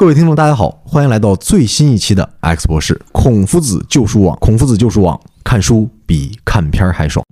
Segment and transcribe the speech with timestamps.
[0.00, 4.38] 各位听众，大家好，欢迎来到最新一期的 X 博士孔夫子旧书网。
[4.38, 7.26] 孔夫子旧书网，看书比看片还爽。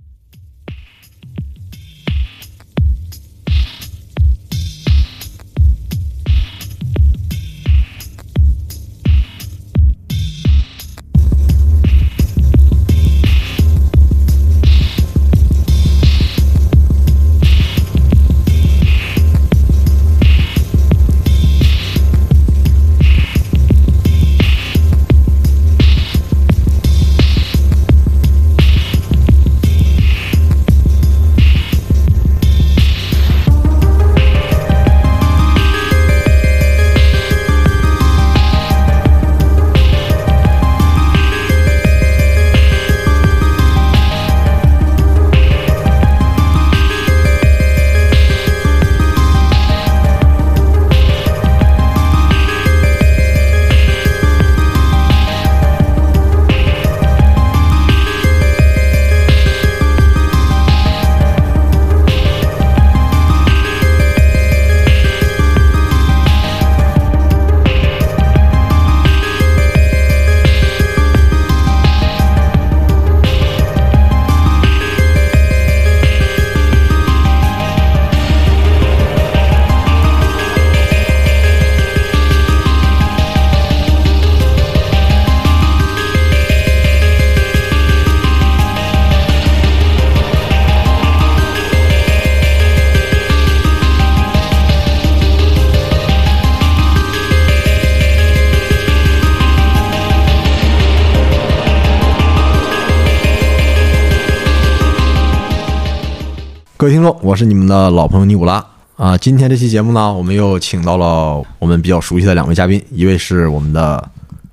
[106.87, 109.17] 各位听众，我是你们的老朋友尼古拉啊。
[109.17, 114.01] 今天这期节目呢，我们又请到了我们比较熟悉的两位嘉宾，一位是我们的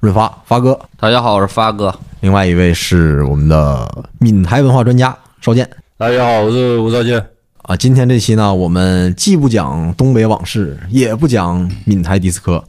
[0.01, 1.95] 润发发哥，大家好，我是发哥。
[2.23, 7.25] 另外一位是我们的闽台文化专家邵健大家好，我是吴少健。
[7.63, 7.77] 啊。
[7.77, 12.65] 今天这期呢，我们既不讲东北往事，也不讲闽台迪斯科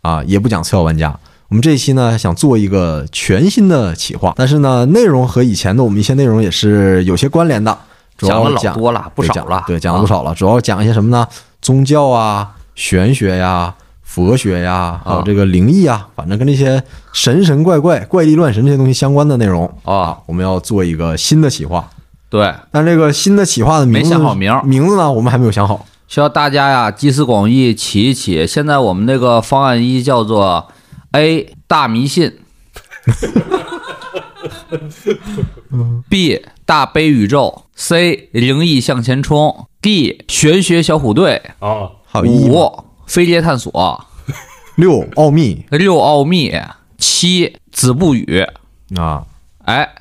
[0.00, 1.14] 啊，也不讲次要玩家。
[1.50, 7.76] 我们这一期呢，想做一个全新的企划，但是呢，内容和以前的我们一些内容也是有些关联的。
[8.20, 10.34] 主讲了老多了，不少了，对，讲了啊不少了。
[10.34, 11.26] 主要讲一些什么呢？
[11.62, 16.82] 宗教啊、玄学呀、佛学呀，还有啊这个灵异啊，反正跟这些
[17.14, 20.18] 神神怪怪、怪力乱神这些东西相关的内容啊。
[20.26, 21.88] 我们要做一个新的企划，
[22.28, 25.86] 对，但这个新的企划的名字没想好名名字呢，我们还没有想好。
[26.06, 28.46] 需要大家呀集思广益起一起。
[28.46, 30.68] 现在我们这个方案一叫做
[31.12, 32.38] A 大迷信
[36.08, 44.04] ，B 大悲宇宙，C 灵异向前冲，D 玄学小虎队，啊，还有意义吗五飞碟探索，
[44.78, 45.66] 六奥秘。
[45.72, 46.54] 六奥秘，
[46.96, 48.46] 七子不语。
[48.96, 49.24] 啊，
[49.64, 49.92] 哎，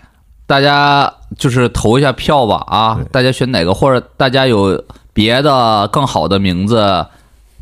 [0.45, 2.99] 大家就是投一下票吧啊！
[3.11, 7.03] 大家选哪个，或者大家有别的更好的名字，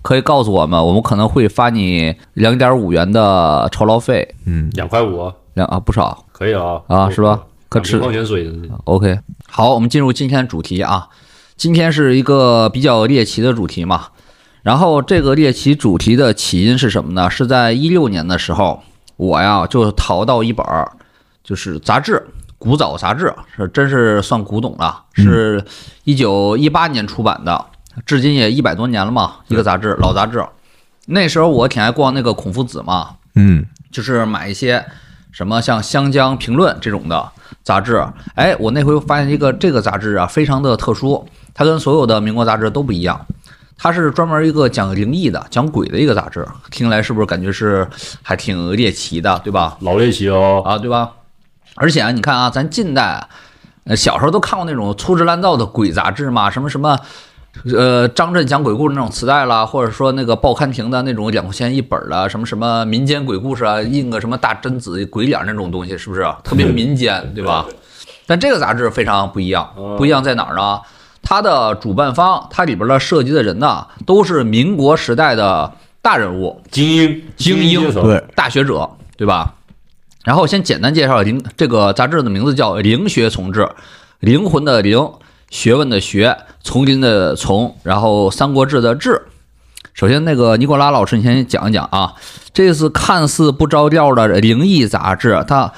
[0.02, 5.24] 可以告诉我们，我们可能会发你两点五元的酬劳费，嗯，两块五。
[5.24, 6.26] 啊两啊不少。
[6.34, 8.52] 可以啊啊是吧可吃矿泉水的
[8.86, 9.20] OK，
[9.50, 11.10] 好，我们进入今天的主题啊。
[11.56, 14.10] 今天是一个比较猎奇的主题嘛，
[14.62, 17.30] 然后这个猎奇主题的起因是什么呢？
[17.30, 18.84] 是在一六年的时候，
[19.16, 20.92] 我呀就淘到一本儿，
[21.44, 22.28] 就是杂志，
[22.60, 25.66] 古早杂志，是真是算古董了，是
[26.04, 27.66] 一九一八年出版的，
[28.06, 30.46] 至今也一百多年了嘛，一个杂志，老杂志。
[31.08, 34.86] 那时候我挺爱逛那个孔夫子嘛，嗯，就是买一些
[35.38, 37.32] 什么像《湘江评论》这种的
[37.62, 38.04] 杂志。
[38.34, 43.24] 哎，我那回发现一个这个杂志啊，非常的特殊，它跟所有的民国杂志都不一样。
[43.78, 47.88] 它是专门一个讲灵异的、讲鬼的一个杂志，听来是不是感觉是
[48.24, 49.78] 还挺猎奇的，对吧？
[49.82, 51.12] 老猎奇哦，啊，对吧？
[51.76, 53.24] 而且啊，你看啊，咱近代
[53.96, 56.98] 小时候都看过那种粗制滥造的鬼杂志嘛，什么什么，
[57.76, 67.66] 呃，张震讲鬼故事那种磁带啦，或者说那个报刊亭的那种两块钱一本的，什么什么民间鬼故事啊，印个什么大贞子鬼脸那种东西，是不是 特别民间，对吧？
[68.26, 70.82] 但这个杂志非常不一样，不一样在哪儿呢？
[71.22, 79.56] 它的主办方，它里边的涉及的人呢，都是民国时代的大人物，精英精英对，大学者，对吧？
[80.24, 83.62] 然后先简单介绍灵这个杂志的名字叫《灵学丛志》，
[84.20, 85.10] 灵魂的灵，
[85.50, 89.22] 学问的学，丛林的丛，然后《三国志》的志。
[89.94, 92.14] 首先，那个尼古拉老师，你先讲一讲啊，
[92.54, 95.74] 这次看似不着调的灵异杂志，它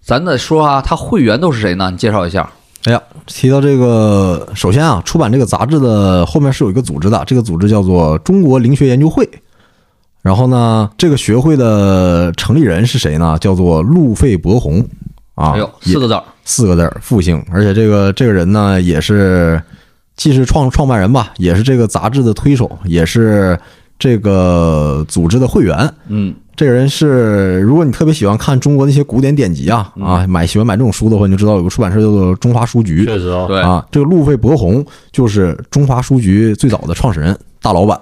[0.00, 1.90] 咱得说啊，它会员都是谁呢？
[1.90, 2.50] 你介绍一下。
[2.84, 9.28] 哎呀，提到这个，首先啊，出版这个杂志的后面是有一个组织的，这个组织叫做中国灵学研究会。
[10.20, 13.38] 然后呢，这个学会的成立人是谁呢？
[13.40, 14.86] 叫做路费伯宏
[15.34, 19.60] 啊哎，呦，四个字儿，四个字儿复兴，而且这个这个人呢，也是
[20.16, 23.58] 既是创创办人吧，也是这个杂志的推手，也是
[23.98, 25.88] 这个组织的会员。
[26.08, 33.86] 嗯，这个人是，如果你特别喜欢看中国那些古典典籍啊啊，买喜欢买这种书的话，你就知道有个出版社叫做中华书局确实啊，对，啊。
[33.90, 37.98] 这个路费伯宏就是中华书局最早的创始人、大老板，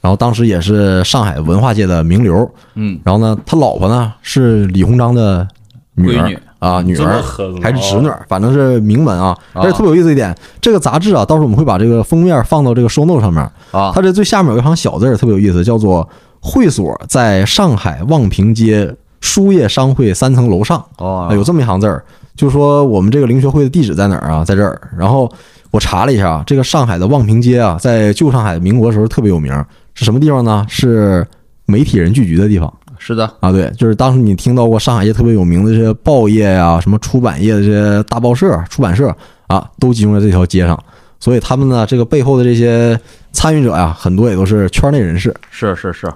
[0.00, 2.48] 然后当时也是上海文化界的名流。
[2.74, 5.48] 嗯，然后呢，他老婆呢是李鸿章的
[5.94, 7.20] 女儿女啊，女儿
[7.60, 9.36] 还是侄女儿，反正是名门啊。
[9.52, 13.42] 啊而且特别有意思一点，这个杂志啊，到时候我们会把这个封面放到这个 show note 上面。
[13.72, 16.08] 啊，它这最下面有一行小字儿，特别有意思，叫做
[16.40, 20.84] “会所在上海望平街书业商会三层楼上”。
[20.98, 22.04] 哦啊，有这么一行字儿，
[22.36, 24.44] 就是说我们这个灵学会的地址在哪儿啊？
[24.44, 24.80] 在这儿。
[24.96, 25.30] 然后
[25.70, 29.52] 我查了一下啊，这个上海的望平街啊，在旧上海民国的时候特别有名，
[29.94, 30.66] 是什么地方呢？
[30.68, 31.26] 是
[31.64, 33.50] 媒体人聚集的地方是的，啊。
[33.50, 39.12] 对，就是当时你听到过上海一些特别有名的这些报业呀、什么出版业的这些大报社、出版社
[39.48, 40.78] 啊，都集中在这条街上。
[41.18, 42.98] 所以他们呢，这个背后的这些
[43.32, 45.34] 参与者呀，很多也都是圈内人士。
[45.50, 46.06] 是是是，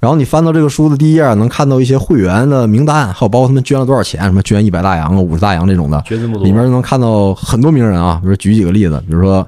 [0.00, 8.18] 然后你翻到这个书的第一页，能看到一些会员的名单，还有包括他们捐了多少钱，什么捐一百大洋啊、五十大洋这种的，捐这么多，里面能看到很多名人啊。
[8.22, 9.46] 比如举几个例子，比如说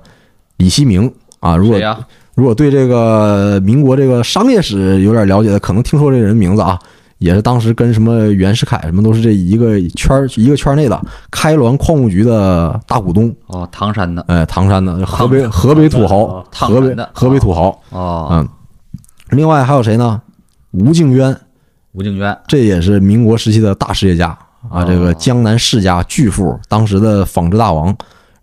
[0.59, 1.11] 李希明
[1.41, 1.99] 啊，如果谁呀？
[2.39, 6.79] 如果对这个民国这个商业史有点了解的，可能听说这个人名字啊，
[7.19, 10.97] 也是当时跟什么袁世凯什么都是这一个圈儿一个圈内的
[11.33, 18.49] 开滦矿务局的大股东，哦，唐山的，哎，唐山的河北河北土豪，河北的河北土豪，哦，嗯。
[19.31, 20.23] 另外还有谁呢？
[20.71, 21.37] 吴敬渊，
[21.91, 24.29] 吴敬渊，这也是民国时期的大实业家
[24.71, 24.85] 啊，哦。
[24.85, 27.93] 这个江南世家巨富，当时的纺织大王。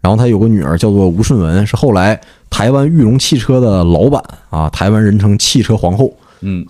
[0.01, 2.19] 然后他有个女儿叫做吴顺文，是后来
[2.56, 6.16] 台湾裕隆汽车的老板啊，台湾人称汽车皇后。
[6.40, 6.66] 嗯，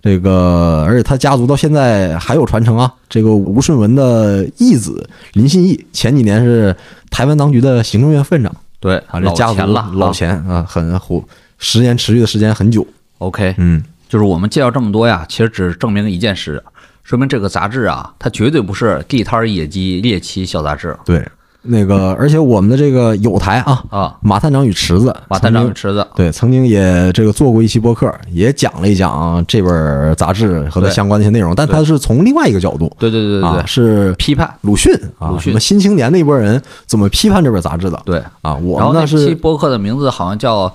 [0.00, 2.90] 这个，而且他家族到现在还有传承啊。
[3.10, 6.74] 这个吴顺文的义子林信义，前几年是
[7.10, 11.22] 台湾当局的行政院副院长对，啊，这老家族钱了，老啊钱啊，很火，
[11.58, 12.86] 时间持续的时间很久。
[13.18, 16.64] OK，嗯，就是我们介绍这么多呀，其实只证明一件事，
[17.04, 21.22] 说明这个杂志啊，它绝对不是地摊儿野鸡猎奇小杂志对，
[21.68, 24.16] 那个，而且我们的这个有台啊，啊。
[24.20, 38.22] 马探长与池子，马探长与池子，对，曾经也这个做过一期播客，也讲了一讲这本杂志和它相关的一些内容，但它是从另外一个角度对对对对是批判，鲁迅啊，鲁迅什么新青年那波人怎么批判这本杂志的对。
[38.42, 38.54] 啊？
[38.56, 40.68] 我然后那期播客的名字好像叫《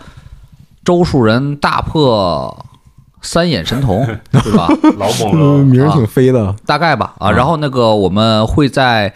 [0.85, 2.65] 周树人大破
[3.21, 4.05] 三眼神童》，
[4.43, 4.67] 对吧？
[4.97, 7.29] 老猛嗯了，名儿挺飞的，大概吧啊。
[7.29, 9.13] 啊然后那个我们会在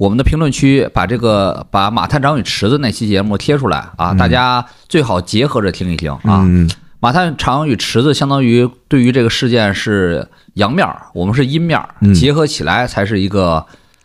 [0.00, 6.40] 我们的评论区把这个把马探长与池子那期节目贴出来啊，大家最好结合着听一听啊。
[6.46, 6.66] 嗯，
[7.00, 12.14] 马探长与池子相当于对于这个事件是阳面儿，我们是阴面儿，嗯。
[12.14, 13.62] 结合起来才是一个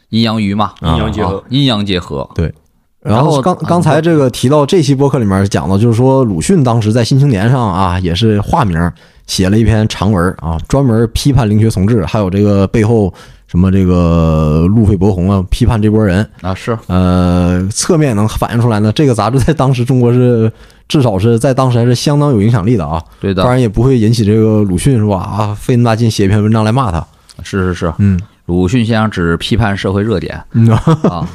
[0.09, 1.37] 阴阳鱼嘛，阴阳结合。
[1.37, 2.29] 啊，阴阳结合。
[2.35, 2.53] 对。
[2.99, 8.91] 然后刚刚才这个提到这期播客里面讲的，就是说鲁迅当时在《新青年》上啊，也是化名
[9.27, 13.13] 写了一篇长文啊，专门批判灵学从治，还有这个背后
[13.47, 16.27] 什么这个路费伯宏啊，批判这波人。
[16.41, 16.77] 啊，是。
[16.87, 20.51] 呃，侧面也能反映出来呢，这个杂志在当时中国是
[20.87, 27.05] 至少是在当时还是相当有影响力的啊，对的，不然也不会引起这个鲁迅是吧啊费那么大劲写一篇文章来骂他。
[27.43, 27.93] 是是是。
[27.99, 28.19] 嗯。
[28.47, 30.43] 鲁迅先生只批判社会热点。
[30.51, 30.69] 嗯。
[31.03, 31.27] 啊，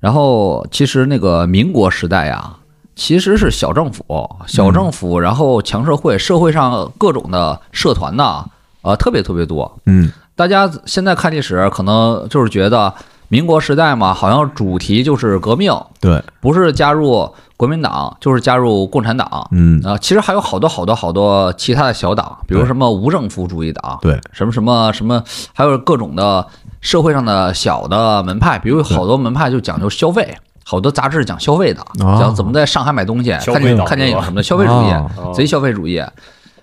[0.00, 2.52] 然后其实那个民国时代呀，
[2.94, 4.04] 其实是小政府，
[4.46, 8.44] 小政府，然后强社会，社会上各种的社团呐，
[8.82, 9.80] 呃，特别特别多。
[9.86, 12.92] 嗯大家现在看历史，可能就是觉得
[13.28, 16.22] 民国时代嘛，好像主题就是革命，对。
[16.40, 19.46] 不是加入国民党，就是加入共产党。
[19.52, 19.80] 嗯。
[19.84, 24.20] 啊，其实还有好多好多好多其他的小党，比如什么无政府主义党，对。
[24.32, 25.22] 什么什么什么，
[25.54, 26.46] 还有各种的
[26.80, 33.84] 社会上的小的门派，比如好多门派就讲究消费，好多杂志讲消费的，啊讲怎么在上海买东西，看电消费党是吧？
[33.84, 36.02] 看电影什么的，消费主义贼消费主义。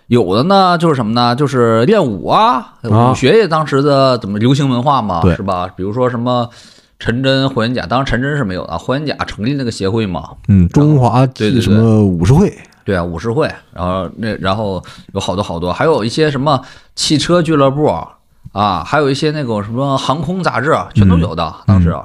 [0.10, 1.36] 有的呢，就是什么呢？
[1.36, 5.70] 就是练武啊，啊武学也当时的怎么流行文化嘛，对是吧？
[5.76, 6.50] 比如说什么
[6.98, 12.52] 陈真、霍元甲，当然陈真是没有的，霍元甲成立那个协会嘛，嗯，中华对对对什么武士会，
[12.84, 16.60] 对啊，武士会，然后那然后有好多好多，还有一些什么
[16.96, 17.86] 汽车俱乐部
[18.52, 21.96] 啊，还有一些那种什么航空杂志，全都有的、当时。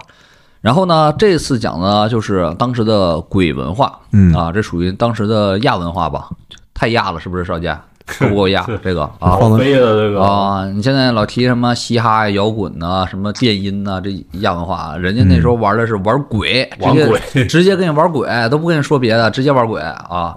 [0.60, 6.28] 然后呢，这次讲的就是当时的鬼文化，嗯啊，这属于当时的亚文化吧，
[6.74, 7.78] 太亚了，是不是少剑？
[8.06, 8.64] 够不够压？
[8.82, 10.66] 这个啊放到飞的这个啊！
[10.66, 20.34] 你现在老提什么嘻哈呀、摇滚呐、什么电音呐、这亚文化，人家那时候玩的是玩鬼，玩直接鬼直接跟你玩鬼，都不跟你说别的，直接玩鬼啊。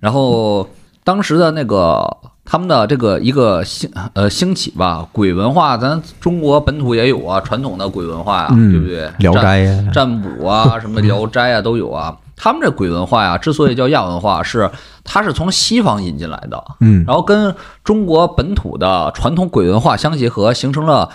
[0.00, 0.68] 然后
[1.02, 2.06] 当时的那个
[2.44, 9.10] 他们的这个一个兴呃兴起吧，鬼文化，咱中国本土也有啊，传统的鬼文化呀、嗯对不对？
[9.18, 12.14] 聊斋呀，占卜啊，什么聊斋啊都有啊。
[12.38, 14.70] 他们这鬼文化呀，之所以叫亚文化， 是
[15.02, 21.10] 它是从西方引进来的，嗯然后跟中国本土的传统鬼文化相结合，形成了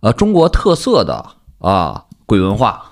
[0.00, 1.24] 呃中国特色的
[1.58, 2.82] 啊鬼文化，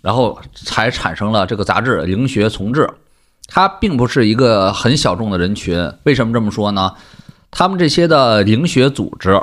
[0.00, 2.82] 然后才产生了这个杂志《灵学从志》。
[3.50, 6.92] 它并不是一个很小众的人群，为什么这么说呢？
[7.50, 9.40] 他们这些的灵学组织，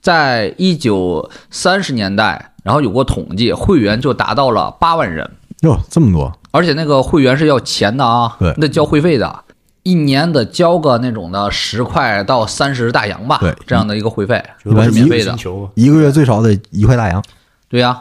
[0.00, 5.30] 在一九三十年代，然后有过统计，会员就达到了八万人。
[5.66, 8.54] 哟，这么多，而且那个会员是要钱的啊，对。
[8.56, 9.44] 那交会费的，
[9.82, 15.36] 一年得交个那种的十块到三十大洋吧，对这样的一个会费就是免费的。
[15.74, 17.22] 一个月最少得一块大洋。
[17.68, 18.00] 对呀、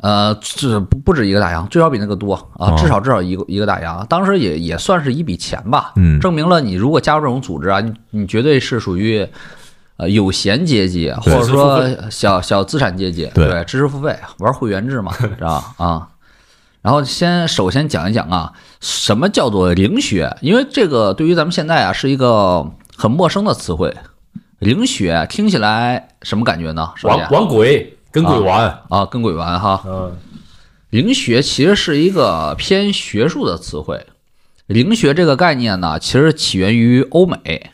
[0.00, 2.74] 呃，这不不止一个大洋，最少比那个多啊，哦。
[2.78, 6.18] 至少至少一个一个大洋，当时也也算是一笔钱吧，嗯。
[6.18, 9.28] 证明了你如果加入这种组织啊，你你绝对是属于。
[9.98, 13.48] 呃，有闲阶级，或者说小小资产阶级，对。
[13.48, 15.86] 对，知识付费玩会员制嘛， 知道吧？
[15.86, 16.08] 啊，
[16.86, 20.36] 然后先首先讲一讲啊，什么叫做灵学？
[20.40, 22.64] 因为这个对于咱们现在啊是一个
[22.96, 23.92] 很陌生的词汇。
[24.60, 26.92] 灵学听起来什么感觉呢？
[26.94, 29.82] 首先玩玩鬼，跟鬼玩，啊，跟鬼玩哈。
[29.84, 30.16] 嗯，
[30.90, 34.06] 灵学其实是一个偏学术的词汇。
[34.66, 37.72] 灵学这个概念呢，其实起源于欧美。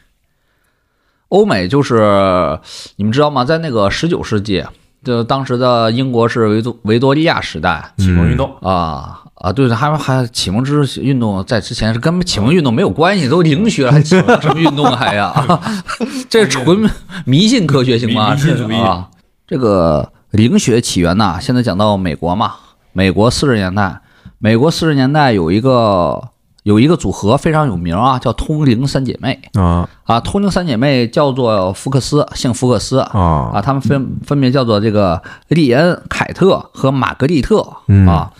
[1.28, 2.58] 欧美就是
[2.96, 3.44] 你们知道吗？
[3.44, 4.64] 在那个十九世纪，
[5.04, 15.32] 就当时的英国是维多维多利亚时代启蒙运动，啊啊，对的，还还启蒙知识运动在之前是跟启蒙运动没有关系，都灵学，还 启蒙什么运动啊还呀？
[16.30, 16.88] 这纯
[17.24, 18.30] 迷信科学行吗？
[18.30, 19.08] 迷 迷信主义啊，
[19.46, 22.52] 这个灵学起源呐，现在讲到美国嘛，
[22.92, 24.00] 美国四十年代，
[24.38, 26.28] 美国四十年代有一个
[26.62, 29.40] 有一个组合非常有名啊，叫通灵三姐妹。
[29.54, 29.88] 啊。
[30.04, 33.00] 啊，通灵三姐妹叫做福克斯，姓福克斯。
[33.00, 33.50] 啊。
[33.54, 37.66] 啊，他们分分别叫做这个利恩、凯特和玛格丽特。
[37.88, 38.06] 嗯。
[38.06, 38.30] 啊。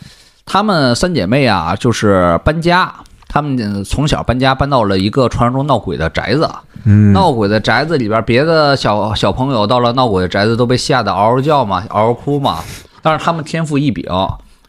[0.45, 2.93] 她们三姐妹啊，就是搬家，
[3.29, 6.49] 她们从小搬家搬到了一个传说中闹鬼的宅子。
[6.85, 7.12] 嗯。
[7.12, 12.59] 闹鬼的宅子里边，别的小小朋友到了闹鬼的宅子都被吓得嗷嗷叫嘛，嗷嗷哭嘛。
[13.02, 14.05] 但是他们天赋异禀，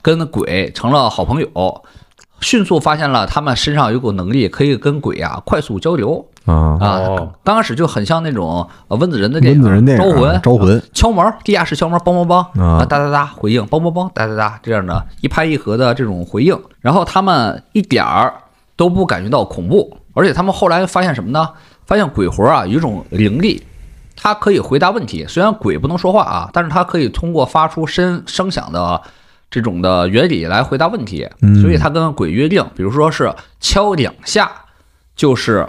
[0.01, 1.83] 跟鬼成了好朋友，
[2.43, 7.31] 迅速发现了他们身上有股能力，可以跟鬼啊快速交流啊，啊哦。
[7.43, 18.33] 刚开始就很像那种呃温子仁的电影温子仁电影招魂》招魂敲门，地下室敲门，梆梆梆啊啊，哒哒哒回应，梆梆梆，哒哒哒，这样的一拍一合的这种回应，然后他们一点儿
[18.75, 21.49] 都不感觉到恐怖，而且他们后来发现什么呢？
[21.85, 23.61] 发现鬼魂啊有一种灵力，
[24.15, 25.25] 它可以回答问题。
[25.27, 29.01] 虽然鬼不能说话啊，但是它可以通过发出声声响的
[29.53, 31.29] 这种的原理来回答问题。
[31.43, 34.49] 嗯所以他跟鬼约定，比如说是敲两下，
[35.15, 35.67] 就是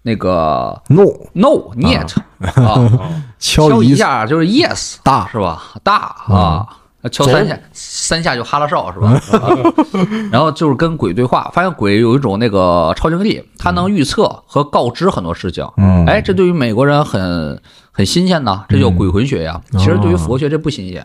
[0.00, 2.16] 那个 no no niet
[2.54, 3.12] 啊。
[3.38, 5.62] 敲一一下就是 yes 大是吧？
[5.82, 6.66] 大啊，
[7.10, 9.08] 敲三下，三下就哈拉少是吧？
[9.36, 9.50] 啊
[10.32, 15.68] 然后就是跟鬼对话，发现鬼有一种那个超能力，他能预测和告知很多事情。
[15.76, 17.60] 嗯哎，这对于美国人很
[17.90, 19.60] 很新鲜呐，这叫鬼魂学呀。
[19.72, 21.04] 嗯其实对于佛学这不新鲜，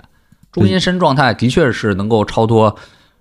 [0.58, 2.76] 中阴身状态的确是能够超脱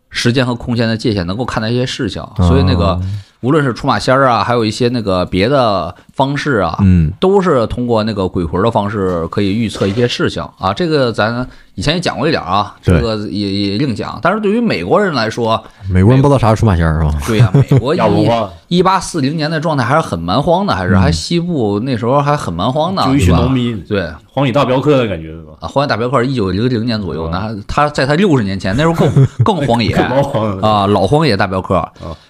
[0.09, 2.23] 时间和空间的界限，能够看到一些事情。
[2.39, 2.99] 所以那个
[3.41, 7.13] 无论是出马仙儿啊，还有一些那个别的方式啊，嗯。
[7.21, 10.43] 都是通过那个鬼魂的方式可以预测一些事情。
[10.59, 10.73] 啊。
[10.73, 14.19] 这个咱以前也讲过一点啊，这个也也另讲。
[14.23, 17.15] 但是对于美国人来说，美国人不知道啥是出马仙儿是吧？
[17.27, 17.95] 对呀、 美国
[18.69, 23.43] 一八四零年的状态还是很蛮荒的，还是还西部那时候还很蛮荒的，就一群对吧？
[23.43, 24.11] 农民，对。
[24.33, 25.53] 荒野大镖客的感觉是吧？
[25.61, 29.91] 啊，荒野大镖客一九零零年左右呢，他在他六十年前那时候更更荒野。
[29.97, 30.61] 更荒野。
[30.63, 31.87] 啊，老荒野大镖客。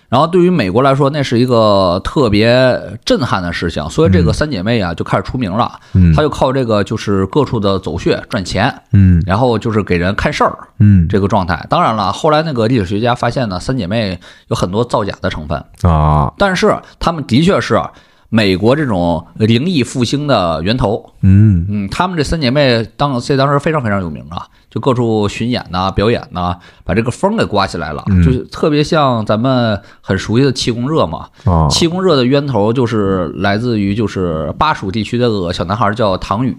[0.08, 5.72] 然后对于美国来说，那是一个特别震撼的事情，所以这个三姐妹啊就开始出名了。
[5.94, 6.14] 嗯。
[6.14, 9.22] 她就靠这个就是各处的走穴赚钱，嗯。
[9.26, 11.06] 然后就是给人看事儿嗯。
[11.08, 11.66] 这个状态。
[11.68, 16.32] 当然了，后来那个历史学家发现呢，三姐妹有很多造假的成分，啊。
[16.38, 17.80] 但是他们的确是
[18.28, 21.12] 美国这种灵异复兴的源头。
[21.22, 21.66] 嗯。
[21.68, 28.22] 嗯，她们这三姐妹当在当时非常非常有名啊，就各处巡演呐、表演呐、把这个风给刮起来了，嗯。
[28.24, 31.26] 就是特别像咱们很熟悉的气功热嘛。
[31.44, 31.68] 啊。
[31.68, 36.56] 气功热的源头就是来自于就是巴蜀地区的个小男孩叫唐宇，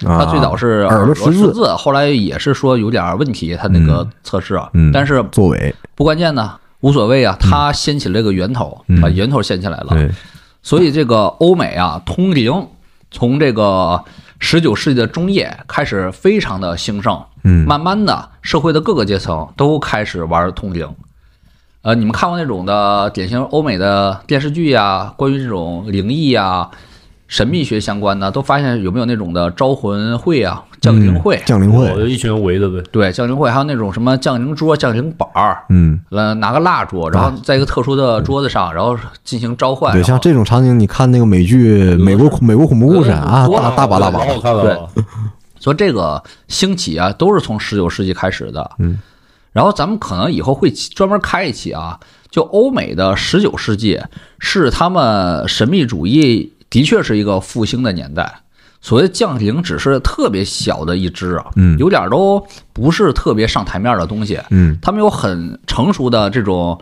[0.00, 1.52] 他最早是啊耳朵朵识识字。
[1.52, 4.90] 字，后来也是说有点问题，他那个测试啊，嗯。
[4.92, 5.74] 但是作为。
[5.94, 9.00] 不关键呢，无所谓啊，他掀起了这个源头，嗯。
[9.00, 9.94] 把源头掀起来了。
[10.62, 12.68] 对所以这个欧美啊，通灵
[13.10, 14.02] 从这个
[14.38, 20.88] 十九世纪的中叶开始非常的兴盛，嗯慢慢的社会的各个阶层都开始玩通灵。
[21.82, 26.70] 呃，你们看过那种的典型欧美的电视剧呀、关于这种灵异呀、
[27.26, 32.82] 神秘学相关的，都发现有没有那种的招魂会啊、降临会，嗯降临会，我就一群人围着呗。
[32.90, 39.92] 对，降临会，还有那种什么降临桌、降临板儿，嗯，呃，拿个蜡烛，然后在一个特殊的桌子上，然后进行召唤。
[39.94, 44.88] 对，像这种场景，你看那个美剧《美国美国恐怖故事》啊，多大大把大把老，好看了啊。
[45.60, 48.68] 所以这个兴起啊，都是从十九世纪开始的。
[48.80, 48.98] 嗯，
[49.52, 54.00] 然后咱们可能以后会专门开一期啊，就欧美的十九世纪
[54.40, 58.41] 是他们神秘主义的确是一个复兴的年代。
[58.82, 64.38] 所谓降灵只是特别小的一支啊，嗯有点都不是特别上台面的东西。
[64.50, 66.78] 嗯他们有很成熟的这种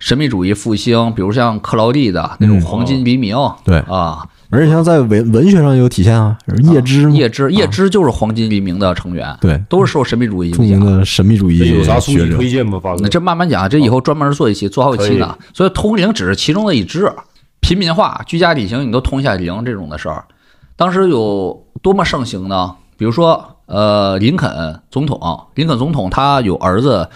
[0.00, 6.36] 神秘主义复兴，比如像克劳蒂的那种嗯黄金黎明，对啊，而且像在文文学上有体现啊，
[6.72, 10.78] 叶芝嘛，叶芝，叶芝就是黄金黎明的成员，对，都是受神秘主义著影响。
[10.78, 12.80] 名的神秘主义有啥书籍学者，推荐吗？
[12.82, 13.08] 发哥那？
[13.08, 15.36] 这慢慢讲，这以后专门做一期，做好几期呢。
[15.52, 17.10] 所以通灵只是其中的一支，
[17.60, 20.24] 平民化、居家旅行，你都通一下灵这种的事儿，
[20.76, 22.74] 当时有多么盛行呢？
[22.98, 25.18] 比如说，呃，林肯总统，
[25.54, 27.08] 林肯总统他有儿子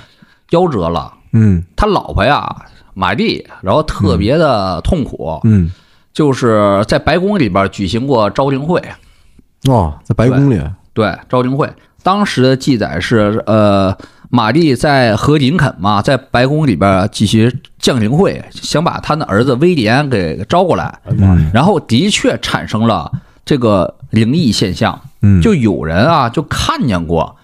[0.51, 1.65] 夭折了，嗯。
[1.77, 5.71] 他老婆呀玛丽，然后特别的痛苦，嗯，
[6.13, 8.83] 就是在白宫里边举行过招灵会，
[9.69, 10.61] 哦，在白宫里，
[10.93, 11.71] 对，招灵会。
[12.03, 13.97] 当时的记载是，呃，
[14.31, 20.99] 玛丽在和林肯嘛，在白宫里边举行降灵会，想把他的儿子威廉给招过来，
[21.53, 23.11] 然后的确产生了
[23.51, 27.35] 这个灵异现象，嗯，就有人啊就看见过，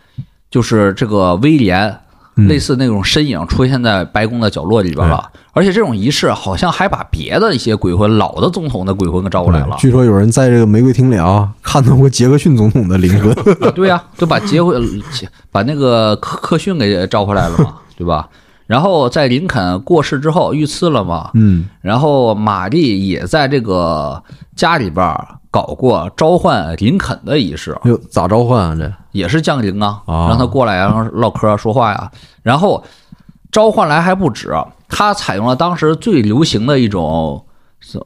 [0.49, 1.99] 就是这个威廉
[2.37, 2.47] 嗯。
[2.47, 9.75] 类似那种身影出现在白宫的角落里边了，而且这种仪式好像还把别的一些鬼魂，老的总统的鬼魂给招过来了。
[9.81, 13.33] 据说有人在这个玫瑰厅里啊， 看到过杰克逊总统的灵魂，
[13.67, 14.81] 啊 对呀、就把杰克
[15.51, 18.29] 把那个克克逊给招回来了嘛， 对吧？
[18.69, 21.65] 然后在林肯过世之后遇刺了嘛，嗯。
[21.81, 24.23] 然后玛丽也在这个
[24.55, 25.05] 家里边
[25.57, 28.77] 搞过召唤林肯的仪式，哟，咋召唤啊？
[28.79, 32.11] 这也是降临啊，啊让他过来，然后唠嗑说话呀。
[32.43, 32.85] 然后
[33.51, 34.53] 召唤来还不止，
[34.87, 37.43] 他采用了当时最流行的一种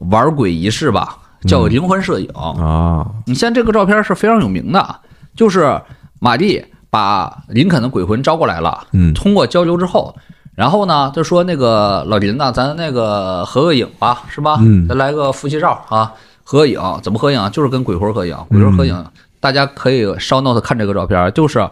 [0.09, 2.29] 玩鬼仪式吧，叫灵魂摄影。
[2.33, 4.95] 啊，你像这个照片是非常有名的，
[5.35, 5.81] 就是
[6.21, 10.15] 玛丽把林肯的鬼魂招过来了，嗯通过交流之后，
[10.55, 14.55] 然后呢就说那个老林呐，咱那个合个影吧，是吧？
[14.61, 16.13] 嗯咱来个夫妻照啊，
[16.51, 17.39] 合影，怎么合影？
[17.39, 17.49] 啊？
[17.49, 19.05] 就是跟鬼魂合影，鬼魂合影，
[19.39, 21.65] 大家可以烧 note 看这个照片，就是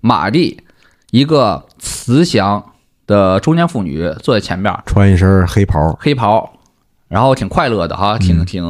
[0.00, 0.58] 玛丽
[1.10, 2.64] 一个慈祥
[3.06, 6.50] 的中年妇女坐在前面，穿一身黑袍，黑袍，
[7.08, 8.64] 然后挺快乐的哈，挺挺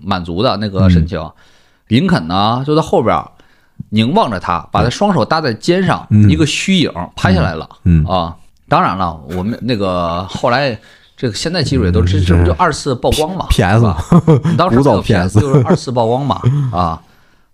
[0.00, 1.20] 满足的那个神情。
[1.88, 3.20] 林肯呢就在后边
[3.88, 6.30] 凝望着他，把他双手搭在肩上，嗯。
[6.30, 8.04] 一个虚影拍下来了、嗯。
[8.04, 8.36] 啊。
[8.68, 10.78] 当然了，我们那个后来
[11.18, 14.04] 这个现在技术也都这这不就二次曝光嘛 PS 是吧？
[14.56, 16.40] 当时古早没有 PS 就是二次曝光嘛
[16.72, 17.02] 啊。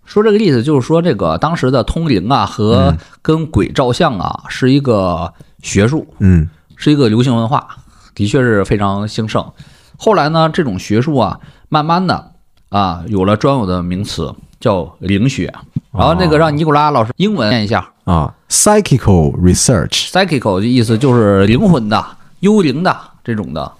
[0.05, 7.67] 说这个例子就是说，这个当时的通灵啊和跟鬼照相啊是一个学术，嗯是一个流行文化，
[8.13, 9.43] 的确是非常兴盛。
[9.97, 12.33] 后来呢，这种学术啊，慢慢的
[12.69, 15.51] 啊，有了专有的名词，叫灵学。
[15.91, 22.05] 然后那个让尼古拉老师英文念一下啊，psychical research，，psychical 的意思就是灵魂的、
[22.41, 22.95] 幽灵的
[23.25, 23.71] 这种的，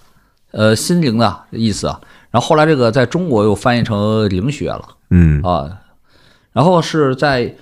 [0.51, 1.87] 呃，心灵的意思。
[2.31, 5.69] 然后后来这个在中国又翻译成灵学了嗯啊。
[6.51, 7.55] 然后是在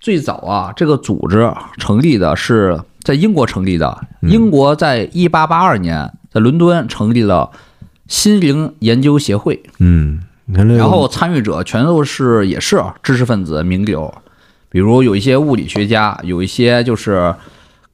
[0.00, 3.98] 最早啊，这个组织成立的是在英国成立的。
[4.22, 7.50] 英国在一八八二年在伦敦成立了
[8.06, 14.14] 心灵研究协会，嗯，然后参与者全都是也是知识分子名流，
[14.68, 17.34] 比如有一些物理学家，有一些就是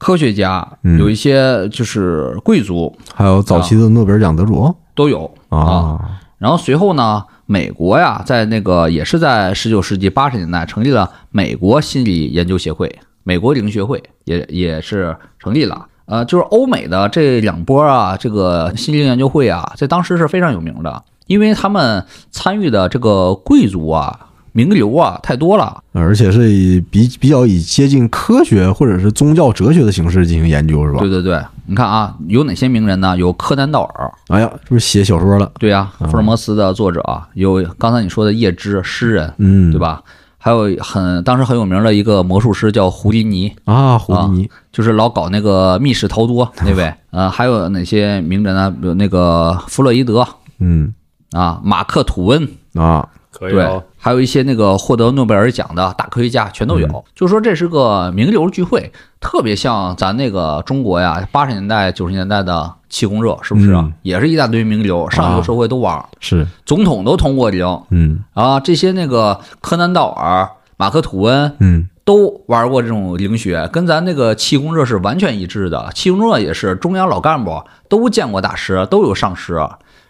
[0.03, 5.57] 科学家，嗯有一些就是贵族还有早期的诺贝尔奖得主都有啊。
[5.57, 5.99] 啊，
[6.37, 15.87] 然后随后呢，美国呀，在那个也是在十九世纪八十年代成立了美国心理研究协会，美国灵学会也也是成立了。
[16.05, 24.19] 呃，就是欧美的这两波啊，这个心灵研究会啊，在当时是非常有名的，因为他们参与的这个贵族啊、
[24.53, 25.83] 名流啊太多了。
[25.91, 31.09] 而且是以比比较以接近科学或者是宗教哲学的形式进行研究，是吧对？
[31.09, 33.17] 对对，你看啊，有哪些名人呢？
[33.17, 35.51] 有柯南道尔，哎呀，这不是写小说了？
[35.59, 39.79] 对呀、福尔摩斯的作者啊，有刚才你说的叶芝诗人，嗯，对？
[39.79, 40.01] 吧？
[40.37, 46.93] 还有很当时很有名的一个魔术师叫胡迪尼，啊，胡迪尼，就是老搞那个密室逃脱那位。
[47.11, 48.69] 呃，还有哪些名人呢？
[48.69, 50.27] 比如那个弗洛伊德
[50.59, 50.93] 嗯
[51.31, 56.87] 啊，马克吐温，啊，对可以啊，，还有一些那个获得诺贝尔奖的大科学家全都有。
[56.87, 63.81] 嗯就说这是个名流聚会，特别像咱那个中国呀，八十年代、九十年代的气功热，是不是啊？
[63.83, 68.59] 嗯也是一大堆名流，上流社会都玩，是，总统都通过灵嗯啊。
[68.59, 75.89] 这些那个柯南道尔、马克吐温嗯都玩过这种灵学，跟咱那个气功热是完全一致的。
[75.95, 79.59] 气功热也是中央老干部都见过大师，都有上师。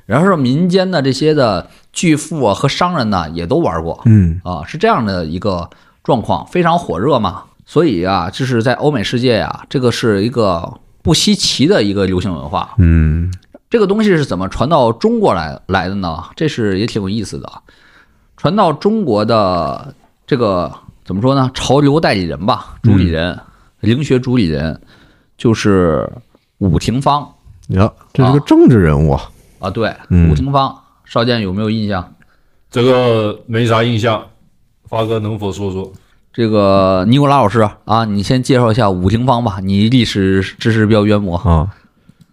[0.06, 4.02] 然后说民间的这些的巨富啊和商人呢，也都玩过。
[4.06, 5.70] 嗯啊，是这样的一个
[6.04, 7.44] 状况，非常火热嘛。
[7.66, 12.76] 所以啊，就是在欧美世界呀、这个是一个不稀奇的一个流行文化。
[12.78, 13.34] 嗯
[13.70, 16.24] 这个东西是怎么传到中国来来的呢？
[16.36, 17.52] 这是也挺有意思的。
[18.38, 19.96] 传到中国的
[20.28, 20.72] 这个
[21.04, 21.50] 怎么说呢？
[21.56, 23.40] 潮流代理人吧，主理人，
[23.80, 24.80] 灵学主理人
[25.38, 26.08] 就是
[26.60, 27.28] 武廷芳
[27.70, 29.32] 呀，这是个政治人物啊，啊。
[29.70, 32.14] 对，嗯武廷芳，少剑有没有印象？
[32.72, 34.24] 这个没啥印象，
[34.90, 35.92] 发哥能否说说？
[36.34, 41.36] 这个尼古拉老师啊，你先介绍一下武廷芳吧，你历史知识比较渊博。
[41.36, 41.70] 啊，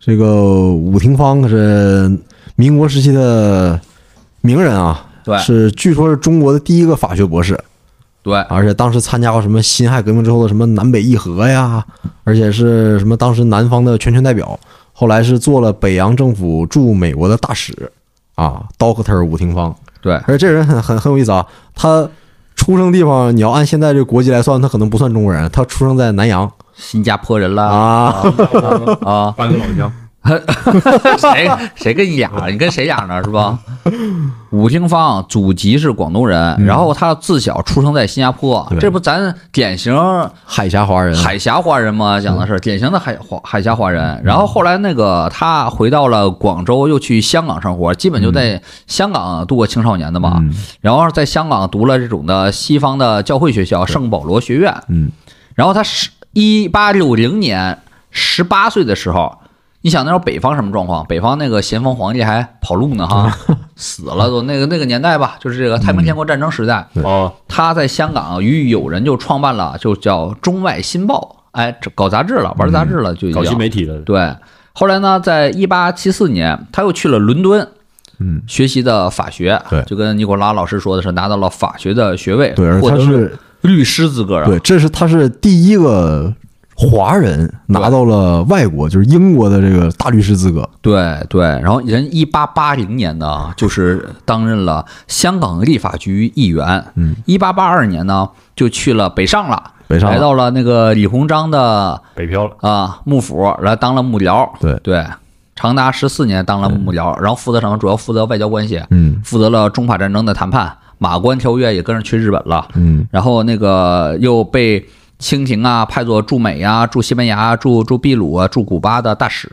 [0.01, 2.19] 这个武廷芳可是
[2.57, 3.79] 民国时期的
[4.41, 7.59] 名人啊，对是据说是中国的第一个法学博士，
[8.23, 11.85] 对，而且当时参加过什么辛亥革命之后的什么南北议和呀，
[12.25, 14.59] 而且是什么当时南方的全权代表，
[15.01, 17.91] 后来是做了北洋政府驻美国的大使
[18.35, 22.07] 啊，Doctor 武廷芳，对，而且这人很很很有意思啊，他
[22.55, 26.53] 出生地方你要按现在这个国籍来算，他可能不算中国人，他出生在南洋。
[26.75, 28.25] 新加坡人啦啊，
[29.01, 29.33] 啊！
[29.39, 29.91] 半个老乡，
[31.19, 32.31] 谁谁跟你俩？
[32.49, 33.23] 你跟谁俩呢？
[33.25, 33.59] 是吧？
[34.51, 39.95] 武廷芳祖籍是广东人，然后他自小出生在新加坡，这不咱典型
[40.45, 42.21] 海峡华人，海峡华人吗？
[42.21, 44.21] 讲的是典型的海华海峡华人。
[44.23, 50.39] 然后后来那个他回到了广州，又去香港生活，基本就在香港度过青少年的嘛。
[50.41, 54.75] 嗯然后在香港读了这种的西方的教会学校圣保罗学院。
[54.89, 55.11] 嗯
[55.55, 57.79] 然后他是一八六零年
[58.11, 59.39] 十八岁的时候，
[59.83, 61.07] 你想那时候北方什么状况？
[61.07, 63.35] 北方那个咸丰皇帝还跑路呢哈，
[63.77, 66.87] 死了都那个那个年代吧，就是这个太平天国战争时代。
[66.93, 74.35] 对哦，他在香港与友人就创办了，就叫《中外新报》，哎，这搞杂志了，玩杂志了，就搞叫新媒体的，对。
[74.73, 77.67] 后来呢，在一八七四年，他又去了伦敦
[78.19, 84.45] 嗯，学习的法学，对就跟尼古拉老师说的是拿到了法学的学位，对，而获得了他是律师资格啊。
[84.45, 86.33] 对，这是他是第一个
[86.81, 90.67] 华人拿到了外国，就是英国的这个大律师资格。
[90.81, 96.83] 对对，然后人一八八零年呢，就是担任了香港立法局议员。
[96.95, 104.49] 嗯，一八八二年呢，就去了北上了，北上来到了那个李鸿章的北漂了，啊幕府来当了幕僚。
[104.59, 105.05] 对对，
[105.55, 107.77] 长达十四年当了幕僚，然后负责什么？
[107.77, 112.67] 主要负责外交关系，嗯负责了中法战争的谈判，马关条约也跟着去日本了。
[112.73, 114.83] 嗯然后那个又被
[115.21, 119.49] 清廷啊派做驻美呀、驻西班牙、驻驻秘鲁啊、驻古巴的大使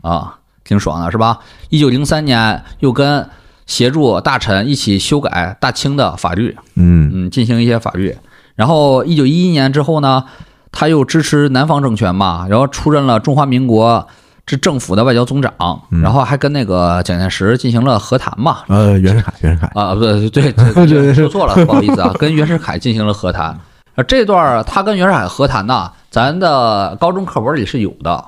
[0.00, 1.40] 啊，挺爽的是吧？
[1.68, 3.28] 一九零三年又跟
[3.66, 8.16] 协助大臣一起修改大清的法律，嗯嗯，进行一些法律。
[8.54, 10.24] 然后一九一一年之后呢，
[10.72, 14.06] 他又支持南方政权嘛，然后出任了中华民国
[14.46, 15.52] 这政府的外交总长，
[16.02, 23.58] 然后还跟那个蒋介石进行了和谈嘛，呃，袁世凯，袁世凯，啊，不对，对对对， 说错了，不好意思啊，跟袁世凯进行了和谈。
[23.98, 28.24] 啊，这段儿他跟袁世凯和谈呢，咱的高中课本里是有的。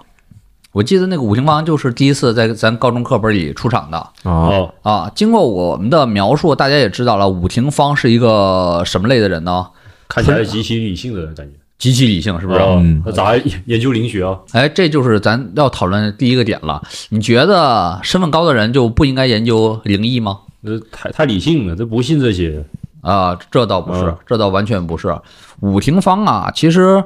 [0.73, 5.13] 我记得那个武廷芳就是第一次在咱高中课本里出场的啊，哦，啊。
[5.15, 9.65] 经过我们的描述，大家也知道了，武廷芳是一个什么类的人呢？
[10.09, 12.59] 看起来极其理性的感觉，极其理性，是不是？
[12.61, 14.37] 嗯他咋研究灵学啊？
[14.51, 16.83] 哎，这就是咱要讨论的第一个点了。
[17.11, 20.41] 你觉得身份高的人就不应该研究灵异吗？
[20.65, 22.65] 这太太理性了，这不信这些。
[23.03, 25.17] 啊，这倒不是嗯，这倒完全不是。
[25.61, 27.03] 武廷芳啊，其实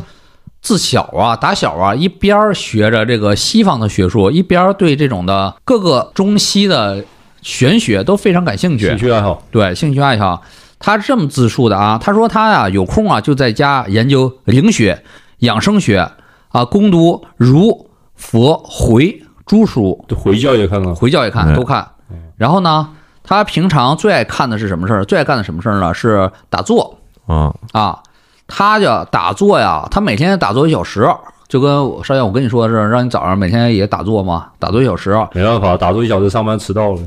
[0.61, 7.05] 自小啊，打小啊，一边儿学着这个西方的学术，一边儿对这种的各个中西的
[7.43, 8.99] 玄学都非常感兴趣兴。
[8.99, 10.43] 趣爱好，对，兴趣爱好，
[10.79, 15.05] 他这么自述的啊，他说他呀有空啊就在家研究灵学、
[15.39, 16.11] 养生学
[16.49, 21.87] 啊，攻读儒、佛、回诸书，这回教也看看，回教也看，嗯都看。
[22.37, 22.89] 然后呢，
[23.25, 25.05] 他平常最爱看的是什么事儿？
[25.05, 25.93] 最爱干的什么事儿呢？
[25.93, 27.99] 是打坐啊，啊。
[28.47, 31.09] 他叫打坐呀，他每天打坐一小时，
[31.49, 35.11] 就跟我少爷我跟你说的是，让你早上每天也打坐嘛，打坐一小时。
[35.33, 37.01] 没办法，打坐一小时上班迟到了。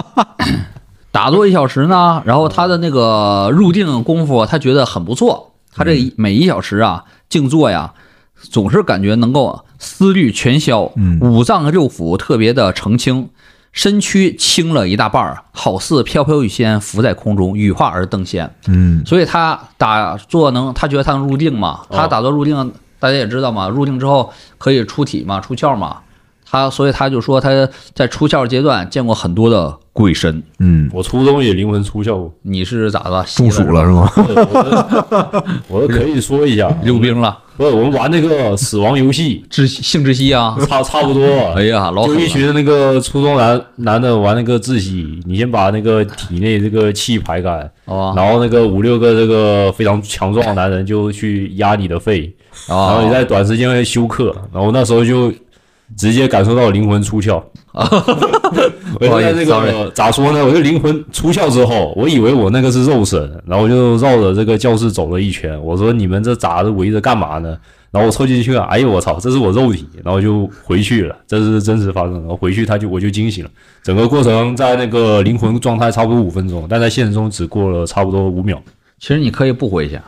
[1.12, 5.52] 打坐一小时呢，然后他的那个入定功夫，他觉得很不错。
[5.76, 7.92] 他这每一小时啊，静坐呀，
[8.40, 13.28] 总是感觉能够思虑全消，嗯五脏六腑特别的澄清，
[13.72, 18.52] 身躯轻了一大半儿，好似飘飘欲仙，浮在空中，羽化而登仙。
[18.66, 21.80] 嗯所以他打坐能，他觉得他能入定嘛？
[21.90, 25.98] 他打坐入定，大家也知道嘛，入定之后可以出体嘛，出窍嘛。
[26.52, 27.50] 他所以他就说他
[27.94, 30.42] 在出窍阶段见过很多的鬼神。
[30.58, 33.22] 嗯，我初中也灵魂出窍过，你是咋的？
[33.36, 34.10] 中暑了是吗？
[35.68, 37.38] 我可以说一下， 溜冰了？
[37.60, 40.56] 不是我们玩那个死亡游戏，窒性窒息啊！
[40.66, 41.22] 差差不多。
[41.54, 52.32] 哎呀，老就一群那个初中男男的玩那个窒息，你先把那个体内这个气排干，哦然后那个五六个这个非常强壮的男人就去压你的肺，
[52.66, 55.30] 然后你哦，在短时间内休克，然后那时候就
[55.96, 57.42] 直接感受到灵魂出窍。
[57.72, 60.44] 我就在那个咋说呢？
[60.44, 65.60] 我就灵魂出窍之后，我以为我那个是肉身，然后我就绕着这个教室走了一圈。
[65.62, 67.56] 我说你们这咋的围着干嘛呢？
[67.92, 72.20] 然后我凑进去了，哎呦我操，这是我肉体，然后就回去了，这是真实发生的。
[72.20, 73.50] 然后回去他就我就惊醒了，
[73.82, 78.62] 整个过程在那个灵魂状态差不多五分钟，但在现实中只过了差不多五秒。
[78.98, 79.98] 其实你可以不回去，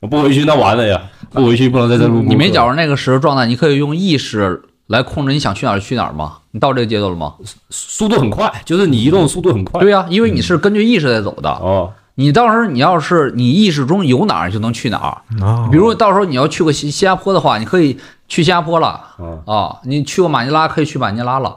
[0.00, 2.22] 我不回去那完了呀，不回去不能在这录。
[2.22, 4.60] 你没觉着那个时候状态，你可以用意识
[4.90, 6.38] 来控制你想去哪儿去哪儿吗？
[6.50, 7.34] 你到这个阶段了吗？
[7.70, 9.80] 速度很快，就是你移动速度很快。
[9.80, 11.48] 对呀、因为你是根据意识在走的。
[11.48, 15.44] 哦，你到时候你要是你意识中有哪儿，就能去哪儿。
[15.44, 17.94] 啊，比如到时候你要去个新新加坡的话，你可以
[18.26, 19.78] 去新加坡了嗯啊。
[19.84, 21.56] 你去过马尼拉，可以去马尼拉了。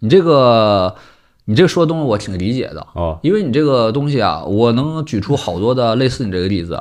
[0.00, 0.96] 你这个
[1.44, 6.76] 你这个说的东西我挺理解的，哦，因为你这个东西啊，我能举出好多的类似你这个例子。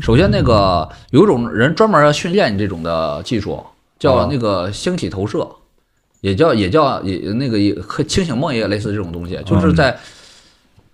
[0.00, 3.60] 首先，那个有种人专门要训练你这种的技术，
[4.02, 5.48] 叫哦那个星体投射，
[6.22, 9.96] 也叫也叫也那个也和清醒梦也类似这种东西，就是在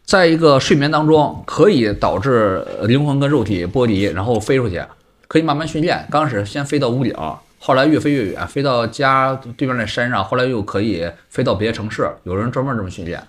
[0.04, 4.84] 在一个睡眠当中，可以导致灵魂跟肉体剥离，然后飞出去，
[5.26, 6.06] 可以慢慢训练。
[6.10, 7.14] 刚开始先飞到屋顶，
[7.58, 12.06] 后来越飞越远，飞到家对面那山上，后来又可以飞到别的城市。
[12.24, 13.22] 有人专门这么训练。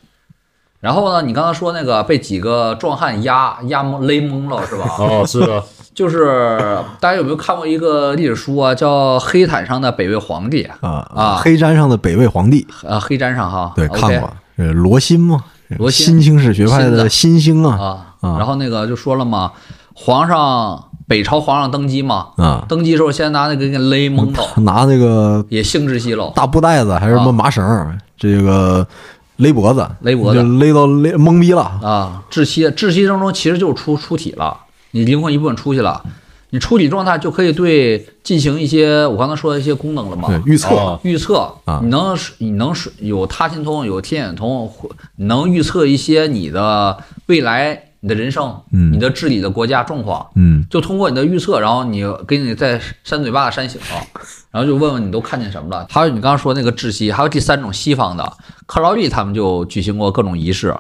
[0.82, 4.86] 然后呢，你刚才说那个被几个壮汉压压蒙勒懵了是吧？
[5.00, 5.63] 哦，是的，
[6.00, 11.06] 就是大家有没有看过一个历史书啊，叫《黑毯上的北魏皇帝》啊？
[11.14, 15.44] 啊黑毡上的北魏皇帝，啊，黑毡上哈，对，看过，呃，罗新嘛，
[15.78, 16.06] 罗新。
[16.06, 17.78] 新清史学派新的的新星啊。
[17.78, 18.30] 啊。
[18.30, 18.38] 啊。
[18.38, 19.52] 然后那个就说了嘛，
[19.94, 26.32] 皇上北朝皇上登基嘛，啊，登基时候先拿那个给勒蒙头， 拿那个也性窒息了。
[26.34, 27.32] 大布袋子还是什么啊。
[27.34, 28.88] 麻绳儿，这个
[29.36, 30.40] 勒脖子，勒脖子。
[30.40, 31.62] 就勒到勒懵逼了。
[31.84, 34.56] 啊，窒息，窒息当中其实就是出出体了，
[34.91, 36.04] 你灵魂一部分出去了，
[36.52, 40.75] 你出体状态就可以对进行一些我刚才说的一些功能了嘛，对，预测。
[40.75, 40.99] 哦。
[41.04, 41.54] 预测。
[41.65, 41.80] 啊。
[41.84, 44.71] 你能你能是有他心通，有天眼通，
[45.17, 46.97] 能预测一些你的
[47.28, 48.91] 未来、你的人生、嗯。
[48.91, 50.65] 你的治理的国家状况，嗯。
[50.69, 54.08] 就通过你的预测，然后你给你在扇嘴巴子扇醒了，
[54.52, 55.86] 然后就问问你都看见什么了。
[55.89, 58.34] 还有你刚刚说那个窒息，还有第三种西方的
[58.65, 60.75] 克劳利他们就举行过各种仪式，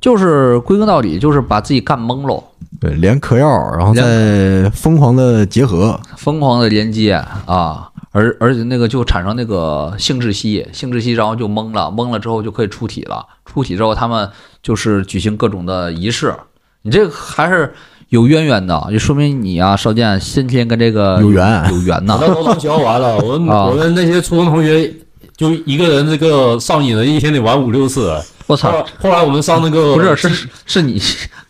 [0.00, 2.42] 就是归根到底就是把自己干懵喽，
[2.80, 7.12] 对，连嗑药，然后再疯狂的结合，疯狂的连接
[7.46, 14.28] 啊，而而且那个就产生那个性窒息，性窒息然后就懵了，懵了之后就可以出体了，出体之后他们
[14.62, 16.34] 就是举行各种的仪式，
[16.82, 17.72] 你这个还是
[18.10, 21.68] 有渊源的，就说明你啊，少剑先天跟这个有缘。
[21.72, 22.18] 有缘呐。
[22.20, 22.26] 那。
[22.26, 23.64] 时候当小玩了，我们啊。
[23.64, 24.92] 我们那些初中同学
[25.36, 28.14] 就一个人这个上瘾了，一天得玩五六次。
[28.46, 31.02] 后我操，后来我们上那个不是是是你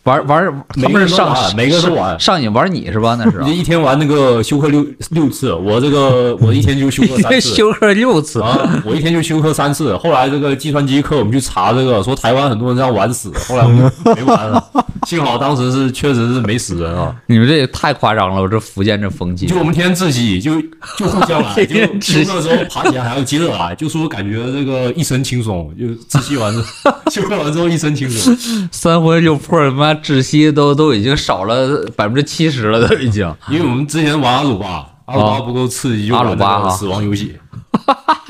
[0.07, 3.17] 玩玩，他每个上玩每个人都玩上瘾玩你是吧？
[3.19, 7.49] 那是 你一天玩那个休克六六次，我这个我一天就休克三次。
[7.53, 8.81] 休克六次，啊！
[8.85, 9.97] 我一天就休克三次。
[9.97, 14.63] 后来这个计算机课我们去查这个，说台湾很多人这样玩死，后来我们没玩了。
[15.05, 17.13] 幸好当时是确实是没死人啊！
[17.27, 18.41] 你们这也太夸张了！
[18.41, 20.61] 我这福建这风气就我们天天自习，就
[20.97, 28.37] 就互相来，就 天天自习休克的时候爬起来还要接着来，就说感觉这个一身轻松，就自习完之后休克完之后一身轻松。
[28.71, 33.25] 三魂六魄，他妈窒息都都已经少了百分之七十了，都已经。
[33.49, 37.35] 因为我们之前玩阿鲁巴，阿鲁巴不够刺激，就玩那个死亡游戏，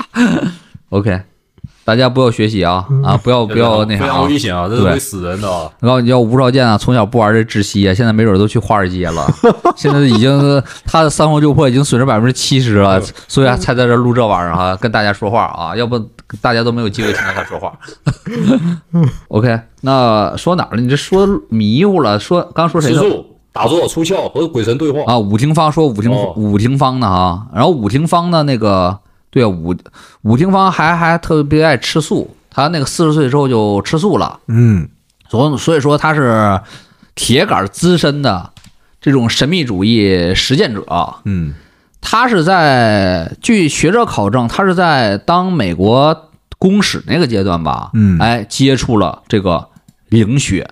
[0.90, 1.20] OK，
[1.88, 3.16] 大家不要学习啊啊！
[3.16, 4.08] 不要不要那啥啊！
[4.08, 5.70] 常危险啊，这会死人的啊。
[5.80, 9.26] 然后你要吴少健啊，从小不玩这窒息啊，现在没准都去华尔街了。
[9.74, 15.98] 现在已经他的三魂六魄已经损失百分之七十了，所以才在这录这玩意儿啊，跟大家说话啊，要不
[16.42, 17.72] 大家都没有机会听到他说话。
[19.28, 20.82] OK，那说哪儿了？
[20.82, 23.00] 你这说迷糊了，说刚刚说谁的？
[23.00, 25.10] 吃素、打坐、出窍和鬼神对话。
[25.10, 28.98] 啊，武廷芳说武廷、哦武廷芳呢啊，然后武廷芳呢那个
[29.30, 29.74] 对啊武
[30.22, 34.88] 武廷芳还还特别爱吃素，他那个四十岁之后就吃素了，嗯。
[35.28, 36.60] 所所以说他是
[37.14, 38.50] 铁杆资深的
[39.00, 40.84] 这种神秘主义实践者。
[41.24, 41.54] 嗯。
[42.00, 48.18] 他是在据学者考证，他是在当美国公使那个阶段吧，嗯。
[48.20, 49.68] 哎，接触了这个
[50.08, 50.70] 灵学，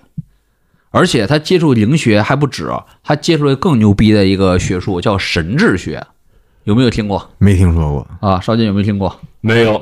[0.91, 2.71] 而且他接触灵学还不止，
[3.03, 6.07] 他接触了更牛逼的一个学术，叫神智学，
[6.67, 8.07] 有没有听过没听说过。
[8.21, 8.41] 啊？
[8.41, 9.17] 少剑有没有听过？
[9.41, 9.81] 没有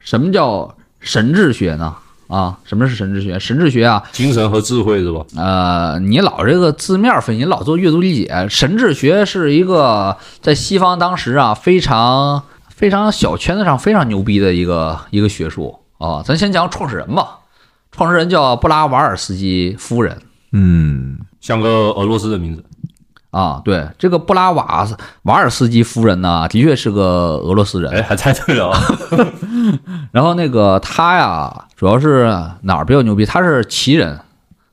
[0.00, 1.94] 什么叫神智学呢？
[2.26, 3.38] 啊，什么是神智学？
[3.38, 5.24] 神智学啊，精神和智慧是吧？
[5.36, 8.48] 呃，你老这个字面分析，你老做阅读理解。
[8.50, 16.20] 神智学是一个在西方当时啊非常非常小圈子上非常牛逼的一个一个学术啊。
[16.24, 17.38] 咱先讲创始人吧，
[17.92, 20.18] 创始人叫布拉瓦尔斯基夫人
[20.50, 22.64] 嗯像个俄罗斯的名字。
[23.34, 23.60] 啊。
[23.64, 24.86] 对，这个布拉瓦
[25.24, 27.92] 瓦尔斯基夫人呢，的确是个俄罗斯人。
[27.92, 28.80] 哎，还猜对了啊！
[30.12, 32.24] 然后那个他呀，主要是
[32.62, 33.26] 哪儿比较牛逼？
[33.26, 34.20] 他是奇人，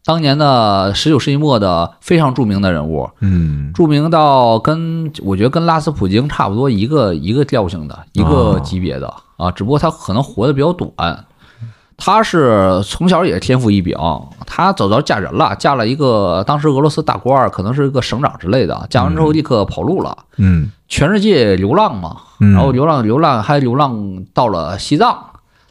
[0.06, 3.10] 当年的十九世纪末的非常著名的人物。
[3.20, 11.26] 嗯著名到跟我觉得跟拉斯普京差不多一个一个调性的一个级别的啊，只不过他可能活得比较短。
[12.04, 13.96] 他是从小也天赋异禀，
[14.48, 18.88] 他早早嫁人了，嫁了一个当时俄罗斯大官儿，可能是一个省长之类的。
[18.90, 25.16] 嫁完之后立刻跑路了，嗯全世界流浪嘛，嗯，然后流浪流浪还流浪到了西藏。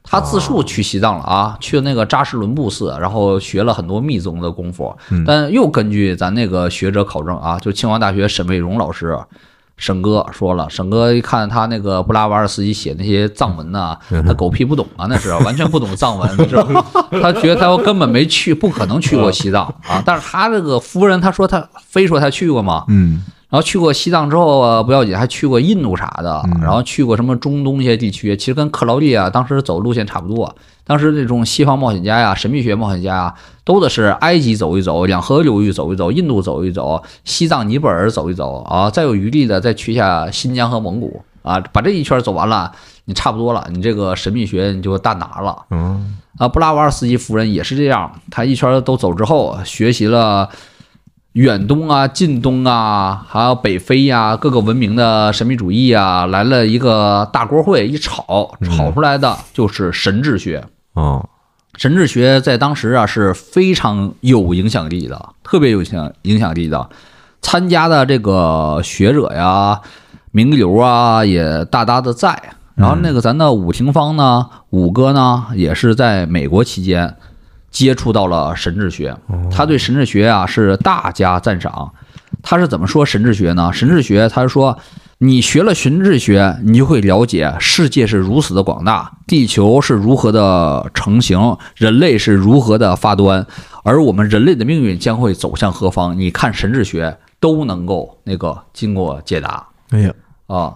[0.04, 4.96] 他自述去西藏了啊，去了那个扎什伦布寺，然后学了很多密宗的功夫。
[5.10, 9.18] 嗯但又根据咱那个学者考证啊，就清华大学沈卫荣老师，
[9.80, 16.84] 沈哥说了，沈哥一看他那个布拉瓦尔斯基写那些藏文呐、嗯他狗屁不懂啊，那是完全不懂藏文， 是吧？
[17.22, 20.02] 他觉得他根本没去，不可能去过西藏啊。
[20.04, 30.54] 但是他这个夫人，他说他非说他去过嘛，嗯然后去过西藏之后啊，不要紧，还去过印度啥的，嗯然后去过什么中东一些地区，其实跟克劳利啊当时走路线差不多。
[30.84, 33.34] 当时这种西方冒险家呀、神秘学冒险家呀，
[33.64, 42.70] 都得是埃及走一走，两河流域走一走，印度走一走，西藏、尼泊尔走一走啊，再有余力的再去一下新疆和蒙古啊，把这一圈走完了，
[43.06, 45.56] 你差不多了，你这个神秘学你就大拿了。
[45.70, 50.48] 嗯啊，布拉瓦尔斯基夫人也是这样，她一圈都走之后，学习了
[51.34, 60.64] 远东啊、近东啊，还有北非呀、各个文明的神秘主义啊，来了一个大锅会，一炒，炒出来的就是神智学。
[60.94, 61.28] 哦
[61.78, 66.90] 神智学在当时啊是非常有影响力的，特别有影响影响力的。
[67.40, 69.80] 参加的这个学者呀、
[70.32, 72.36] 名流啊也大大的在。
[72.74, 77.16] 然后那个咱的武廷芳呢，武哥呢也是在美国期间
[77.70, 79.16] 接触到了神智学，
[79.50, 81.92] 他对神智学啊是大加赞赏。
[82.42, 83.72] 他是怎么说神智学呢？
[83.72, 84.78] 神智学他说。
[85.22, 93.46] 你学了神智学，你就会了解世界是如此的广大，地球是如何的成型，人类是如何的发端，
[93.84, 96.18] 而我们人类的命运将会走向何方？
[96.18, 100.14] 你看神智学都能够那个经过解答哎呀，
[100.46, 100.74] 啊，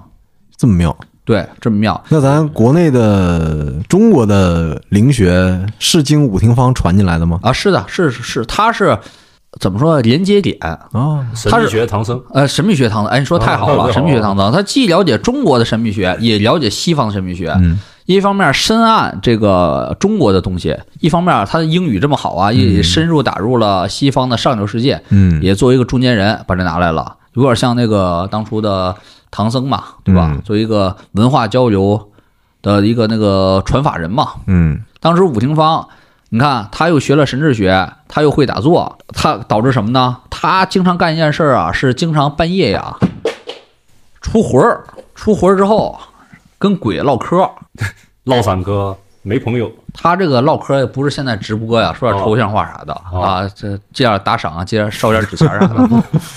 [0.58, 0.94] 这么妙。
[1.24, 2.02] 对，这么妙。
[2.08, 7.40] 那咱国内的中国的灵学是经武廷芳传进来的吗？
[7.42, 8.98] 啊，是的，是是是，它是
[9.58, 10.56] 怎么说连接点？
[10.60, 17.50] 啊，神秘学唐僧，呃，神秘学唐僧，哎，你说太好了，哦神秘学唐僧，他既了解中国的神秘学，也了解西方的神秘学。
[17.58, 28.94] 嗯一方面深谙这个中国的东西，一方面他的英语这么好啊，也深入打入了西方的上流世界，嗯，也作为一个中间人把这拿来了，有点像那个当初的
[29.36, 30.30] 唐僧嘛，对吧？
[30.32, 32.12] 嗯作为一个文化交流
[32.62, 34.28] 的一个那个传法人嘛。
[34.46, 35.88] 嗯当时武廷芳，
[36.28, 40.18] 你看他又学了神智学，他又会打坐，他导致什么呢？
[40.30, 42.96] 他经常干一件事儿啊，是经常半夜呀
[44.20, 44.84] 出魂儿，
[45.16, 45.98] 出魂儿之后
[46.56, 47.50] 跟鬼唠嗑。
[48.22, 55.74] 唠散哥没朋友，他这个唠嗑也不是现在直播呀，说点抽象话啥的、哦啊，这这样打赏啊，接着烧点纸钱啥的。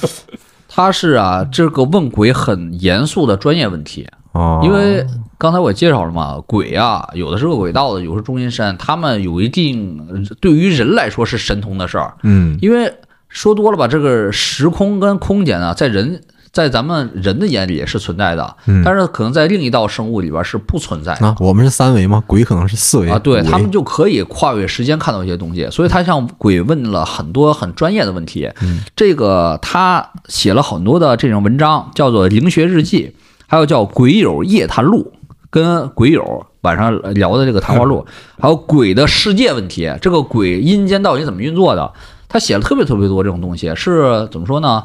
[0.77, 5.03] 他是啊，这个问鬼很严肃的专业问题，哦，因为
[5.35, 12.59] 刚才我也介绍了嘛，鬼啊，有的是个鬼道的，有的是中阴身，他们有一定对于人来说是神通的事儿，嗯。
[12.61, 12.93] 因为
[13.27, 21.27] 说多了吧，这个时空跟空间啊，在人在咱们人的眼里是存在的，嗯但是可能在另一道生物里边是不存在的。
[21.27, 22.23] 啊，我们是三维吗？
[22.25, 28.49] 鬼可能是四维啊，对他们就可以跨越时间看到一些东西，所以他向鬼问了很多很专业的问题。
[28.61, 33.13] 嗯这个他写了很多的这种文章，叫做《灵学日记》，
[33.45, 35.13] 还有叫《鬼友夜谈录》，
[35.49, 38.05] 跟鬼友晚上聊的这个谈话录，
[38.39, 41.91] 还有鬼的世界问题，这个鬼阴间到底怎么运作的？
[42.29, 44.83] 他写了特别特别多这种东西，是怎么说呢？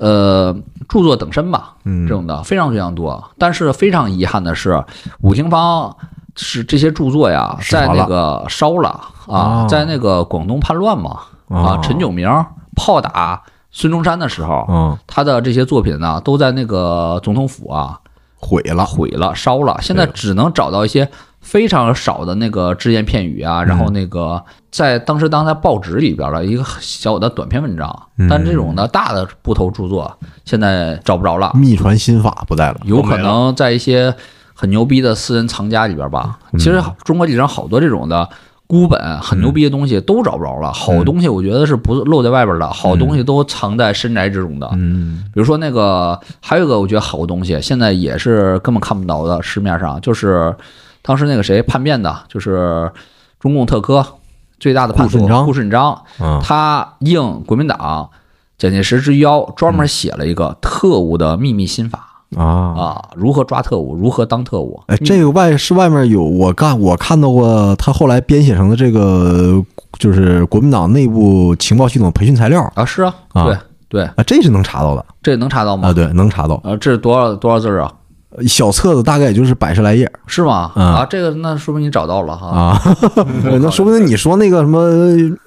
[0.00, 0.56] 呃，
[0.88, 2.08] 著作等身吧，嗯。
[2.08, 3.22] 这种的非常非常多。
[3.38, 4.82] 但是非常遗憾的是，
[5.20, 5.94] 武廷芳
[6.36, 8.88] 是这些著作呀，在那个烧了
[9.26, 11.10] 啊哦，在那个广东叛乱嘛
[11.48, 12.26] 啊哦，陈炯明
[12.74, 14.98] 炮打孙中山的时候，嗯。
[15.06, 18.00] 他的这些作品呢，都在那个总统府啊
[18.36, 19.76] 毁了，毁了、烧了。
[19.82, 21.06] 现在只能找到一些
[21.40, 32.80] 非常少的那个只言片语啊，然后那个在当时当在报纸里边的一个小的短篇文章，但这种的大的部头著作现在找不着了，秘传心法不在了。
[32.84, 34.14] 有可能在一些
[34.54, 36.38] 很牛逼的私人藏家里边吧。
[36.52, 38.28] 其实中国历史上好多这种的
[38.66, 44.68] 孤本很牛逼的东西都找不着了，好东西我觉得是不露在外边的，好东西都藏在深宅之中的。
[44.74, 45.24] 嗯。
[45.32, 50.54] 比如说那个，还有一个我觉得好东西，现在也是根本看不到的，市面上就是
[51.02, 52.90] 当时那个谁叛变的，就是
[53.38, 54.04] 中共特科
[54.58, 58.10] 最大的叛徒顾顺章顾顺章，啊他应国民党
[58.58, 62.44] 蒋介石之邀，专门写了一个特务的秘密心法啊。
[62.44, 64.82] 啊，如何抓特务，如何当特务。
[64.88, 69.64] 哎，这个外是外面有我干我看到过他后来编写成的这个
[69.98, 73.56] 就是国民党内部情报系统培训材料啊，是啊，啊对
[73.88, 75.88] 对，啊，这是能查到的这能查到吗？
[75.88, 76.56] 啊，对，能查到。
[76.56, 77.92] 啊，这是多少多少字儿啊？
[78.46, 80.10] 小册子大概也就是百十来页。
[80.26, 80.72] 是吗？
[80.76, 80.86] 嗯。
[80.86, 82.46] 啊，这个那说明你找到了哈。
[82.48, 82.82] 啊，
[83.60, 84.80] 那说不定你说那个什么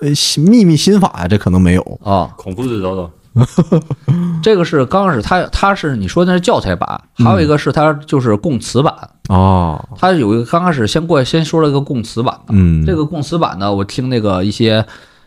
[0.02, 2.00] 呃秘密心法呀，这可能没有。
[2.04, 3.10] 啊，孔夫子找找，
[4.44, 8.94] 这个是刚开始它它是你说那是教材版，还有一个是它就是供词版。
[9.30, 14.86] 哦，它有一个刚开始先过先说了一个供词版的，嗯，这个供词版呢，我听那个一些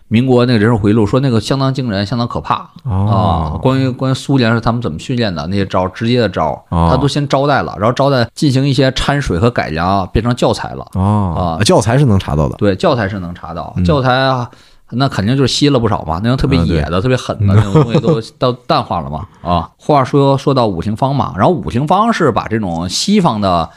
[0.08, 2.54] 民国那个人事回忆录说那个相当惊人，相当可怕。
[2.54, 3.60] 啊哦。
[3.62, 6.88] 关于关于苏联是他们怎么训练的那些招，直接的招，哦。
[6.90, 10.86] 他都先招待了，然后招待进行一些掺水和改良，变成教材了。
[10.94, 11.58] 哦。
[11.58, 11.64] 啊。
[11.64, 13.84] 教材是能查到的，对，教材是能查到，嗯。
[13.84, 14.48] 教材啊，
[14.90, 19.26] 那肯定就是吸了不少嘛，那种特别野的、特别狠的那种东西都都淡化了嘛。
[19.42, 23.68] 啊，话说说到五行方嘛，然后五行方是把这种西方的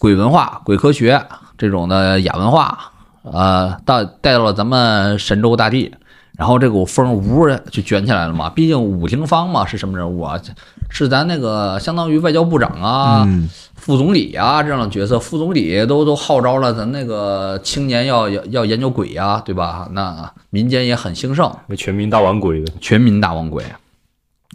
[0.00, 1.24] 鬼文化、鬼科学
[1.56, 2.76] 这种的亚文化，
[3.22, 5.94] 呃，到带到了咱们神州大地。
[6.38, 10.40] 然后这股风呜儿就卷起来了嘛，毕竟武廷芳嘛是什么人物啊？
[10.88, 19.86] 是咱那个相当于外交部长啊，嗯副总理啊这样的角色，副总理都都号召了咱那个青年要要要研究鬼呀、对吧？
[19.92, 23.62] 那民间也很兴盛，那全民大玩鬼的，全民大王鬼。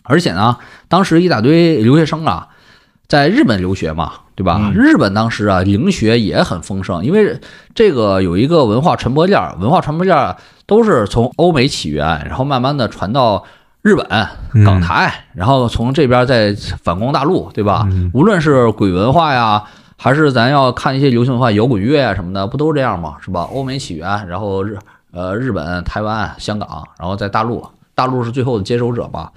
[0.06, 0.58] 而且呢，
[0.88, 2.48] 当时一大堆留学生啊，
[3.08, 4.60] 在日本留学嘛，对吧？
[4.62, 7.40] 嗯日本当时啊，灵学也很丰盛，因为
[7.74, 13.44] 这个有一个文化传播链儿，文化传播链儿都是从欧美起源，然后慢慢的传到
[13.82, 14.06] 日本、
[14.66, 17.88] 港台，然后从这边再反攻大陆，对吧？
[18.14, 19.64] 无论是鬼文化呀，
[19.96, 23.16] 还是咱要看一些流行文化、摇滚乐呀什么的，不都这样吗？
[23.22, 23.48] 是吧？
[23.54, 24.78] 欧美起源，然后日
[25.12, 29.30] 呃日本、台湾、香港，然后在大陆，大陆是最后的接收者嘛。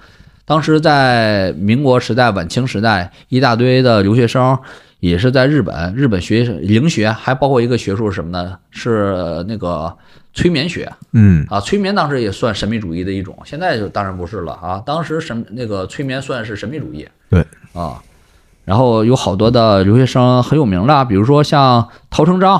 [0.49, 4.57] 当时在民国时代、晚清时代，一大堆的留学生
[4.99, 8.57] 也是在日本，日本学灵学，还包括一个学术是什么呢？
[8.71, 9.95] 是那个
[10.33, 14.81] 催眠学嗯啊，催眠当时也算神秘主义的一种，现在就当然不是了啊。
[14.83, 18.01] 当时神那个催眠算是神秘主义，对啊。
[18.65, 22.59] 然后有好多的留学生很有名的，比如说像陶成章，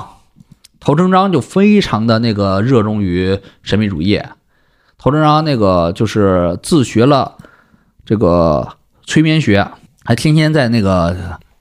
[0.78, 4.22] 陶成章就非常的那个热衷于神秘主义。
[4.96, 7.36] 陶成章那个就是自学了
[8.10, 8.66] 这个
[9.06, 9.64] 催眠学，
[10.04, 11.16] 还天天在那个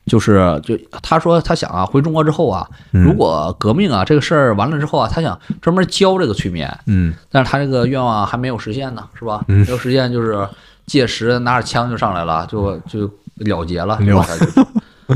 [0.07, 9.45] 就是就他说他想啊，回中国之后啊，如果革命啊这个事儿完了之后啊，他想专门教这个催眠，嗯但是他这个愿望还没有实现呢，是吧？
[9.45, 10.49] 没有实现就是
[10.87, 13.01] 届时拿着枪就上来了，就就
[13.35, 14.25] 了结了，是吧？
[14.27, 14.35] 他
[15.13, 15.15] 就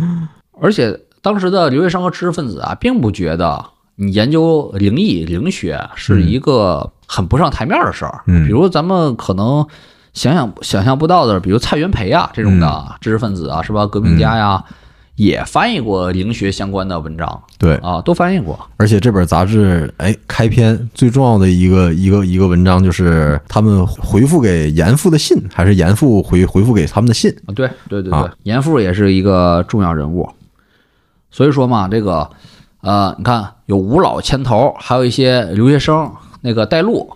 [0.61, 3.65] 而且当时的留学生和知识分子啊，并不觉得
[3.95, 8.21] 你研究灵异灵学是一个很不上台面的事儿。
[8.27, 9.65] 嗯比如咱们可能
[10.13, 13.85] 想想想象不到的，比如蔡元培啊这种的知识分子啊，是吧？
[13.87, 14.63] 革命家呀，
[15.15, 17.43] 也翻译过灵学相关的文章。
[17.57, 18.59] 对，啊，都翻译过。
[18.77, 27.31] 而且这本杂志，哎，开篇最重要的一个一个一个文章就是他们回复给严复的信，还是严复回回复给他们的信？
[27.47, 28.13] 啊，对对对对。
[28.13, 30.29] 啊，严复也是一个重要人物，
[31.31, 32.29] 所以说嘛，这个
[32.81, 36.11] 呃，你看有吴老牵头，还有一些留学生
[36.41, 37.09] 那个带路，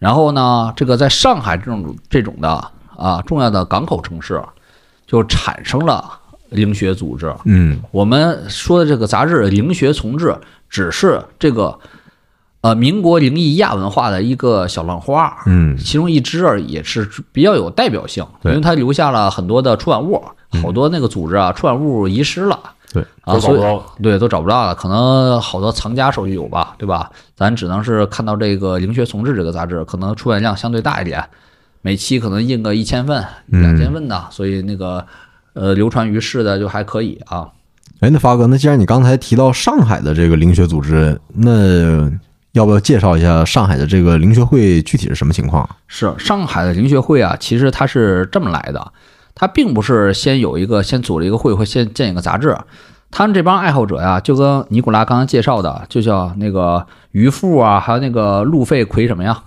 [0.00, 2.48] 然后呢，这个在上海这种这种的
[2.96, 4.42] 啊重要的港口城市，
[5.06, 7.32] 就产生了灵学组织。
[7.44, 10.28] 嗯我们说的这个杂志《灵学从志》，
[10.68, 11.78] 只是这个
[12.62, 15.36] 呃民国灵异亚文化的一个小浪花。
[15.44, 20.24] 嗯其中一支而已，是比较有代表性，因为它留下了很多的出版物，
[20.62, 22.58] 好多那个组织啊，出版物遗失了
[22.92, 23.94] 对，啊，所以都找不到。
[24.02, 27.10] 对都找不到了，可能好多藏家手里有吧，对吧？
[27.36, 31.24] 咱只能是看到这个《灵学从志》这个杂志，可能出版量相对大一点，
[31.82, 35.06] 每期可能印个一千份、嗯两千份的，所以那个
[35.52, 37.48] 呃流传于世的就还可以啊。
[38.00, 42.10] 哎，那发哥，那既然你刚才提到上海的这个灵学组织，那
[42.52, 45.68] 要不要介绍一下上海的这个灵学会具体是什么情况？
[45.86, 48.92] 是上海的灵学会啊，其实它是这么来的，
[49.40, 52.54] 它并不是先有一个先组了一个会或先建一个杂志，
[53.10, 59.42] 他们这帮爱好者呀，就跟尼古拉刚刚介绍的，就叫那个渔夫啊，还有那个路费奎什么呀？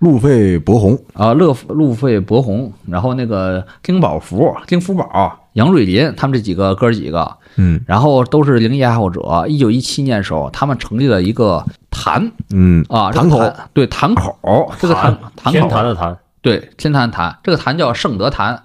[0.00, 7.80] 路费伯红，啊，乐路费伯红，然后那个丁宝福、丁福宝、杨瑞林，他们这几个哥儿几个，嗯。
[7.86, 9.46] 然后都是灵异爱好者。
[9.48, 12.30] 一九一七年的时候，他们成立了一个坛。
[12.50, 12.84] 嗯。
[12.90, 13.50] 啊，坛口。
[13.72, 15.70] 对坛口，这个坛坛天口。
[15.70, 18.64] 坛的坛，对天坛坛，这个坛叫圣德坛。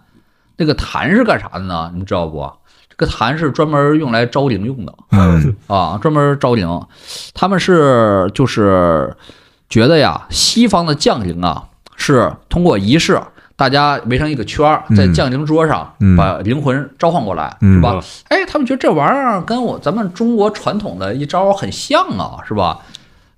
[0.58, 1.89] 这个坛是干啥的呢？
[1.91, 2.49] 你们知道不？
[2.89, 4.93] 这个坛是专门用来招灵用的。
[5.12, 6.68] 嗯 啊，专门招灵。
[7.34, 9.16] 他们是就是
[9.70, 11.64] 觉得呀，西方的降临啊，
[11.95, 13.20] 是通过仪式，
[13.56, 17.99] 大家围成一个圈儿，在嗯降临桌上嗯把灵魂召唤过来，嗯是吧？
[18.30, 22.80] 哎，他们觉得这玩意儿跟我咱们中国传统的一招很像啊，是吧？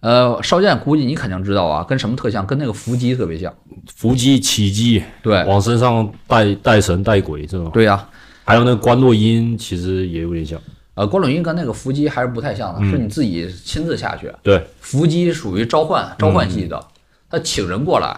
[0.06, 2.46] 呃，少剑估计你肯定知道啊，跟什么特像？
[2.46, 3.52] 跟那个伏击特别像。
[3.96, 8.08] 伏击、起击，对，往身上带带神带鬼这种，对呀、
[8.44, 10.62] 还有那个关洛音，其实也有点像。
[10.94, 14.32] 呃，关洛音跟那个伏击还是不太像的，嗯是你自己亲自下去。
[14.44, 16.80] 对，伏击属于召唤召唤系的，
[17.28, 18.16] 他请人过来，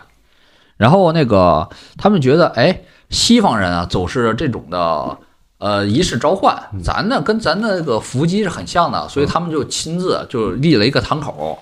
[0.75, 5.17] 然后那个他们觉得，哎，西方人啊总是这种的
[5.59, 11.57] 呃仪式召唤，咱呢跟咱那个伏击是很像的，所以他们就亲自就立了一个堂口。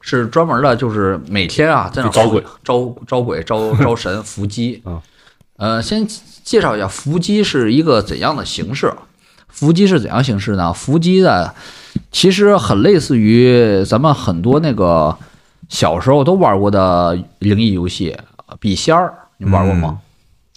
[0.00, 5.02] 是专门的，就是每天啊，在那就招鬼、招招鬼、招 招神、伏击啊。
[5.56, 6.06] 呃，先
[6.44, 8.92] 介绍一下伏击是一个怎样的形式。
[9.48, 10.72] 伏击是怎样形式呢？
[10.72, 11.52] 伏击的
[12.12, 15.16] 其实很类似于咱们很多那个
[15.68, 19.98] 小时候都玩过的灵异游戏，呃笔仙儿，你玩过吗？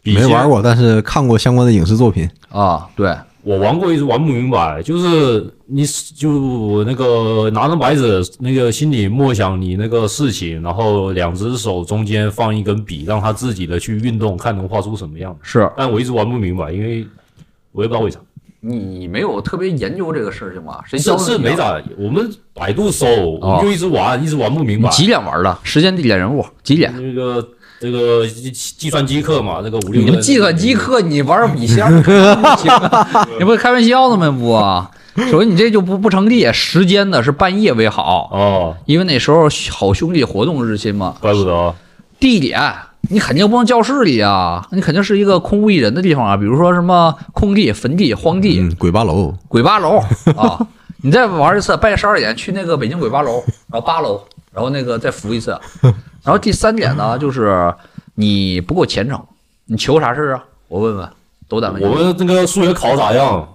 [0.03, 2.29] 没玩过，但是看过相关的影视作品。
[2.49, 15.35] 啊，对，我玩过一直，玩不明白，就是你就那个拿着白纸，那个心里默想你那个事情，然后两只手中间放一根笔，让他自己的去运动，看能画出什么样。
[15.41, 17.07] 是但我一直玩不明白，因为
[17.71, 18.19] 我也不知道为啥。
[18.63, 20.79] 你没有特别研究这个事情吗？
[20.85, 23.07] 谁是教是没咋，我们百度搜，
[23.41, 24.87] 我们就一直玩，一直玩不明白。
[24.89, 25.57] 几点玩的？
[25.63, 26.93] 时间、地点、人物几点？
[26.95, 27.47] 那个
[27.79, 31.83] 这个计计算机课嘛，那个五六个你们计算机课你玩笔仙
[33.39, 34.29] 你不是开玩笑的吗？
[34.29, 34.91] 不啊，
[35.29, 41.15] 首先你这就不不成立，时间呢是半夜为好，哦，因为那时候好兄弟活动日期嘛。
[41.19, 41.75] 怪不得
[42.19, 42.61] 地点
[43.09, 49.97] 你肯定不能教室里啊，你肯定是一个空无一人的地方啊，比如说什么空地、坟地、荒地、嗯，鬼八楼，鬼八楼
[50.37, 50.59] 啊。
[51.03, 54.21] 你再玩一次，半夜十二点去那个北京鬼八楼，然后八楼，
[54.53, 55.59] 然后那个再扶一次。
[55.81, 57.73] 然后第三点呢，就是
[58.13, 59.19] 你不够虔诚，
[59.65, 60.43] 你求啥事儿啊？
[60.67, 61.09] 我问问，
[61.49, 61.81] 都在问。
[61.81, 63.47] 我们那个数学考咋样？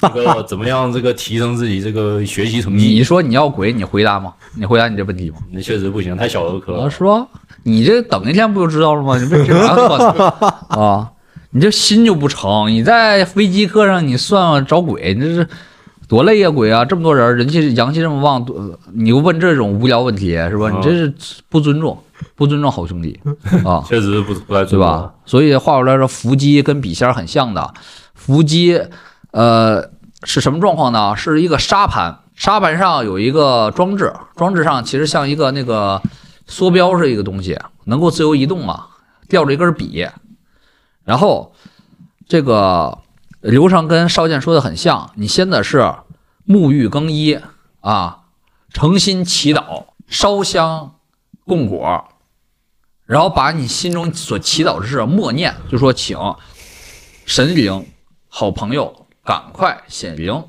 [0.00, 0.92] 这个怎么样？
[0.92, 2.86] 这个提升自己这个学习成绩？
[2.86, 4.32] 你说你要鬼，你回答吗？
[4.54, 5.36] 你回答你这问题吗？
[5.50, 6.90] 那确实不行，太小儿科啊，了。
[6.90, 7.26] 是吧？
[7.62, 9.18] 你这等一天不就知道了吗？
[9.18, 11.10] 你这这玩意儿算啊，
[11.50, 12.70] 你这心就不成。
[12.70, 15.48] 你在飞机课上你算找鬼，你这是
[16.06, 16.84] 多累呀、鬼啊！
[16.84, 20.68] 这么多人，人气阳气这么旺，多你又问这种无聊问题是吧？
[20.68, 21.12] 啊你这是
[21.48, 21.98] 不尊重，
[22.34, 23.18] 不尊重好兄弟
[23.64, 23.82] 啊！
[23.88, 25.10] 确实不不太对吧？？
[25.24, 27.72] 所以话说来说，伏击跟笔仙很像的。
[28.14, 28.80] 伏击，
[29.34, 29.90] 呃，
[30.22, 31.16] 是什么状况呢？
[31.16, 36.00] 是一个沙盘，沙盘上有一个装置，装置上其实像一个那个
[36.46, 38.86] 缩标是一个东西，能够自由移动嘛，
[39.28, 40.06] 吊着一根笔。
[41.02, 41.52] 然后
[42.28, 42.98] 这个
[43.40, 45.92] 流程跟少剑说的很像，你先的是
[46.46, 47.40] 沐浴更衣
[47.80, 48.20] 啊，
[48.72, 50.94] 诚心祈祷，烧香
[51.44, 52.04] 供果，
[53.04, 56.16] 然后把你心中所祈祷之事默念，就说请
[57.26, 57.84] 神灵、
[58.28, 60.44] 好朋友赶快显灵。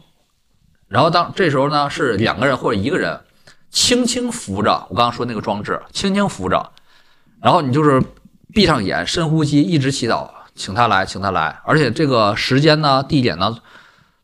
[0.88, 3.20] 然后当这时候呢，是两个人或者一个人
[3.72, 6.72] 轻轻扶着我刚刚说那个装置，轻轻扶着，
[7.42, 8.02] 然后你就是
[8.54, 11.60] 闭上眼，深呼吸，一直祈祷，请他来，请他来。
[11.66, 13.58] 而且这个时间呢、地点呢，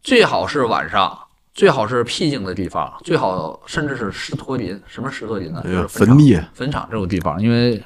[0.02, 1.18] 最好是晚上，
[1.54, 4.80] 最好是僻静的地方，最好甚至是石托林。
[4.88, 5.62] 什么石托林呢？
[5.64, 7.84] 就是坟地，坟场这种地方，因为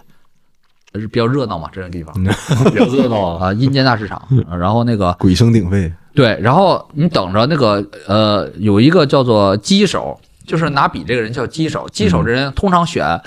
[0.94, 2.14] 是比较热闹嘛，这种地方
[2.72, 3.48] 比较热闹啊。
[3.48, 4.22] 啊，阴间大市场。
[4.60, 11.88] 然后那个鬼声鼎沸，对，然后你等着那个呃，有一个叫做鸡手，就是拿笔这个人叫鸡手。
[11.92, 13.22] 鸡手这人通常选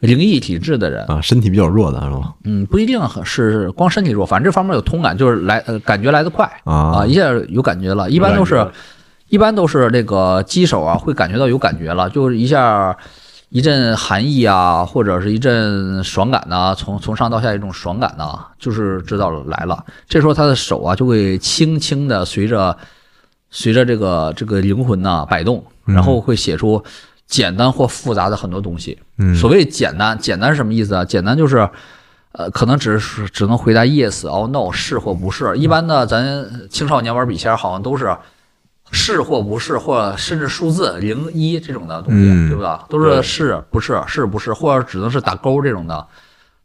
[0.00, 2.32] 灵异体质的人，啊，身体比较弱的是吧？
[2.44, 8.10] 嗯，不一定很是光身体弱，反正这方面有通感，就是来呃感觉来得快啊，啊一下有感觉了。
[8.10, 8.66] 一般都是
[9.28, 12.96] 一般都是这个鸡手啊，会感觉到有感觉了，就是一下
[13.52, 19.84] 一阵寒意啊，或者是一阵爽感呐、从从上到下一种爽感呐、就是知道了来了。
[20.08, 22.74] 这时候他的手啊就会轻轻的随着
[23.50, 26.82] 随着这个这个灵魂呐、摆动，然后会写出
[27.26, 28.98] 简单或复杂的很多东西。
[29.18, 31.04] 嗯，所谓简单，简单是什么意思啊？
[31.04, 31.68] 简单就是，
[32.32, 35.54] 呃，可能只是只能回答 yes、or no 是或不是。
[35.58, 38.16] 一般的，咱青少年玩笔仙儿好像都是
[38.92, 42.84] 是或不是，或者甚至数字零一这种的东西，嗯对吧？
[42.88, 46.06] 都是是不是是不是，或者只能是打勾这种的，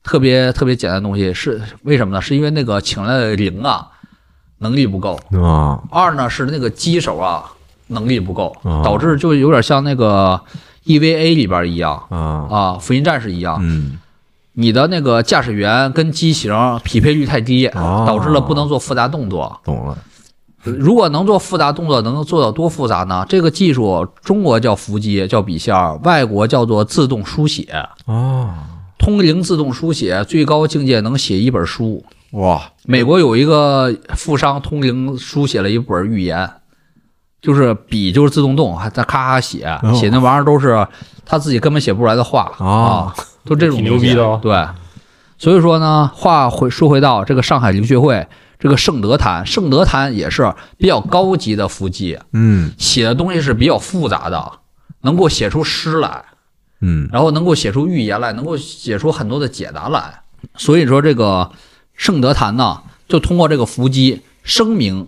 [0.04, 1.34] 特别特别简单的东西。
[1.34, 2.22] 是为什么呢？
[2.22, 3.88] 是因为那个请来的零啊
[4.60, 7.46] 能力不够，啊二呢是那个机手啊
[7.88, 10.40] 能力不够，哦导致就有点像那个
[10.86, 12.20] EVA 里边一样啊
[12.52, 13.98] 啊，福音战士一样，嗯
[14.60, 16.52] 你的那个驾驶员跟机型
[16.84, 19.58] 匹配率太低，哦导致了不能做复杂动作。
[19.64, 19.98] 懂了
[20.72, 23.26] 如果能做复杂动作，能做到多复杂呢？
[23.28, 27.64] 这个技术中国叫伏击，叫笔仙儿，外国叫做自动书写。
[28.06, 32.04] 啊通灵自动书写最高境界能写一本书。
[32.32, 32.62] 哇。
[32.84, 36.50] 美国有一个富商通灵书写了一本预言，
[37.42, 39.94] 就是笔就是自动动，还在咔咔写，哦。
[39.94, 40.86] 写那玩意儿都是
[41.26, 42.52] 他自己根本写不出来的话。
[42.58, 43.14] 啊，
[43.46, 44.40] 都这种挺牛逼的哦。
[44.42, 44.66] 对，
[45.38, 48.28] 所以说呢，话回说回到这个上海灵学会，
[48.60, 54.60] 这个圣德坛，圣德坛也是比较高级的伏击，嗯写的东西是比较复杂的，
[55.02, 56.26] 能够写出诗来，
[56.82, 60.22] 嗯然后能够写出寓言来，能够写出很多的解答来。
[60.56, 61.52] 所以说，这个
[61.94, 65.08] 圣德坛呢，就通过这个伏击声明，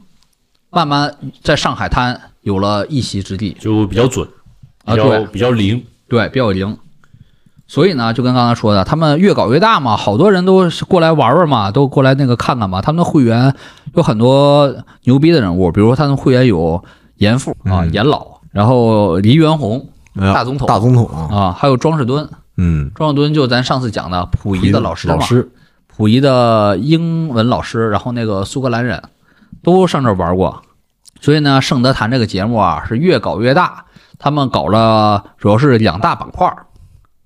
[0.70, 3.56] 慢慢在上海滩有了一席之地。
[3.60, 4.28] 就比较准，
[4.86, 5.84] 啊对比较灵。
[6.08, 6.78] 对，比较灵。
[7.70, 12.82] 所以呢，就跟刚才说的，他们越搞越大嘛，好多人都是过来玩玩嘛，都过来那个看看嘛。
[12.82, 13.54] 他们的会员
[13.94, 16.84] 有很多牛逼的人物，比如说他们会员有
[17.18, 19.88] 严复啊、嗯严老，然后黎元洪
[20.20, 22.28] 哎大总统大总统啊啊，还有庄士敦。
[22.58, 25.52] 嗯庄士敦就咱上次讲的溥仪的老师嘛，老师
[25.96, 29.04] 溥仪的英文老师，然后那个苏格兰人
[29.62, 30.64] 都上这玩过，
[31.22, 33.86] 所以呢，圣德坛这个节目啊是越搞越大。
[34.18, 36.66] 他们搞了主要是两大板块儿，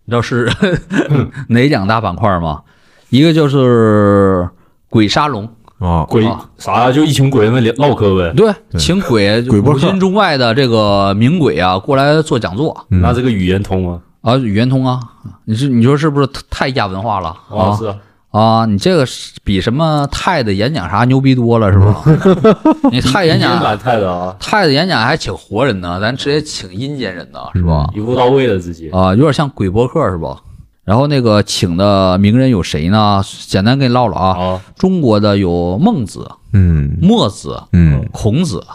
[0.05, 0.51] 你知道是
[1.49, 2.61] 哪两大板块儿吗？
[3.09, 4.49] 一个就是
[4.89, 5.47] 鬼沙龙，
[5.79, 6.27] 啊鬼
[6.57, 8.33] 啥呀就一群鬼在那里唠嗑呗。
[8.35, 12.85] 对，请鬼鬼播客古今中外的这个名鬼啊过来做讲座。
[12.89, 13.01] 嗯。
[13.01, 14.01] 那这个语言通吗？
[14.21, 14.99] 啊，语言通啊，
[15.45, 17.35] 你是你说是不是太亚文化了？
[17.49, 17.93] 啊，是
[18.33, 22.03] 啊，啊，你这个是比什么泰的演讲啥牛逼多了是吧？
[22.91, 27.87] 你泰演讲，蛮太的啊，泰的演讲还请活人呢，咱直接请阴间人呢，是吧？
[27.95, 28.89] 一步到位的直接。
[28.89, 30.41] 啊，有点像鬼博客是吧？
[30.83, 33.23] 然后那个请的名人有谁呢？
[33.47, 34.37] 简单给你唠唠啊。
[34.37, 38.65] 啊，中国的有孟子、嗯墨子、嗯孔子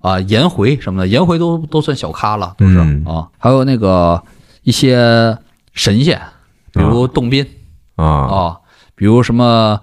[0.00, 3.28] 啊、颜回什么的，颜回都都算小咖了，都是、嗯啊。
[3.38, 4.20] 还有那个
[4.62, 5.36] 一些
[5.72, 6.20] 神仙，
[6.72, 7.46] 比如洞宾
[7.94, 8.56] 啊啊，
[9.02, 9.80] 比如什么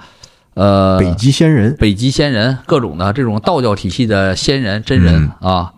[0.53, 1.75] 呃北极仙人。
[1.75, 5.73] 北极仙人，各种的这种道教体系的仙人真人、啊，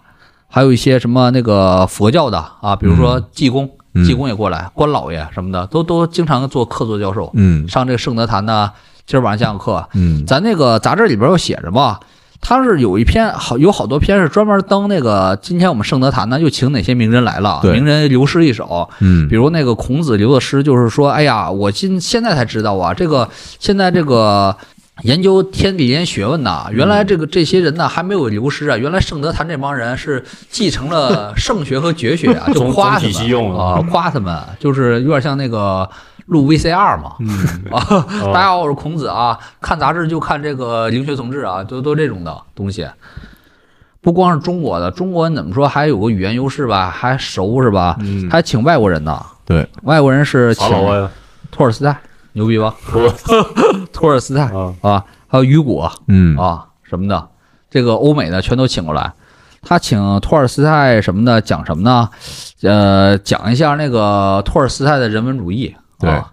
[0.48, 4.06] 还有一些什么那个佛教的啊，比如说济公，嗯。
[4.06, 7.68] 济公也过来，关老爷什么的，都都经常做客座教授，嗯。
[7.68, 8.70] 上这个圣德坛呢，
[9.08, 9.90] 今儿晚上讲讲课。
[9.96, 10.24] 嗯。
[10.28, 12.00] 咱那个杂志里边又写着吧，
[12.42, 17.74] 他是有一篇好有好多篇是专门登那个，今天我们圣德坛呢又请哪些名人来了，对。
[17.74, 19.28] 名人留诗一首，嗯。
[19.30, 23.30] 比如那个孔子留的诗，就是说，哎呀，我今现在才知道啊，这个
[23.60, 24.56] 现在这个
[25.04, 35.88] 研究天地间学问呐，原来这个这些人呢还没有流失啊，原来圣德坛这帮人是继承了 圣学和绝学啊，就夸他们啊，夸他们，就是有点像那个
[36.26, 37.30] 录 VCR 嘛，嗯，
[37.72, 37.80] 啊，
[38.34, 42.88] 大家好，我是孔子啊，看杂志就看这个灵学同志啊，都都这种的东西。
[44.02, 47.98] 不光是中国的，中国人怎么说还有个语言优势吧，还熟是吧？
[48.02, 49.24] 嗯还请外国人呢。
[49.46, 50.68] 对，外国人是请？
[51.52, 51.96] 托尔斯泰，
[52.34, 52.74] 牛逼吧？
[53.92, 57.28] 托尔斯泰啊，啊，还有雨果嗯啊什么的，
[57.70, 59.12] 这个欧美的全都请过来。
[59.62, 62.10] 他请托尔斯泰什么的讲什么呢？
[62.64, 66.10] 呃，讲一下那个托尔斯泰的人文主义，对。
[66.10, 66.32] 啊，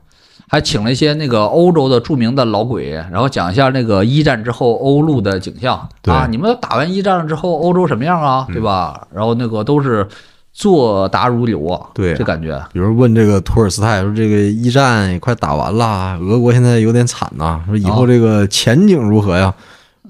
[0.49, 5.89] 还请了一些那个欧洲的著名的老鬼，然后讲一下那个一战之后欧陆的景象。
[6.03, 6.13] 对。
[6.13, 9.07] 啊，你们打完一战了之后欧洲什么样啊，对吧？
[9.13, 10.09] 然后那个都是
[10.53, 12.61] 作答如流啊，对这感觉。
[12.73, 19.55] 比如问这个托尔斯泰说，这个一战也快打完了，俄国现在有点惨呐，说以后这个前景如何呀？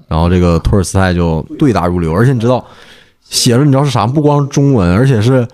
[0.07, 2.65] 然后这个托尔斯泰就对答如流，而且你知道
[3.21, 4.07] 写着你知道是啥？
[4.07, 5.47] 不光中文，而且是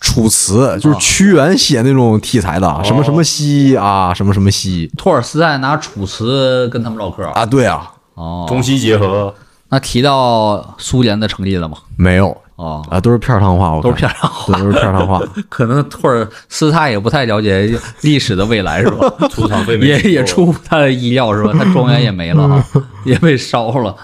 [0.00, 4.90] 楚辞，就是屈原写那种题材的，什么什么西啊，什么什么西。
[4.96, 7.24] 托尔斯泰拿楚辞跟他们唠嗑。
[7.24, 9.34] 啊，对啊，哦，中西结合，
[9.68, 11.78] 那提到苏联的成立了吗？
[11.96, 12.36] 没有。
[12.56, 19.28] 哦，啊，都是片儿汤话，我都是片儿汤话，都是片儿汤话， 可能托尔斯泰也不太了解历史的未来是吧？
[19.28, 21.52] 出场费也也出乎他的意料是吧？
[21.56, 22.64] 他庄园也没了啊，
[23.06, 23.94] 也被烧了。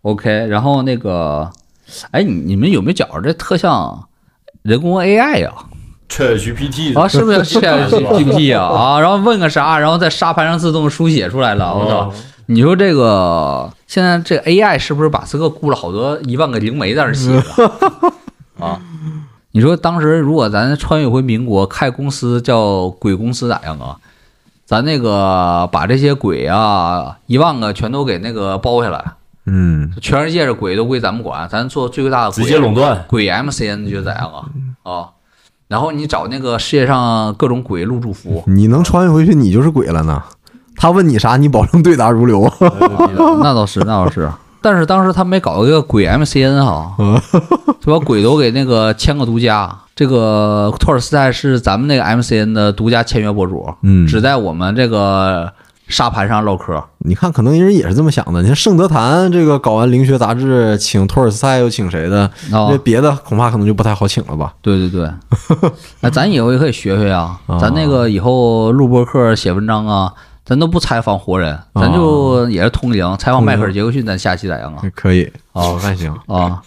[0.00, 1.50] OK，然后那个，
[2.12, 4.07] 哎，你你们有没有觉着这特像
[4.68, 5.50] 人工 AI 呀、
[6.08, 7.08] Chat GPT 啊？
[7.08, 8.66] 是不是 Chat GPT 啊？
[8.68, 11.96] 啊，然后问个啥，然后在沙盘上自动书写出来了，我操！
[12.08, 12.14] 哦
[12.50, 17.42] 你说这个现在这 AI 是不是把这个雇了好多一万个灵媒在那写的
[18.58, 18.80] 啊？
[19.52, 23.96] 你说当时如果咱穿越回民国开公司叫鬼公司咋样啊？
[24.64, 29.04] 咱那个把这些鬼啊一万个全都给那个包下来，
[29.50, 33.04] 嗯，全世界的鬼都归咱们管，咱做最大的鬼直接垄断。
[33.08, 34.44] 鬼 MCN 你觉得咋样啊？
[34.82, 35.08] 啊，
[35.68, 40.22] 然后你找那个世界上各种鬼入驻服，你能穿越回去，你就是鬼了呢。
[40.76, 42.48] 他问你啥，你保证对答如流。
[42.60, 44.30] 那倒是， 那倒是。
[44.60, 46.94] 但是当时他没搞一个鬼 MCN 哈，
[47.80, 49.72] 就把鬼都给那个签个独家。
[49.94, 55.52] 这个托尔斯泰是咱们那个 MCN 的独家签约博主，嗯只在我们这个
[55.88, 56.82] 沙盘上唠嗑。
[56.98, 58.40] 你看，可能人也是这么想的。
[58.42, 62.30] 你看圣德坛这个搞完灵学杂志，请托尔斯泰又请谁的？
[62.52, 64.52] 哦那别的恐怕可能就不太好请了吧？
[64.60, 65.10] 对对对，
[66.00, 67.40] 那咱以后也可以学学啊。
[67.46, 70.12] 啊咱那个以后录播课、写文章啊，
[70.44, 74.82] 咱都不采访活人，咱就也是通灵，采访迈克尔·杰克逊，咱下期咋样啊？
[74.94, 76.60] 可以，哦，还行，啊，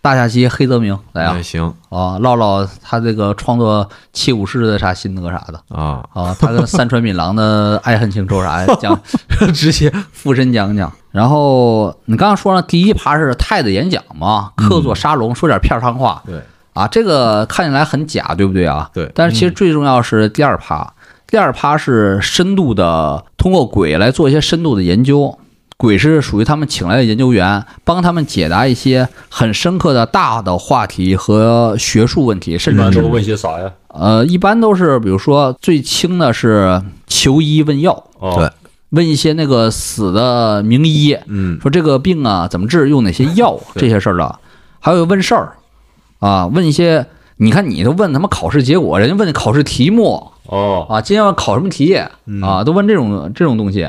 [0.00, 1.42] 大下期黑泽明咋样还？
[1.42, 6.04] 行啊，唠唠他这个创作七武士的啥心得啥的啊。
[6.14, 8.98] 啊，他跟三川敏郎的爱恨情仇啥的 讲，
[9.52, 10.90] 直接附身讲讲。
[11.10, 16.40] 然后你刚刚说了，第一趴是太子演讲嘛，客座沙龙，说点片儿汤话对，
[16.74, 18.88] 啊，这个看起来很假，对不对啊？
[18.94, 20.94] 对但是其实最重要是第二趴，
[21.26, 25.36] 第二趴是深度的，通过鬼来做一些深度的研究。
[25.78, 33.70] 鬼是属于他们请来的研究员，帮他们解答一些很深刻的大的话题和学术问题，甚至问些啥呀？
[33.86, 38.50] 呃，一般都是比如说最轻的是求医问药，哦，对
[38.90, 44.38] 问一些那个死的名医，嗯说这个病啊怎么治，用哪些药这些事儿的，
[44.80, 45.52] 还有问事儿
[46.18, 47.06] 啊，问一些。
[47.40, 53.88] 你看，你都问他妈考试结果，人家问考试题目哦，啊，今天要考什么题嗯啊，都问这种这种东西。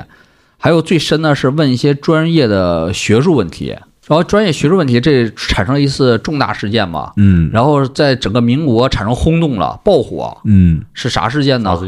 [0.61, 3.69] 还有最深的是问一些专业的学术问题，
[4.07, 7.49] 然后专业学术问题这产生了一次重大事件嘛，嗯。
[7.53, 10.81] 然后在整个民国产生轰动了，爆火，嗯。
[10.93, 11.79] 是啥事件呢？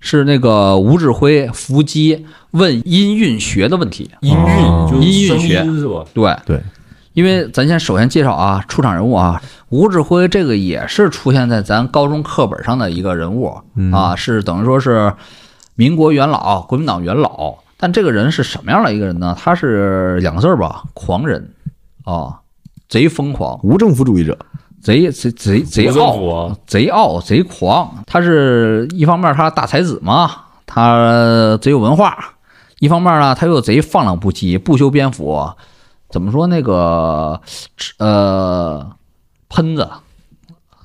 [0.00, 4.10] 是那个吴志辉伏击问音韵学的问题。
[4.22, 4.88] 音哦。
[4.90, 5.64] 韵，就音韵学。
[5.64, 6.04] 是吧？
[6.12, 6.36] 对。
[6.46, 6.60] 对，
[7.12, 13.56] 因为咱先首先介绍啊，出场人物啊，吴志辉这个也是出现在咱高中课本上的一个人物。
[13.76, 13.92] 嗯。
[13.92, 15.12] 啊，是等于说是
[15.76, 17.54] 民国元老、国民党元老。
[17.82, 19.34] 但这个人是什么样的一个人呢？
[19.38, 21.54] 他是两个字儿吧，狂人
[22.04, 22.40] 啊，
[22.90, 24.38] 贼疯狂，无政府主义者，
[24.82, 28.04] 贼贼贼贼傲，啊，贼傲贼狂。
[28.06, 30.30] 他是一方面他大才子嘛，
[30.66, 32.12] 他贼有文化；
[32.80, 35.50] 一方面呢，他又贼放浪不羁，不修边幅。
[36.10, 37.40] 怎么说那个
[37.96, 38.90] 呃，
[39.48, 39.88] 喷子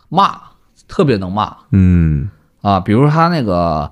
[0.07, 0.39] 骂，
[0.87, 2.29] 特别能骂嗯
[2.61, 2.79] 啊。
[2.79, 3.91] 比如他那个，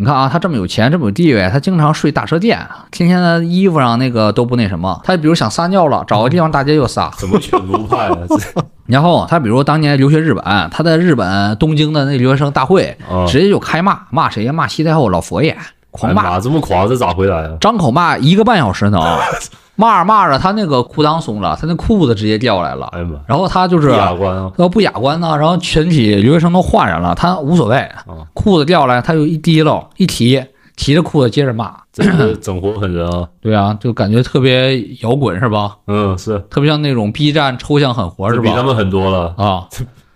[0.00, 5.00] 你看啊，他这么有钱，这么有地位，他经常睡大车店，天天的衣服上那个都不那什么。
[5.02, 7.10] 他比如想撒尿了，找个地方大街就撒。
[7.18, 8.16] 怎么犬儒派啊？
[8.28, 8.36] 这
[8.86, 14.52] 然后他比如当年留学日本，他在日本东京的那留学生大会，啊直接就开骂，骂谁呀？
[14.52, 15.58] 骂西太后老佛爷，
[15.90, 17.56] 狂骂，哎这么狂，这咋回来啊？
[17.60, 19.02] 张口骂一个半小时能，
[19.80, 24.50] 骂着骂着他那个裤裆松了，他那裤子直接掉下来了，哎呀妈，然后他就是不雅观啊！
[24.56, 30.42] 要不雅观呢，然后全体留学生都换上了，他无所谓，啊裤子掉下来他就一提溜一提，
[30.74, 33.28] 提着裤子接着骂，这个整活狠人啊！
[33.40, 35.76] 对啊，就感觉特别摇滚是吧？
[35.86, 38.42] 嗯，是，特别像那种 B 站抽象狠活是吧？
[38.42, 39.32] 比他们狠多了。
[39.38, 39.68] 啊，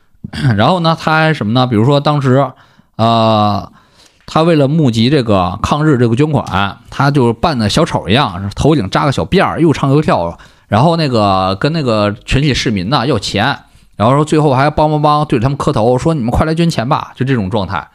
[0.56, 1.68] 然后呢，他还什么呢？
[1.68, 2.44] 比如说当时，
[2.96, 3.70] 呃，
[4.34, 13.44] 他为了募集这个抗日这个捐款，他就扮的小丑一样，头顶扎个小辫儿，又唱又跳，然后那个跟那个全体市民呢要钱，
[13.94, 17.86] 然后说最后还帮帮帮对着他们磕头，说你们快来捐钱吧，就这种状态，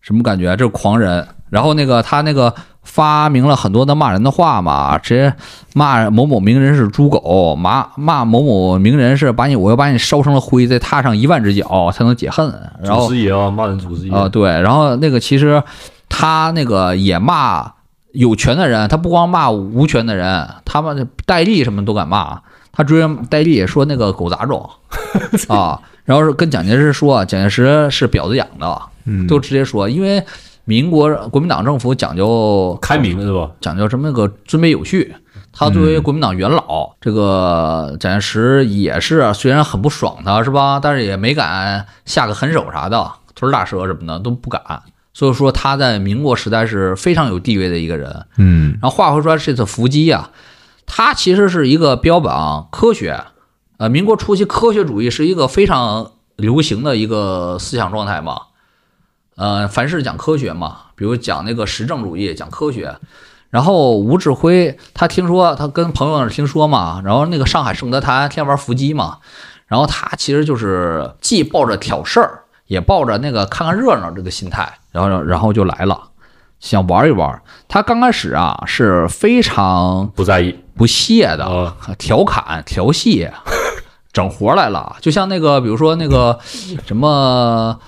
[0.00, 0.56] 什么感觉？
[0.56, 1.24] 这是狂人。
[1.50, 2.52] 然后那个他那个
[2.84, 5.34] 发明了很多的骂人的话嘛，直接
[5.74, 12.48] 骂某某名人是猪狗，骂骂某某名人是把你我要把你烧成了灰，再踏上一万只脚才能解恨。
[12.80, 15.62] 然祖后师爷啊，骂人祖师爷啊、对，然后那个其实
[16.08, 17.72] 他那个也骂
[18.12, 22.40] 有权的人，他不光骂无权的人，他们戴笠什么都敢骂。
[22.76, 24.68] 他追戴笠说那个狗杂种
[25.46, 30.20] 啊，然后是跟蒋介石说，蒋介石是婊子养的，嗯，都直接说，因为
[30.64, 33.50] 民国国民党政府讲究开明是吧？
[33.60, 35.14] 讲究什么那个尊卑有序。
[35.56, 44.60] 他作为国民党元老，这个蒋介石也是虽然很不爽他是吧，但是也没敢下个狠手啥的，腿儿打折什么的都不敢。
[45.12, 48.26] 所以说他在民国时代是非常有地位的一个人。
[48.36, 50.30] 嗯然后话回说这次伏击啊，
[50.86, 53.22] 他其实是一个标榜科学，
[53.76, 58.40] 呃，民国初期科学主义是一个非常流行的一个思想状态嘛，
[59.36, 62.94] 呃，凡事讲科学嘛，比如讲那个实证主义，讲科学。
[63.50, 69.18] 然后吴志辉他听说他跟朋友那儿听说嘛，然后那个上海圣德坛天天玩伏击嘛，
[69.68, 76.00] 然后他其实就是既抱着挑事儿，也抱着那个看看热闹这个心态，然后然后就来了，
[76.58, 77.40] 想玩一玩。
[77.68, 83.28] 他刚开始啊是非常不在意不屑的，啊，调侃、调戏，
[84.12, 84.96] 整活来了。
[85.00, 86.36] 就像那个，比如说那个
[86.84, 87.78] 什么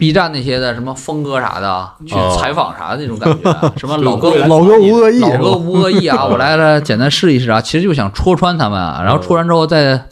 [0.00, 4.30] B 站那些的什么峰哥啥的，去哦采访啥的那种感觉，什么 老哥
[4.80, 7.60] 无恶意，老哥无恶意啊， 我来了，简单试一试啊。
[7.60, 10.02] 其实就想戳穿他们，啊然后戳穿之后再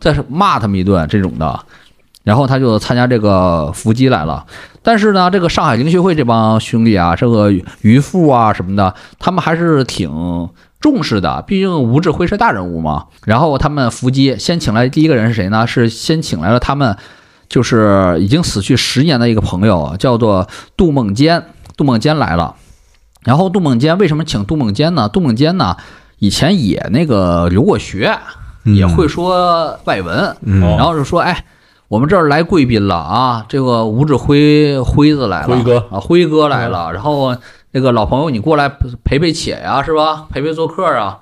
[0.00, 1.60] 再骂他们一顿这种的。
[2.22, 4.44] 然后他就参加这个伏击来了，
[4.82, 7.50] 但是呢，这个上海灵学会这帮兄弟啊，这个
[7.80, 10.48] 渔夫啊什么的，他们还是挺
[10.80, 13.06] 重视的，毕竟吴志辉是大人物嘛。
[13.24, 15.66] 然后他们伏击先请来第一个人是谁呢？
[15.66, 16.94] 是先请来了他们
[17.50, 21.44] 就是已经死去十年的一个朋友，叫做杜梦坚。
[21.76, 22.56] 杜梦坚来了，
[23.24, 25.08] 然后杜梦坚为什么请杜梦坚呢？
[25.08, 25.78] 杜梦坚呢，
[26.18, 28.18] 以前也那个留过学，
[28.64, 30.36] 也会说外文，
[30.76, 31.46] 然后就说，哎，
[31.88, 37.34] 我们这儿来贵宾了啊，这个吴志辉辉子来了，辉哥啊，辉哥来了，然后
[37.72, 38.68] 那个老朋友你过来
[39.02, 40.26] 陪陪且呀，是吧？
[40.30, 41.18] 陪陪做客啊。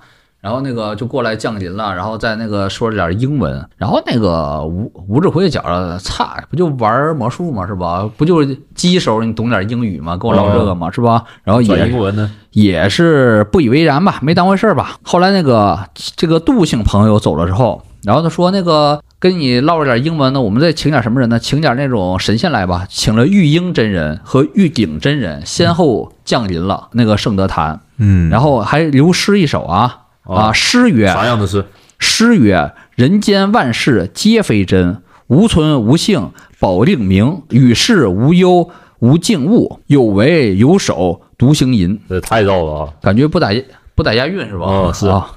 [0.49, 7.67] 然后那个就过来降临了，然后在那个说了点英文，然后那个吴吴志辉觉着，操，不就玩魔术吗？
[7.67, 8.09] 是吧？
[8.17, 10.17] 不就是鸡手，你懂点英语吗？
[10.17, 10.91] 跟我唠这个嘛？
[10.91, 11.23] 是吧？
[11.45, 12.31] 然后也呢？
[12.53, 14.97] 也是不以为然吧，没当回事儿吧。
[15.03, 15.79] 后来那个
[16.17, 21.39] 这个杜姓朋友走了之后，然后他说那个跟你唠了点英文呢，我们再请点什么人呢？
[21.39, 29.99] 请点那种神仙来吧，请了玉英真人和玉鼎真人先后降临了那个圣德坛，嗯，然后还留诗一首啊
[30.29, 31.65] 啊，诗曰啥样的诗？
[31.99, 38.71] 诗曰：“人间万事皆非真，无存无性保令名，与世无忧
[39.01, 42.89] 无静物，有为有守独行吟。”这太绕了啊！
[43.03, 43.51] 感觉不打
[43.97, 44.67] 不打押韵是吧？
[44.67, 45.33] 哦是啊。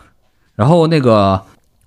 [0.56, 1.42] 然后那个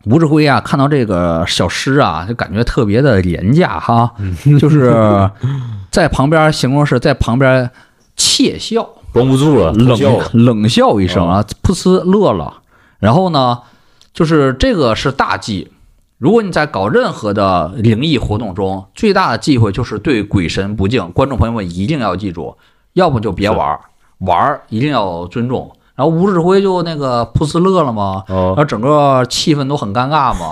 [0.06, 4.12] 吴志辉啊，看到这个小诗啊，就感觉特别的廉价哈，
[4.58, 4.92] 就是
[5.92, 7.70] 在旁边形容是在旁边
[8.16, 12.62] 窃笑，绷不住了，冷笑冷笑一声啊，噗呲乐了。
[13.04, 13.60] 然后呢，
[14.14, 15.70] 就是这个是大忌。
[16.16, 21.12] 如果你在搞任何的灵异活动中，最大的忌讳就是对鬼神不敬。
[21.12, 22.56] 观众朋友们一定要记住，
[22.94, 23.80] 要不就别玩儿，
[24.20, 25.70] 玩儿一定要尊重。
[25.94, 30.50] 然后吴指挥就那个噗呲乐了嘛，然哦，后整个气氛都很尴尬嘛，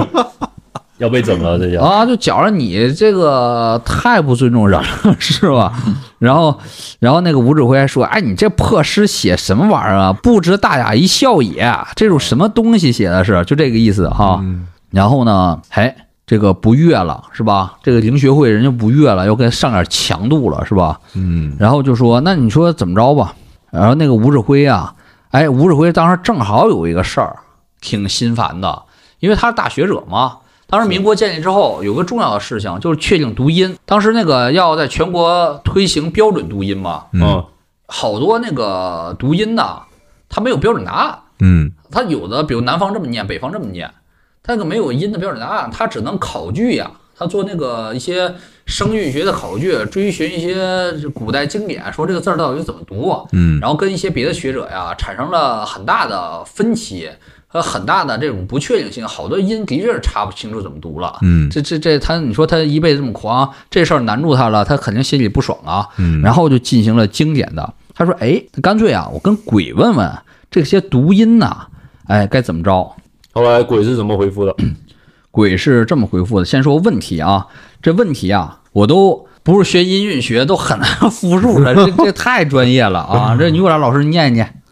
[0.98, 5.72] 要被整了，这下啊，就觉着你这个太不尊重人了，是吧？
[6.18, 6.58] 然后，
[7.00, 10.12] 然后那个吴志辉还说：“哎，你这破诗写什么玩意儿啊？
[10.12, 13.44] 不知大雅一笑也，这种什么东西写的是？
[13.44, 14.38] 就这个意思哈。
[14.42, 15.92] 嗯然后呢，哎，
[16.24, 17.74] 这个不悦了是吧？
[17.82, 21.00] 这个灵学会人就不悦了，要跟上点强度了是吧？
[21.14, 23.34] 嗯然后就说：“那你说怎么着吧？”
[23.72, 24.94] 然后那个吴志辉啊，
[25.32, 27.34] 哎，吴志辉当时正好有一个事儿
[27.80, 28.82] 挺心烦的，
[29.18, 30.36] 因为他是大学者嘛。
[30.74, 33.76] 当时民国建立之后，有个重要的事情就是确定读音。
[33.86, 37.44] 当时那个要在全国推行标准读音嘛，嗯嗯，
[37.86, 39.82] 好多那个读音呐，
[40.28, 41.16] 它没有标准答案。
[41.38, 43.88] 嗯它有的，比如南方这么念，北方这么念，
[44.42, 46.90] 它那个没有音的标准答案，它只能考据呀。
[47.16, 48.34] 他做那个一些
[48.66, 57.08] 声韵学的考据，追寻一些古代经典，说这个字儿到底怎么读，嗯然后跟一些别的学者呀产生了很大的分歧
[57.54, 61.16] 和很大的这种不确定性，好多音的确是查不清楚怎么读了。
[61.22, 65.88] 嗯这这这他，你说他一辈子这么狂，这事儿难住他了，他肯定心里不爽啊。
[65.98, 70.12] 嗯，然后就进行了经典的，他说：“哎，干脆啊，我跟鬼问问
[70.50, 71.68] 这些读音呐、
[72.08, 72.92] 哎，该怎么着？”
[73.32, 74.52] 后来鬼是怎么回复的？
[75.30, 77.46] 鬼是这么回复的：先说问题啊，
[77.80, 83.36] 这问题啊，我都不是学音韵学，都很难 复述了，这这太专业了啊！
[83.38, 84.62] 这你给我俩老师念一念，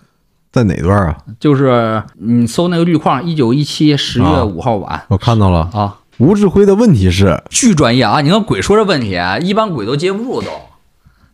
[0.53, 1.17] 在哪段啊？
[1.41, 8.21] 就是你搜那个绿框，一九一七十月五号晚我看到了，啊，吴志辉的问题是，巨专业啊！
[8.21, 10.49] 你看鬼说这问题，一般鬼都接不住都。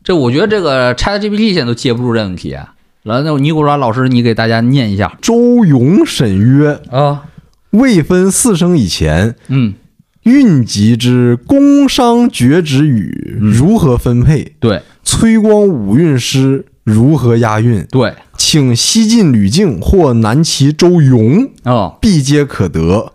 [0.05, 2.57] 这我觉得这个 ChatGPT 现在都接不住这问题。
[3.03, 7.25] 来，那你给我俩老师，你给大家念一下周勇审曰：啊。
[7.73, 9.75] 未分四声以前，嗯，
[10.23, 14.55] 运集之宫商角徵羽如何分配？
[14.59, 17.87] 对崔光五韵诗如何押韵？
[17.91, 23.13] 对，请西晋吕敬或南齐周永，哦，必皆可得。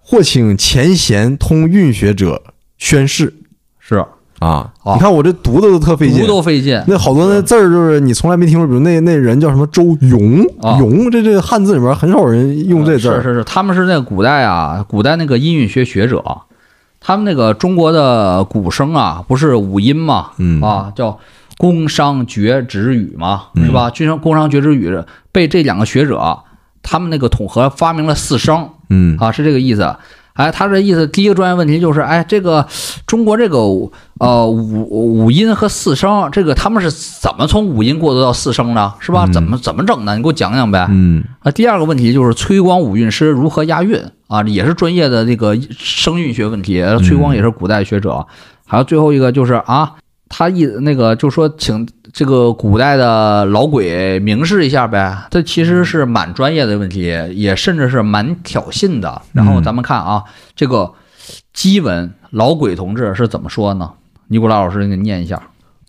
[0.00, 2.40] 或请前贤通韵学者
[2.78, 3.34] 宣誓
[3.80, 3.96] 是
[4.38, 4.72] 啊！
[4.84, 6.80] 你看我这读的都特费劲读，都费劲。
[6.86, 13.16] 那好多那字儿就是你从来没听过，比如那那人叫什么周永，啊永这这汉字里面很少人用这字儿。
[13.16, 16.22] 是是是，他们是那古代啊，古代那个音韵学学者，
[17.00, 21.18] 他们那个中国的古声啊，不是五音嘛，嗯啊，叫
[21.56, 23.90] 工商角徵羽嘛，嗯是吧？
[23.90, 25.02] 军商工商角徵羽
[25.32, 26.38] 被这两个学者
[26.82, 29.96] 他们那个统合发明了四声嗯啊，是这个意思。
[30.34, 32.68] 哎，他这意思，第一个专业问题就是，哎，这个
[33.06, 33.56] 中国这个
[34.20, 39.24] 呃五五音和四声，这个他们是怎么从五音过渡到四声的，是吧？
[39.24, 40.14] 嗯怎么怎么整的？
[40.14, 40.86] 你给我讲讲呗。
[40.90, 43.98] 嗯啊，第二个问题就是崔光五韵诗如何押韵
[44.28, 46.84] 啊，也是专业的这个声韵学问题。
[47.02, 48.26] 崔光也是古代学者。
[48.66, 49.94] 还有最后一个就是啊，
[50.28, 57.02] 他一那个就说请这个古代的老鬼明示一下呗，这其实是蛮专业的问题，
[57.34, 59.22] 也甚至是蛮挑衅的。
[59.32, 60.24] 然后咱们看啊，
[60.54, 60.92] 这个
[61.52, 63.90] 基文老鬼同志是怎么说呢？
[64.28, 65.40] 尼古拉老师，你念一下。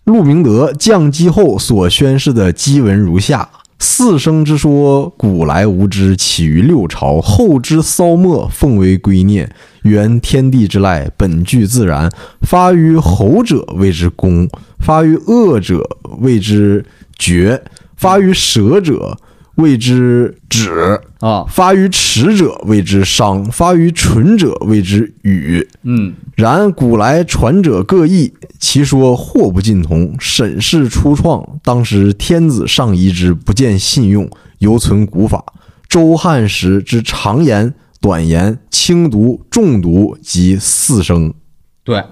[0.04, 3.48] 路明德降机后所宣誓的基文如下：
[3.80, 9.48] 四声之说，古来无之，起于六朝，后之骚末，奉为圭臬。
[9.82, 12.10] 原天地之赖，本具自然。
[12.42, 14.48] 发于喉者谓之功，
[14.80, 16.84] 发于恶者谓之
[17.18, 17.62] 绝，
[17.96, 19.16] 发于舌者
[19.58, 25.68] 谓之止，啊，发于迟者谓之伤，发于唇者谓之语。
[25.82, 30.14] 嗯，然古来传者各异，其说或不尽同。
[30.20, 35.44] 沈氏初创，当时天子上遗之，不见信用，犹存古法。
[35.88, 41.34] 周汉时之长言、短言、轻读、重读及四声。
[41.82, 42.04] 对，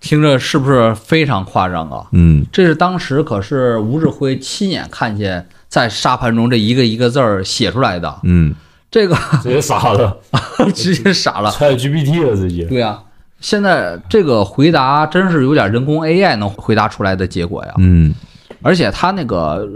[0.00, 2.08] 听着是不是非常夸张啊？
[2.12, 8.54] 嗯这是当时可是吴志辉亲眼看见在沙盘中这一个一个字儿写出来的，嗯
[8.90, 10.16] 这个 直接傻了
[10.74, 11.50] 直接傻了。
[11.50, 12.64] ，Chat GPT 了直接。
[12.64, 13.02] 对啊，
[13.40, 17.74] 现在这个回答真是有点人工 AI 能回答出来的结果呀。
[17.78, 18.14] 嗯
[18.62, 19.68] 而且他那个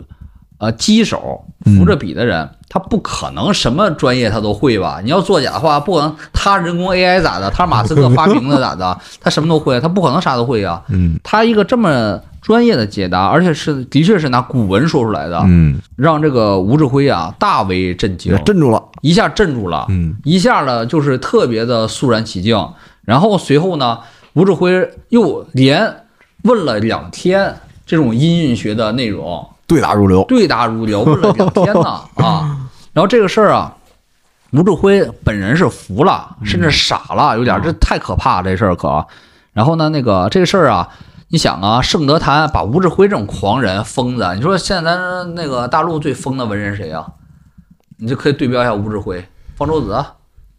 [0.62, 5.00] 呃机手扶着笔的人，他不可能什么专业他都会吧？
[5.02, 7.50] 你要作假的话，不可能他人工 AI 咋的？
[7.50, 8.96] 他是马斯克发明的咋的？
[9.20, 10.80] 他什么都会，他不可能啥都会呀。
[10.90, 18.80] 嗯他一个这么专业的解答，而且是的确是拿古文说出来的，嗯，让这个吴志辉啊大为震惊，镇住了。
[19.00, 22.56] 一下镇住了，嗯一下呢就是特别的肃然起敬。
[23.04, 23.98] 然后随后呢，
[24.34, 25.92] 吴志辉又连
[26.44, 27.52] 问了两天
[27.84, 30.24] 这种音韵学的内容，对答如流。
[30.28, 32.68] 对答如流，问了两天呢 啊。
[32.92, 33.74] 然后这个事儿啊，
[34.52, 39.06] 吴志辉本人是服了，甚至傻了，有点这太可怕了这事儿可。
[39.52, 40.88] 然后呢，那个这个事儿啊，
[41.28, 47.06] 你想啊，圣德坛把吴志辉这种狂人疯子，你说现在咱那个大陆最疯的文人谁啊？
[47.98, 49.24] 你就可以对标一下吴志辉、
[49.56, 50.04] 方舟子。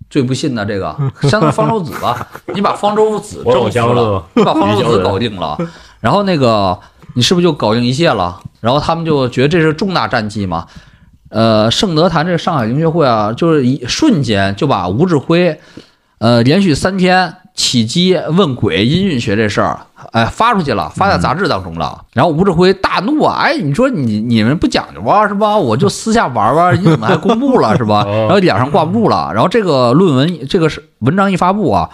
[0.10, 5.58] 最不信的这个，相当于方舟子吧，你把方舟子我老征服了，你把方舟子搞定了，
[6.00, 6.80] 然后那个
[7.14, 8.40] 你是不是就搞定一切了？
[8.62, 10.66] 然后他们就觉得这是重大战绩嘛。
[11.30, 15.60] 呃，圣德坛这个上海音学会啊，就是一瞬间就把吴志辉，
[16.20, 19.80] 呃，连续三天起机问鬼音韵学这事儿，
[20.12, 22.06] 哎，发出去了，发在杂志当中了。
[22.14, 25.58] 然后吴志辉大怒啊，哎，你说你你们不讲究啊，是吧？
[25.58, 28.04] 我就私下玩玩，你怎么还公布了，是吧？
[28.06, 29.32] 哦然后脸上挂不住了。
[29.34, 31.90] 然后这个论文，这个是文章一发布啊，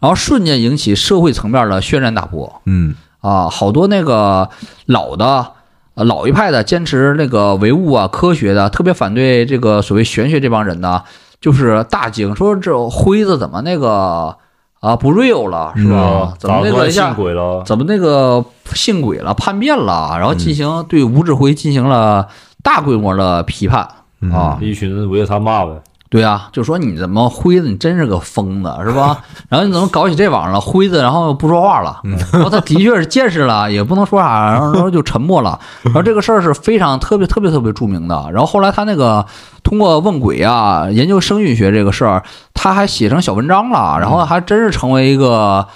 [0.00, 2.60] 然后瞬间引起社会层面的轩然大波。
[2.66, 2.94] 嗯
[3.24, 4.48] 啊，好多那个
[4.86, 5.52] 老的。
[5.96, 11.00] 呃，老一派的坚持那个唯物啊、科学的，特别反对这个所谓玄学这帮人呢，
[11.40, 14.36] 就是大惊说这辉子怎么那个
[14.80, 15.96] 啊不 real 了是吧？
[15.96, 17.62] 啊，怎么那个信鬼了？
[17.64, 18.44] 怎么那个
[18.74, 22.26] 信鬼了、叛变了，然后进行对吴志辉进行了
[22.60, 23.88] 大规模的批判
[24.32, 24.58] 啊。
[24.60, 25.80] 一群人围着他骂呗。
[26.14, 29.18] 对啊，就说你怎么辉子，你真是个疯子，是吧？
[29.50, 30.60] 然后你怎么搞起这网了？
[30.60, 32.00] 辉子然后不说话了，
[32.32, 35.58] 然后他的确是见识了，也不能说啥，然后然后就沉默了。
[35.82, 38.28] 然后这个事儿是非常特别特别特别著名的。
[38.30, 39.26] 然后后来他那个
[39.64, 42.22] 通过问鬼啊，研究声韵学这个事儿，
[42.54, 45.66] 他还写成小文章了，然后还真是成为一个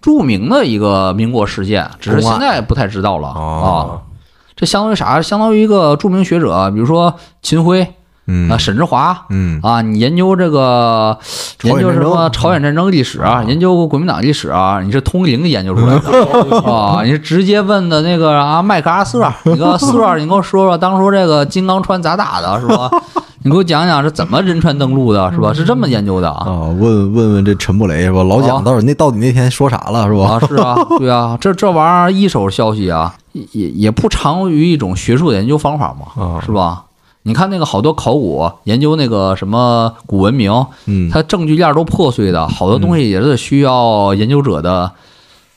[0.00, 4.10] 著名的一个民国事件，只是现在不太知道了哦啊。
[4.56, 5.22] 这相当于啥？
[5.22, 7.94] 相当于一个著名学者，比如说秦晖
[8.28, 9.24] 嗯啊、沈志华。
[9.30, 11.18] 嗯啊，你研究这个
[11.64, 17.02] 研究什么朝鲜战争历史啊，研究国民党历史啊，你是通灵研究出来的 啊？
[17.04, 22.90] 你是直接问的那个啊麦克阿瑟，你个瑟，你给我说说当初这个金刚川咋打的，是吧？
[23.44, 25.52] 你给我讲讲是怎么仁川登陆的，是吧？
[25.54, 26.44] 是这么研究的啊？
[26.44, 28.22] 啊，问问问这陈布雷是吧？
[28.24, 30.24] 老啊蒋到底那到底那天说啥了是吧？
[30.34, 36.82] 啊，是啊， 对啊，这这玩意儿一手消息啊，也也也不长于一种学术的研究方法嘛，啊是吧？
[37.28, 40.50] 你看那个好多考古研究那个什么古文明，
[40.86, 44.90] 嗯，它证据链都破碎的，好多东西也是需要研究者的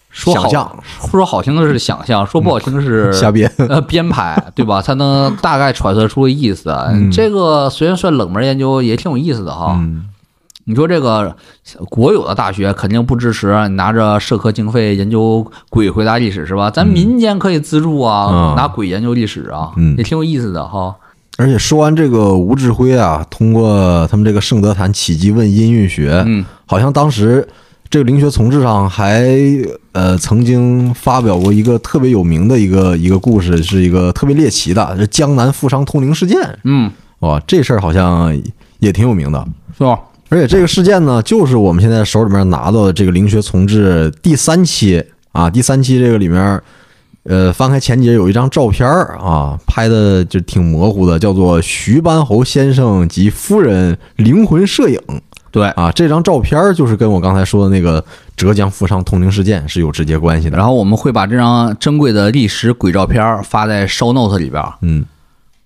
[0.09, 0.75] 说好想象
[1.09, 3.49] 说好听的是想象，说不好听的是 瞎编。
[3.57, 4.81] 呃编排， 对吧？
[4.81, 6.69] 才能大概揣测出意思。
[6.91, 9.77] 嗯这个虽然算冷门研究，也挺有意思的哈。
[9.79, 10.09] 嗯
[10.65, 11.35] 你说这个
[11.89, 16.69] 国有的大学肯定不支持你拿着社科经费研究鬼回答历史是吧？
[16.69, 20.95] 咱民间可以资助啊，嗯拿鬼研究历史啊，嗯也挺有意思的哈。
[21.37, 27.47] 而且说完这个吴志辉啊，通过他们这个圣德坛起基问音韵学，嗯，好像当时
[27.89, 29.33] 这个灵学从志上还
[29.93, 36.37] 呃曾经发表过一个特别有名的一个一个故事，是一个特别猎奇的，是江南富商通灵事件。
[36.63, 38.39] 嗯，哇，这事儿好像
[38.79, 39.45] 也挺有名的。
[39.77, 39.99] 是吧？
[40.29, 46.61] 而且这个事件呢，就是我们现在手里面拿到的这个灵学从志第三期啊，第三期这个里面，
[47.23, 54.99] 呃，翻开前节有一张照片儿啊，拍的就挺模糊的，叫做徐班侯先生及夫人灵魂摄影
[55.51, 55.67] 对。
[55.69, 55.91] 啊。
[55.91, 58.03] 这张照片儿就是跟我刚才说的那个
[58.35, 60.57] 浙江富商通灵事件是有直接关系的。
[60.57, 64.63] 然后我们会把这张珍贵的历史鬼照片发在 show note 里边。
[64.81, 65.05] 嗯，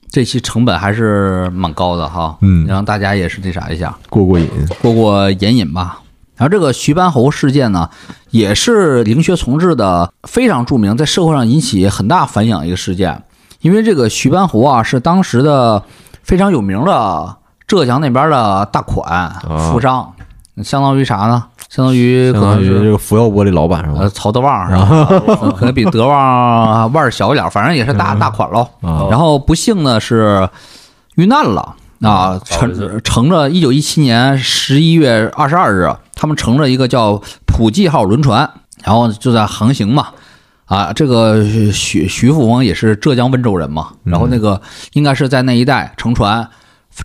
[0.10, 4.49] 这期成本还是蛮高的哈，嗯让大家也是那啥一下，过过瘾。
[4.82, 6.01] 过过眼瘾吧。
[6.38, 7.90] 然后这个徐班侯事件呢，
[8.30, 13.24] 也是灵学重置的非常著名，在社会上引起很大反响一个事件。
[13.62, 15.82] 因为这个徐班侯啊，是当时的
[16.24, 19.34] 非常有名的浙江那边的大款
[19.72, 20.14] 富商，
[20.64, 21.44] 相当于啥呢？
[21.68, 24.10] 相当于可相当于能是这个福耀玻璃老板是吧呃？
[24.10, 25.36] 曹德旺是吧？
[25.58, 28.62] 可能比德旺 腕儿小一点，反正也是大大款喽。
[28.82, 30.48] 啊然后不幸的是
[31.16, 31.76] 遇难了
[32.06, 38.49] 啊，乘乘着一九一七年十一月二十二日，他们乘着一个叫普济号轮船，
[38.84, 40.10] 然后就在航行嘛。
[40.66, 44.60] 啊，这个徐徐富翁也是浙江温州人嘛，然后那个
[44.93, 46.49] 应该是在那一带乘船，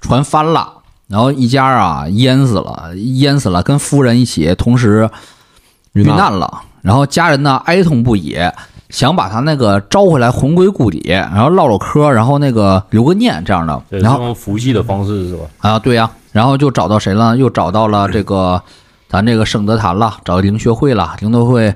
[0.00, 0.76] 船翻了，
[1.08, 5.10] 然后一家啊淹死了，淹死了，跟夫人一起同时
[5.92, 8.34] 遇难了，然后家人呢哀痛不已，
[8.90, 15.44] 想把他那个招回来魂归故里，然后唠唠嗑，然后那个留个念这样的，然后是用伏击的方式是吧？
[15.60, 17.36] 啊对呀、然后就找到谁了？
[17.36, 18.60] 又找到了这个
[19.08, 21.74] 咱这个圣德坛了，找灵学会了，灵德会。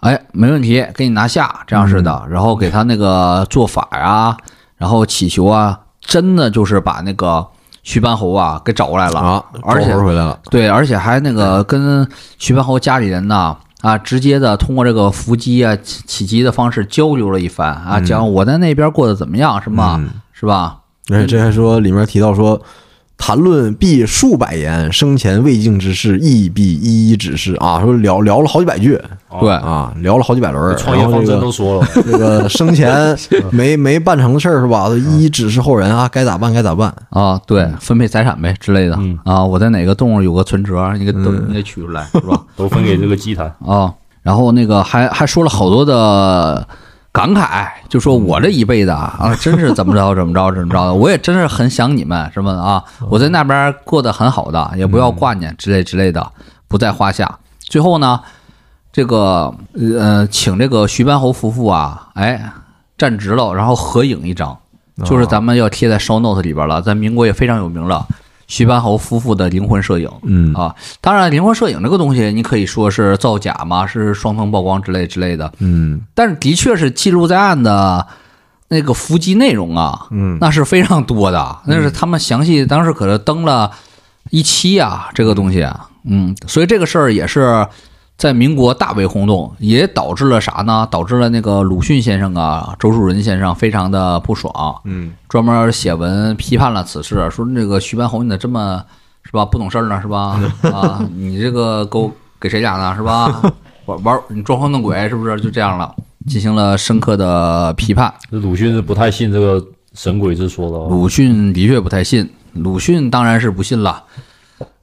[0.00, 4.36] 哎，没问题，给你拿下，这样式的，然后给他那个做法啊，
[4.76, 7.44] 然后祈求啊，真的就是把那个
[7.82, 10.38] 徐班侯啊给找过来了啊，而且回来了。
[10.50, 12.06] 对，而且还那个跟
[12.38, 13.56] 徐班侯家里人呢
[13.86, 19.94] 啊，直接的通过这个伏击啊、起起击的方式交流了一番啊，讲我在那边过得怎么样，什么？
[20.00, 20.78] 嗯是吧？
[21.08, 22.60] 而且这还说里面提到说，
[23.18, 27.80] 谈论必数百言，生前未竟之事，亦必一一指示啊。
[27.80, 28.94] 说聊聊了好几百句
[29.28, 30.74] 哦对啊，聊了好几百轮儿。
[30.76, 33.16] 创业方针都说了，这个生前
[33.50, 34.88] 没没办成的事儿是吧？
[34.88, 36.94] 都一一指示后人啊，该咋办该咋办。
[37.10, 42.42] 啊，对，分配财产呗之类的嗯啊，我在哪个洞有个存折，你给都你给取出来是吧？
[42.56, 43.46] 都分给这个祭坛。
[43.66, 43.92] 啊，
[44.22, 46.66] 然后那个还还说了好多的
[47.16, 56.30] 感慨，就说我这一辈子啊，啊真是怎么着怎么着怎么着的，我也真是很想你们什么的啊，我在那边过得很好的，也不要挂念之类之类的，
[56.68, 57.38] 不在话下。
[57.58, 58.20] 最后呢，
[58.92, 59.50] 这个
[59.98, 62.52] 呃，请这个徐班侯夫妇啊，哎，
[62.98, 64.54] 站直了，然后合影一张，
[65.02, 68.06] 就是咱们要贴在 show note 里边了，在民国也非常有名了。
[68.46, 70.52] 徐班侯夫妇的灵魂摄影，嗯。
[70.54, 76.00] 啊，当然，灵魂摄影这个东西，你可以说是造假嘛，是双层曝光之类之类的，嗯。
[76.14, 78.06] 但是的确是记录在案的
[78.68, 80.38] 那个伏击内容啊，嗯。
[80.40, 83.70] 那是非常多的，那是他们详细当时可是登了
[84.30, 87.66] 一期啊，这个东西啊，嗯，所以这个事儿也是
[88.16, 90.88] 在民国大为轰动，也导致了啥呢？
[90.90, 98.82] 导致了那个鲁迅先生啊、周树人先生非常的不爽，嗯专门写文批判了此事，说那个徐班侯你咋这么
[99.22, 100.40] 是吧不懂事儿呢是吧？
[100.72, 102.10] 啊，你这个勾
[102.40, 103.42] 给谁家呢是吧？
[103.84, 105.38] 玩玩你装神弄鬼是不是？
[105.40, 105.94] 就这样了，
[106.26, 108.12] 进行了深刻的批判。
[108.30, 109.62] 这鲁迅是不太信这个
[109.92, 110.88] 神鬼之说的哦。
[110.90, 114.02] 鲁迅的确不太信，鲁迅当然是不信了。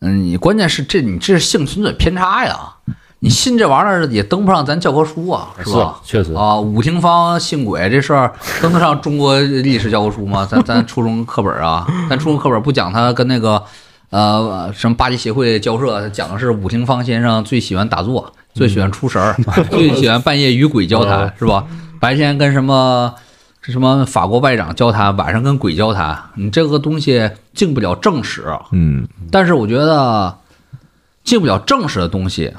[0.01, 2.75] 嗯，你关键是这你这是幸存者偏差呀！
[3.23, 5.97] 你信这玩意儿也登不上咱教科书啊，是吧？
[6.03, 10.45] 确实啊，武廷芳信鬼这事儿登得上中国历史教科书吗？
[10.45, 13.63] 咱咱初中课本啊，咱初中课本不讲他跟那个
[14.09, 19.33] 呃什么巴黎协会交涉，讲的是武廷芳先生最喜欢打坐，最喜欢出神儿，
[19.71, 21.63] 最喜欢半夜与鬼交谈，是吧？
[22.01, 23.13] 白天跟什么
[23.61, 28.43] 什么法国外长交谈，晚上跟鬼交谈，你这个东西进不了正史。
[28.73, 30.35] 嗯但是我觉得
[31.23, 32.53] 进不了正史的东西，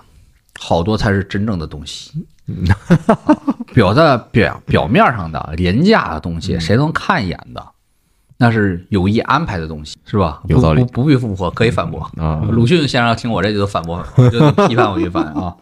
[0.59, 2.13] 好多才是真正的东西。
[3.73, 7.65] 表在表表面上的廉价的东西，谁能看一眼的？
[8.37, 10.43] 那是有意安排的东西，是吧？
[10.49, 12.01] 有道理不必复活，可以反驳。
[12.17, 15.55] 啊，鲁迅先生听我这就反驳，就批判我一番啊。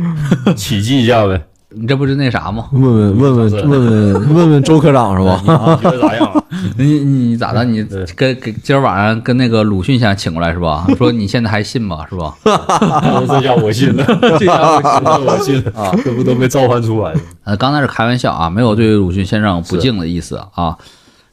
[0.56, 1.46] 起劲一下呗。
[1.76, 2.66] 你这不是那啥吗？
[2.72, 5.40] 问问问问问问 问问周科长是吧？
[5.44, 6.42] 你觉得咋样啊？
[6.78, 7.64] 你你咋的？
[7.64, 7.84] 你
[8.16, 10.86] 跟跟今儿晚上跟那个鲁迅先生请过来是吧？
[10.96, 12.04] 说你现在还信吗？
[12.08, 12.34] 是吧？
[12.44, 14.04] 这下我信了，
[14.38, 17.20] 这下我信了我信了啊，这不都被召唤出来了？
[17.44, 20.76] 呃，刚才是开玩笑啊，没有对鲁迅先生不敬的意思啊。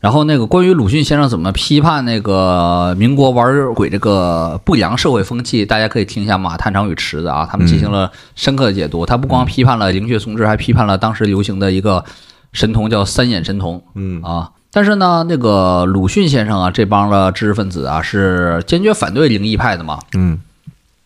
[0.01, 9.05] 然后那个关于鲁迅先生怎么批判那个民国玩鬼这个不良社会风气，大家可以听一下马探长与池子啊，他们进行了深刻的解读。
[9.05, 12.03] 他不光批判了灵血松枝，还批判了当时流行的一个
[12.51, 14.49] 神童叫三眼神童嗯啊。
[14.71, 19.99] 但是呢，那个鲁迅先生啊，这帮的知识分子啊，是坚决反对灵异派的嘛。
[20.13, 20.39] 嗯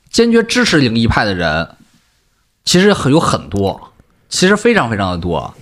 [0.10, 1.68] 坚决支持灵异派的人，
[2.64, 3.92] 其实很有很多，
[4.30, 5.54] 其实非常非常的多。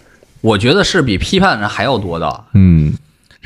[0.42, 2.44] 我觉得是比批判的人还要多的。
[2.54, 2.94] 嗯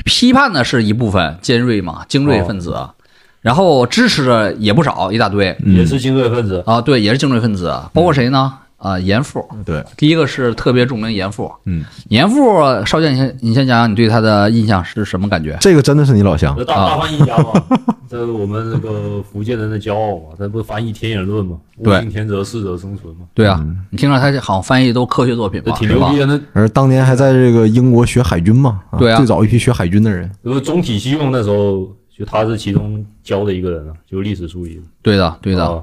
[0.04, 2.76] 批判的是一部分尖锐嘛，精锐分子，
[3.40, 5.56] 然后支持的也不少，一大堆。
[5.64, 8.58] 也是精锐分子，啊，对，也是精锐分子，包括谁呢？
[8.78, 15.58] 啊，严复，对，第一个是特别著名严复，嗯，严复，少剑，你先你先讲讲你对他的印象是什么感觉？
[15.60, 17.52] 这个真的是你老乡这大大翻译家嘛，
[18.08, 21.58] 这是我们那个福建人的骄傲嘛，他不是翻译天演论嘛？
[21.78, 26.18] 物竞天择，适者生存嘛，对啊，你听着他好像翻译都科学作品这嘛，挺牛逼？
[26.20, 26.26] 的。
[26.26, 34.80] 那而当年还在这个英国学海军嘛，对啊最早一批学海军的人，就是中体西用那时候，就他是其中教的一个人啊，就历史书籍。
[35.02, 35.66] 对的，对的。
[35.66, 35.82] 啊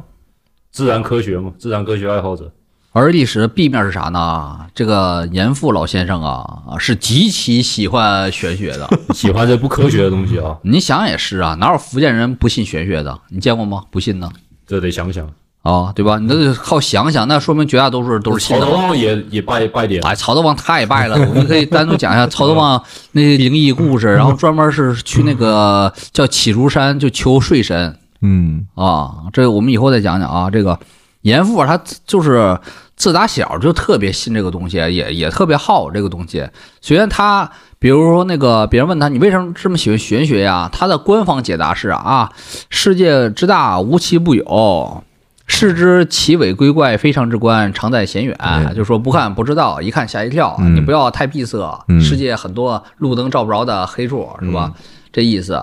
[0.71, 2.51] 自然科学嘛，自然科学爱好者。
[2.97, 4.57] 而历史的 B 面是啥呢？
[4.73, 8.89] 这个严复老先生啊，啊是极其喜欢玄学的。
[9.13, 13.19] 喜欢这不科学的东西啊， 你想也是啊，哪有福建人不信玄学的？
[13.31, 13.83] 你见过吗？
[13.91, 14.31] 不信呢？
[14.65, 15.29] 这得想想。
[15.61, 16.19] 啊、对吧？
[16.19, 18.71] 你都得靠想想，那说明绝大多数都是信曹的曹。
[18.71, 22.81] 德旺也也拜拜点，哎，曹德旺太败了，我们可以单独讲一下曹德旺
[23.11, 30.49] 那些灵异故事，然后专门是去那个叫启如山就求睡神嗯啊，这个我们以后再讲讲啊。
[30.49, 30.79] 这个
[31.21, 32.55] 严复啊他就是
[32.95, 36.47] 自打小就特别信这个东西，也也特别好这个东西。
[36.81, 40.69] 虽然他，比如说那个别人问他你为什么这么喜欢玄学呀？
[40.71, 42.31] 他的官方解答是啊，
[42.69, 45.03] 世界之大无奇不有。
[45.47, 48.35] 视之奇伟归怪，非常之观，常在险远。
[48.39, 50.55] 哎就说不看不知道，一看吓一跳。
[50.57, 54.71] 嗯你不要太闭塞，嗯世界很多路灯照不着的黑处，是吧？
[55.13, 55.53] 这意思。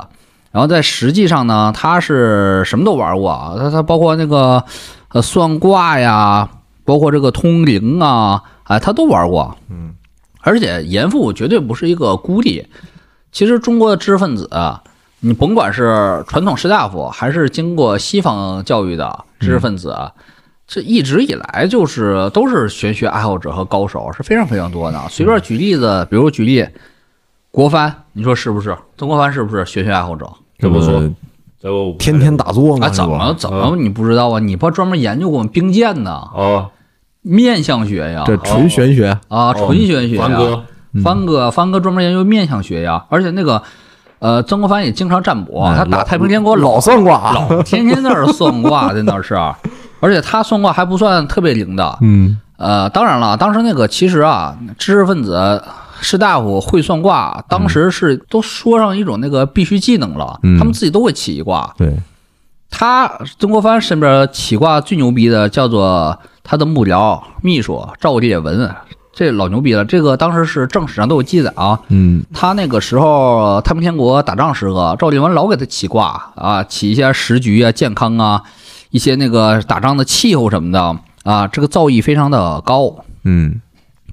[0.53, 4.63] 然后在实际上呢，他是什么都玩过啊，他他包括那个
[5.09, 6.49] 呃算卦呀，
[6.85, 9.57] 包括这个通灵啊，哎，他都玩过。
[9.71, 9.95] 嗯，
[10.41, 12.67] 而且严复绝对不是一个孤立。
[13.31, 14.83] 其实中国的知识分子啊，
[15.21, 20.13] 你甭管是传统士大夫，还是经过西方教育的知识分子啊，
[20.67, 25.01] 这一直以来就是都是玄学爱好者和高手，是非常非常多的。
[25.09, 26.67] 随便举例子，比如举例，
[27.51, 28.77] 国藩，你说是不是？
[28.99, 30.31] 曾国藩是不是玄学爱好者？
[30.59, 31.03] 这么说
[31.99, 34.39] 天天打坐嘛，啊，怎么怎么你不知道啊？
[34.39, 36.11] 你不专门研究过兵谏呢？
[36.35, 36.71] 哦，
[37.23, 40.23] 面相学呀，这纯玄学，啊，纯玄学呀。
[40.23, 40.65] 凡哥，
[41.03, 43.63] 帆哥，帆哥专门研究面相学呀，而且那个，
[44.19, 49.35] 呃，曾国藩也经常占卜，哎他打太平天国老算卦，老天天在那儿算卦， 在那是，
[50.01, 52.39] 而且他算卦还不算特别灵的，嗯。
[52.59, 55.61] 呃，当然了，当时那个其实啊，知识分子、
[56.03, 61.73] 士大夫会算卦，当时是都说上一种那个必须技能了，嗯他们自己都会起一卦。
[61.79, 61.97] 对，
[62.69, 68.69] 他曾国藩身边起卦最牛逼的叫做他的幕僚秘书赵烈文，
[69.15, 71.79] 这老牛逼了，这个当时是正史上都有记载啊。
[71.89, 78.43] 嗯他那个时候太平天国打仗时候，赵烈文老给他起卦啊，起一些时局啊、健康啊，
[78.91, 83.05] 一些那个打仗的气候什么的啊，这个造诣非常的高。
[83.25, 83.61] 嗯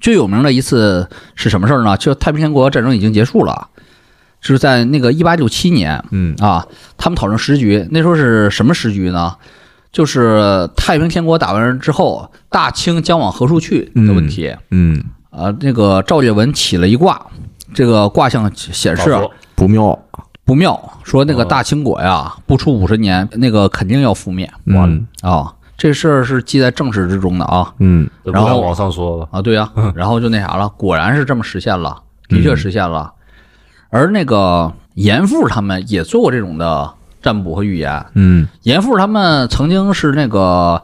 [0.00, 1.96] 最有名的一次是什么事儿呢？
[1.96, 3.68] 就太平天国战争已经结束了，
[4.40, 6.66] 就是在那个一八六七年嗯啊，
[6.96, 9.36] 他们讨论时局，那时候是什么时局呢？
[9.92, 14.54] 就是太平天国打完之后，大清将往何处去的问题。
[14.70, 17.20] 嗯，啊，那个赵烈文起了一卦，
[17.74, 19.20] 这个卦象显示啊
[19.56, 19.98] 不妙，
[20.44, 25.52] 不妙，说那个哦大清国呀，不出五十年，那个肯定要覆灭嗯啊。
[25.80, 27.72] 这事儿是记在正史之中的啊。
[27.78, 31.96] 嗯然后这不敢往上说了，啊，对呀、然后就那啥了，果然是这么实现了，
[32.28, 33.10] 的确实现了。
[33.88, 36.92] 而那个严复他们也做过这种的
[37.22, 38.46] 占卜和预言，嗯。
[38.64, 40.82] 严复他们曾经是那个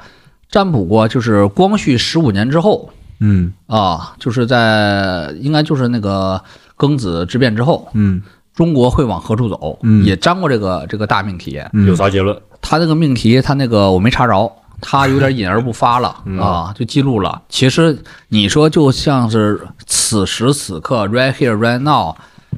[0.51, 2.89] 占卜过，就是光绪十五年之后
[3.21, 3.53] 嗯。
[3.67, 6.43] 啊，就是在应该就是那个
[6.79, 8.23] 庚子之变之后，嗯。
[8.55, 10.03] 中国会往何处走，嗯。
[10.07, 11.63] 也占过这个这个大命题。
[11.75, 12.35] 嗯，有啥结论？
[12.63, 14.51] 他那个命题，他那个我没查着，
[14.81, 16.09] 他有点隐而不发了
[16.39, 17.43] 啊，就记录了。
[17.49, 17.99] 其实
[18.29, 22.15] 你说就像是此时此刻，right here right now，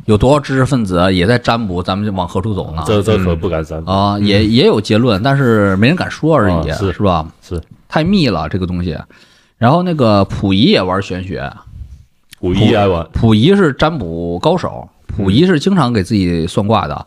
[0.07, 2.83] 有多少知识分子也在占卜，咱们就往何处走呢？
[2.87, 7.27] 这这可不敢删啊，也也有结论，但是没人敢说而已，啊是是吧？
[7.43, 8.99] 是太密了这个东西。
[9.57, 11.53] 然后那个溥仪也玩玄学，
[12.41, 17.07] 溥仪爱玩，溥仪是占卜高手，溥仪是经常给自己算卦的。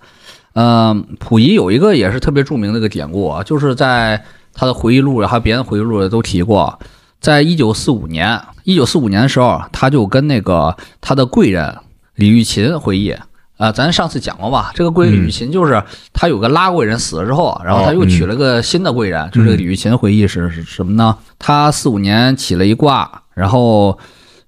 [0.54, 4.22] 嗯，溥仪有一个也是特别著名的一个典故啊，就是在
[4.54, 6.80] 他的回忆录还有别人回忆录都提过，
[7.20, 11.76] 在一九四五年，一九四五年的时候，他就跟那个他的贵人
[12.16, 13.16] 李玉琴回忆。
[13.58, 14.72] 啊，咱上次讲过吧？
[14.74, 15.84] 这个贵人李玉琴就是
[16.14, 19.30] 他有个拉贵人死了之后，然后他又娶了个新的贵人。
[19.32, 21.16] 就这个李玉琴回忆是是什么呢？
[21.38, 23.98] 他四五年起了一卦，然后。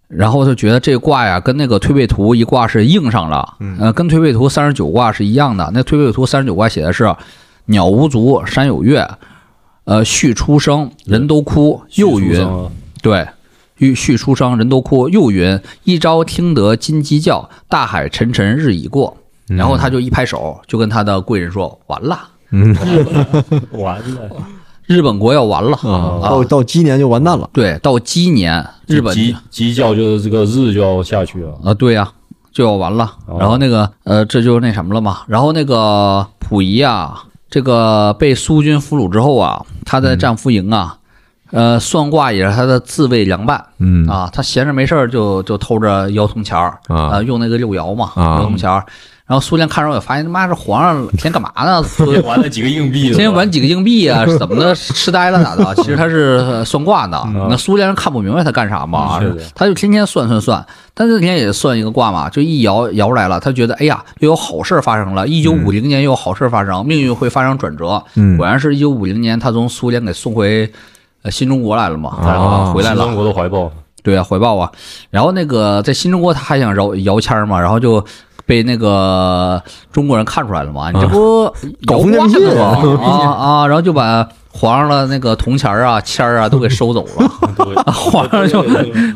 [0.10, 5.68] 然后就觉得这卦呀，跟那个推背图一卦是应上了，呃，跟推背图三十九卦是一样的。
[5.74, 7.12] 那推背图三十九卦写的是
[7.66, 9.10] “鸟无足，山有月，
[9.86, 11.82] 呃，旭出生，人都哭”。
[11.96, 12.48] 又云，
[13.02, 13.28] 对，
[13.78, 15.10] 欲畜出生，人都哭。
[15.10, 19.18] 又云，一朝听得金鸡叫，大海沉沉日已过。
[19.48, 22.20] 然后他就一拍手，就跟他的贵人说：“完了，
[23.72, 24.30] 完了。”
[24.86, 26.20] 日本国要完了啊！
[26.22, 27.50] 到到鸡年就完蛋了。
[27.54, 31.74] 对，到鸡年，日本鸡鸡叫就是这个日就要下去了啊！
[31.74, 32.12] 对呀，
[32.52, 33.10] 就要完了。
[33.40, 35.22] 然后那个呃，这就那什么了嘛。
[35.28, 37.24] 然后那个溥仪啊，
[37.54, 40.98] 这个被苏军俘虏之后啊，他在战俘营啊，
[41.52, 43.64] 呃，算卦也是他的自卫凉拌。
[43.78, 48.84] 嗯啊，他闲着没事就就偷着摇铜钱儿啊，用那个六爻嘛，摇铜钱儿。
[49.26, 51.82] 然后苏联看着也发现他妈是皇上天天干嘛呢？
[51.96, 54.24] 天天 玩了几个硬币，天天玩几个硬币啊？
[54.28, 54.76] 是怎么的？
[54.76, 55.74] 痴呆了咋的？
[55.76, 57.24] 其实他是算卦的。
[57.50, 59.22] 那苏联人看不明白他干啥嘛？
[59.56, 60.64] 他就天天算算算。
[60.94, 63.40] 他那天也算一个卦嘛，就一摇摇出来了。
[63.40, 65.26] 他觉得哎呀，又有好事发生了。
[65.26, 68.04] 一九五零年又有好事发生，命运会发生转折。
[68.38, 70.70] 果然是一九五零年，他从苏联给送回
[71.32, 72.18] 新中国来了嘛？
[72.26, 73.06] 然后回来了。
[73.06, 73.72] 中国的怀抱。
[74.04, 74.70] 对啊，怀抱啊。
[75.10, 77.58] 然后那个在新中国他还想摇摇签嘛？
[77.58, 78.06] 然后就。
[78.46, 79.62] 被那个
[79.92, 80.92] 中国人看出来了嘛？
[80.92, 81.46] 你这不
[81.86, 82.78] 搞封建迷信吗？
[83.02, 83.08] 啊
[83.64, 83.68] 啊！
[83.68, 87.28] 然后就把皇上的那个铜钱啊、签儿啊都给收走了。
[87.92, 88.62] 皇上就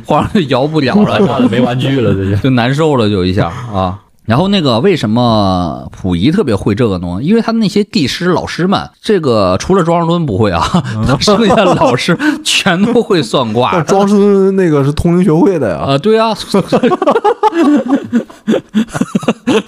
[0.05, 3.99] 皇上就摇不了了， 没玩具了，这就就难受了，就一下啊。
[4.27, 7.19] 然后那个为什么溥仪特别会这个呢？
[7.21, 10.61] 因为他那些帝师老师们，这个除了庄士敦不会啊，
[11.07, 13.81] 他剩下的老师全都会算卦。
[13.83, 15.77] 庄士敦那个是通灵学会的呀。
[15.77, 16.35] 啊，对啊。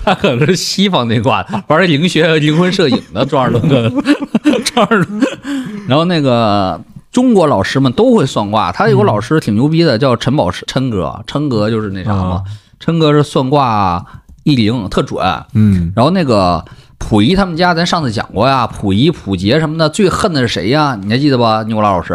[0.04, 3.92] 他可能是西方那挂玩灵学、灵魂摄影的庄士敦，
[4.66, 5.22] 庄士 敦。
[5.88, 6.80] 然后那个
[7.12, 11.24] 中国老师们都会算卦，他有个老师挺牛逼的，叫陈宝琛哥。
[11.26, 12.44] 琛哥就是那啥嘛，
[12.80, 14.06] 琛哥是算卦
[14.44, 15.26] 一灵，特准。
[15.54, 15.92] 嗯。
[15.96, 16.64] 然后那个
[16.98, 20.98] 溥仪他们家，咱上次讲过呀，溥仪、溥杰什么的，最恨的是谁呀？
[21.02, 21.64] 你还记得吧？
[21.64, 22.14] 牛老老师，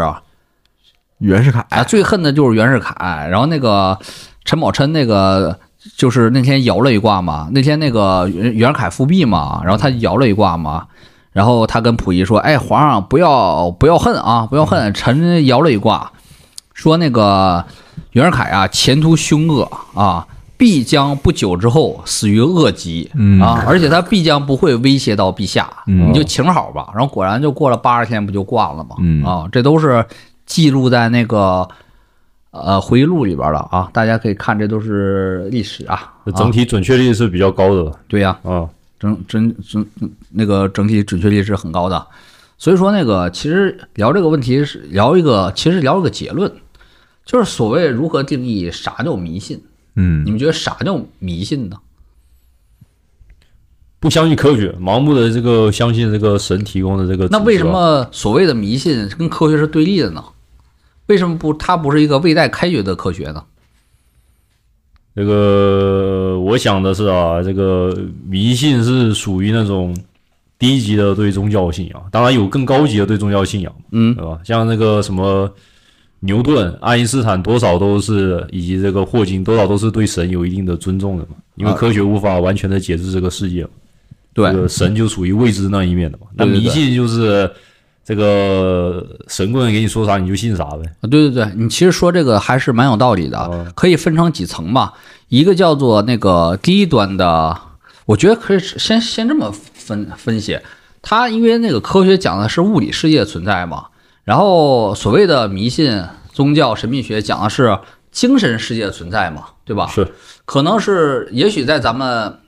[1.19, 1.65] 袁世凯。
[1.69, 3.27] 啊，最恨的就是袁世凯。
[3.29, 3.97] 然后那个
[4.43, 5.59] 陈宝琛那个。
[5.97, 10.87] 就是那天摇了一卦嘛，那天那个袁袁世凯复辟嘛，然后他摇了一卦嘛，
[11.31, 16.11] 然后他跟溥仪说：“哎，皇上不要不要恨啊，不要恨。”臣摇了一卦，
[16.73, 17.63] 说那个
[18.13, 20.25] 袁世凯啊，前途凶恶啊，
[20.57, 23.09] 必将不久之后死于恶疾
[23.41, 26.89] 啊，而且他必将不会威胁到陛下，你就请好吧。
[26.93, 28.95] 然后果然就过了八十天，不就挂了吗？
[29.29, 30.05] 啊，这都是
[30.45, 31.67] 记录在那个。
[32.57, 37.91] 呃，回忆录里边的啊，大家可以看，这都是历史啊，整体准确率是比较高的。
[38.07, 38.65] 对呀，啊，
[38.97, 39.85] 整整整
[40.29, 42.07] 那个整体准确率是很高的。
[42.57, 46.49] 所以说，那个其实聊这个问题是聊一个，其实聊一个结论，
[47.25, 49.61] 就是所谓如何定义啥叫迷信？
[49.95, 51.77] 嗯，你们觉得啥叫迷信呢？
[53.99, 57.27] 不相信科学，盲目的这个相信这个神提供的这个。
[57.29, 60.23] 那为什么所谓的迷信跟科学是对立的呢？
[61.07, 61.53] 为什么不？
[61.53, 63.43] 它不是一个未待开掘的科学呢？
[65.15, 67.97] 这个我想的是啊，这个
[68.27, 69.95] 迷信是属于那种
[70.59, 74.39] 低级的对宗教信仰，当然有更高级的对宗教信仰，嗯，对吧？
[74.43, 75.49] 像那个什么
[76.19, 83.67] 牛顿、爱因斯坦，多少都是以及这个霍金，多少都是对神有一定的尊重的嘛，因为科学无法完全的解释这个世界，
[84.33, 86.27] 对，神就属于未知那一面的嘛。
[86.35, 87.51] 那迷信就是。
[88.07, 90.85] 这个神棍给你说啥你就信啥呗？
[91.01, 94.93] 啊，对对对，你其实说这个还是蛮有道理的，可以分成几层嘛。
[95.27, 97.57] 一个叫做那个低端的，
[98.05, 100.59] 我觉得可以先先这么分分析。
[101.01, 103.85] 它因为那个科学讲的是物理世界存在嘛，
[104.25, 106.03] 然后所谓的迷信、
[106.33, 107.79] 宗教、神秘学讲的是
[108.11, 109.87] 精神世界存在嘛，对吧？
[109.87, 110.11] 是，
[110.45, 112.39] 可能是也许在咱们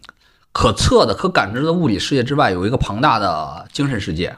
[0.51, 4.35] 可测的、可感知的物理世界之外，有一个庞大的精神世界。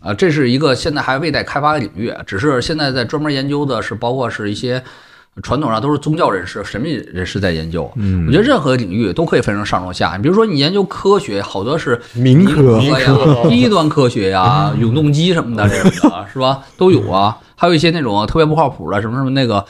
[0.00, 4.84] 啊，这是一个现在还未待开发的领域，只是现在在专门研究的是，包括是一些
[5.42, 7.90] 传统上都是宗教人士、神秘人士在研究。
[7.96, 10.14] 嗯，我觉得任何领域都可以分成上中下。
[10.16, 12.96] 你比如说，你研究科学，好多是民科呀、
[13.48, 16.62] 低端科学呀、永动机什么的这种的， 是吧？
[16.78, 17.38] 都有啊。
[17.56, 19.64] 还有一些那种特别不靠谱的，什么什么那个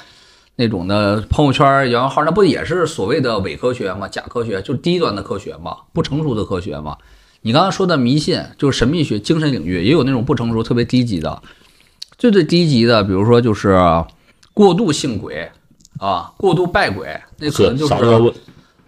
[0.56, 4.06] 那种的朋友圈摇摇号，那不也是所谓的伪科学吗？
[4.06, 6.96] 假科学，就是低端的科学嘛，不成熟的科学嘛。
[7.42, 11.42] 你刚刚说的迷信，就是神秘学、精神领域，也有那种不成熟、特别低级的。
[12.16, 13.76] 最最低级的，比如说就是
[14.54, 15.50] 过度信鬼
[15.98, 18.32] 啊，过度拜鬼，那可能就是。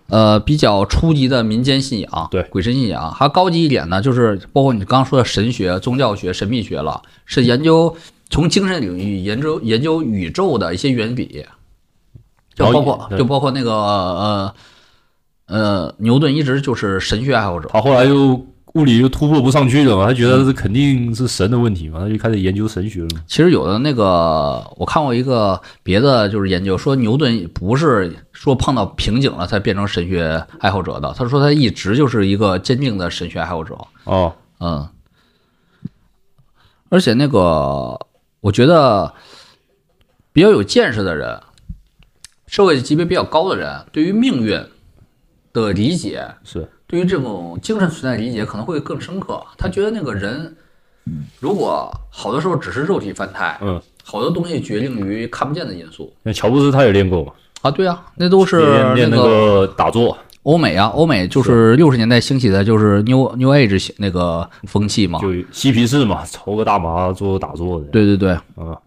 [0.09, 2.41] 呃比较初级的民间信仰，对。
[2.45, 7.93] 鬼神信仰，还高级一点呢，就是包括你刚刚说的神学、宗教学、神秘学了，是研究
[8.31, 11.45] 从精神领域研究研究宇宙的一些原理，
[12.55, 14.55] 就包括就包括那个呃
[15.49, 18.47] 呃牛顿一直就是神学爱好者，他后来就
[18.77, 23.23] 物理就突破不上去了嘛，他觉得这肯定是神的问题嘛，他就开始研究神学了嘛。
[23.27, 33.79] 其实有的那个，我看过一个别的，就是研究说牛顿不是说碰到瓶颈了才变成神学爱好者的，他说他一直就是一个坚定的神学爱好者。
[34.05, 34.87] 哦，嗯，
[36.91, 37.99] 而且那个，
[38.41, 39.15] 我觉得
[40.35, 41.41] 比较有见识的人，
[42.47, 44.63] 社会级别比较高的人，对于命运
[45.55, 49.43] 的理解，是对于这种精神存在理解可能会更深刻。
[49.59, 50.55] 他觉得那个人，
[51.41, 57.33] 如果好多时候只是肉体凡胎，嗯，好多东西决定于看不见的因素那乔布斯他也练过嘛，
[57.63, 57.71] 啊。
[57.71, 65.19] 对啊，那都是练练那那个个打坐，欧美啊，欧美就是六十年代兴起的，就是 New New Age 那个风气嘛。
[65.19, 67.87] 就嬉皮士嘛，抽个大麻做打坐的。
[67.87, 68.79] 对对对，啊，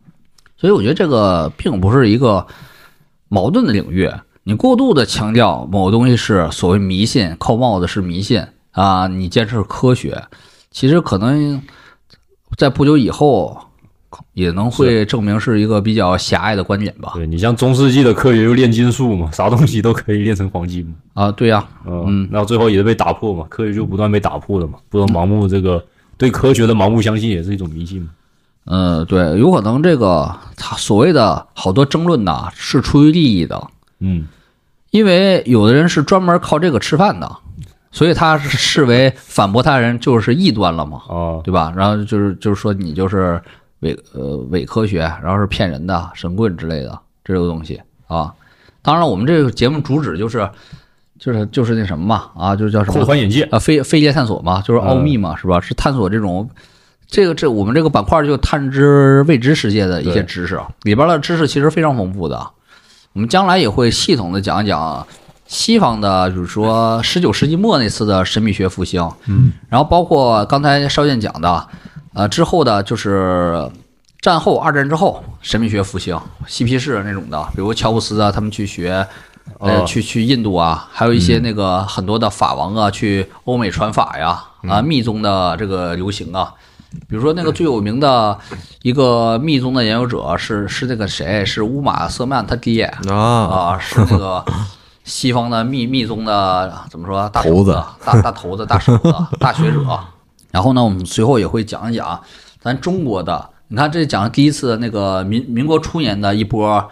[0.55, 2.45] 所以我觉得这个并不是一个
[3.27, 4.09] 矛盾的领域。
[4.49, 10.23] 你过度的强调某个东西是所谓迷信，扣帽子是迷信啊，你坚持科学，
[10.71, 11.61] 其实可能
[12.57, 13.55] 在不久以后
[14.33, 17.11] 也能会证明是一个比较狭隘的观点吧。
[17.13, 20.93] 对你像中世纪的科学就炼金术嘛，啥东西都可以炼成黄金嘛。
[21.13, 25.85] 啊，对呀、嗯，然后最后也是被打破嘛，科学就不断被打破了嘛，不能盲目这个
[26.17, 28.09] 对科学的盲目相信也是一种迷信嘛。
[28.65, 33.67] 嗯，对，有可能这个他所谓的好多争论呐，是出于利益的，
[33.99, 34.27] 嗯，
[34.91, 37.31] 因为有的人是专门靠这个吃饭的，
[37.91, 41.71] 所以他是视为反驳他人就是异端了嘛，啊，对吧？
[41.75, 43.41] 然后就是就是说你就是
[43.79, 48.33] 伪呃伪科学，然后是骗人的神棍之类的这个东西啊。
[48.81, 50.49] 当然了，我们这个节目主旨就是
[51.19, 53.43] 就是就是那什么嘛啊，就是叫什么眼界。
[53.43, 55.59] 啊，飞飞碟探索嘛，就是奥秘嘛，是吧？
[55.59, 56.49] 是探索这种，
[57.05, 62.49] 这个这我们这个板块就探知未知世界的一些知识，里边的知识其实非常丰富的。
[63.13, 65.05] 我们将来也会系统的讲一讲
[65.47, 71.67] 西方的，就是说十九世纪末那次的神秘学复兴，嗯，然后包括刚才邵健讲的，
[72.13, 73.69] 呃，之后的就是
[74.21, 79.05] 战后二战之后神秘学复兴，嬉皮士那种的，比如乔布斯啊，他们去学。
[79.57, 79.85] 呃，哦。
[79.85, 86.53] 去去印度啊，还有一些那个很多的法王啊，去欧美传法呀，啊，密宗的这个流行啊，
[87.07, 88.37] 比如说那个最有名的
[88.81, 94.43] 一个密宗的研究者是是那个谁，是乌玛瑟曼他爹啊，啊，是那个
[95.03, 99.99] 西方的密密宗的怎么说大头子大大头子、大手子、 大学者。
[100.51, 102.19] 然后呢，我们随后也会讲一讲
[102.59, 106.89] 咱中国的，你看这讲第一次那个民民国初年的一波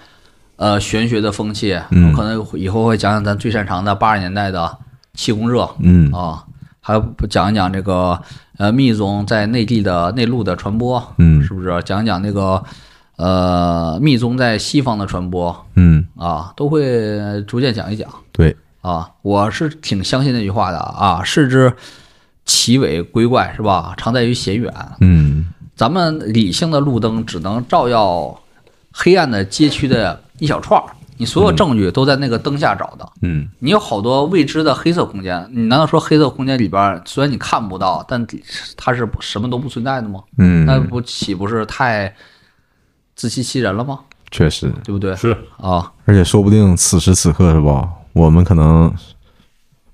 [0.58, 2.14] 呃玄学的风气，嗯。
[2.14, 4.78] 可能以后会讲讲咱最擅长的八十年代的
[5.16, 6.12] 气功热嗯。
[6.12, 6.44] 啊，
[6.80, 8.22] 还有讲一讲这个
[8.58, 11.82] 呃密宗在内地的内陆的传播，嗯是不是？
[11.84, 12.64] 讲一讲那个
[13.18, 19.10] 呃密宗在西方的传播嗯，啊，都会逐渐讲一讲对，啊。
[19.22, 21.72] 我是挺相信那句话的啊，视之
[22.46, 23.94] 奇伟鬼怪是吧？
[23.98, 24.74] 常在于显远。
[25.02, 28.36] 嗯咱们理性的路灯只能照耀
[28.92, 30.88] 黑暗的街区的一小串儿，
[31.18, 33.08] 你所有证据都在那个灯下找的。
[33.22, 38.26] 嗯你有好多未知的黑色空间，你难道说黑色空间里边虽然你看不到，但
[38.76, 40.22] 它是什么都不存在的吗？
[40.38, 42.14] 嗯那嗯，不岂不是太
[43.16, 44.00] 自欺欺人了吗？
[44.30, 45.16] 确实，对不对？
[45.16, 48.94] 是啊，而且说不定此时此刻是吧，我们可能，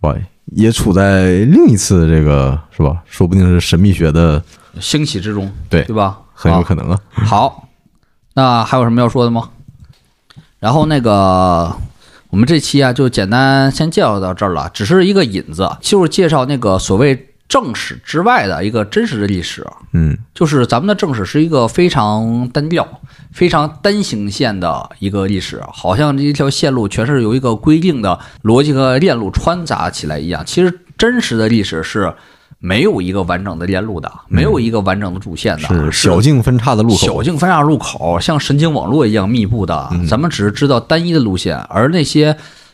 [0.02, 0.16] 哇，
[0.48, 3.02] 也处在另一次这个是吧？
[3.06, 4.44] 说不定是神秘学的，
[4.80, 6.20] 兴起之中，对对吧？
[6.34, 7.00] 很有啊可能啊。
[7.14, 7.70] 好，
[8.34, 9.50] 那还有什么要说的吗？
[10.64, 11.76] 然后那个，
[12.30, 19.68] 我们这期啊，就简单先介绍到这儿了，只是一个引子，就是介绍那个所谓正史之外的一个真实的历史。
[19.92, 22.88] 嗯就是咱们的正史是一个非常单调、
[23.34, 30.46] 非常单行线的一个历史，好像这一条线路全是由一个规定的逻辑和链路穿杂起来一样。
[30.46, 32.14] 其实真实的历史是
[32.66, 36.96] 没有一个完整的链路的，没有一个完整的主线的，是小径分叉的路口。
[36.96, 37.22] 小。
[37.22, 42.34] 径分叉路口像神经网络一样密布的，咱们只是知道单一的路线，而那些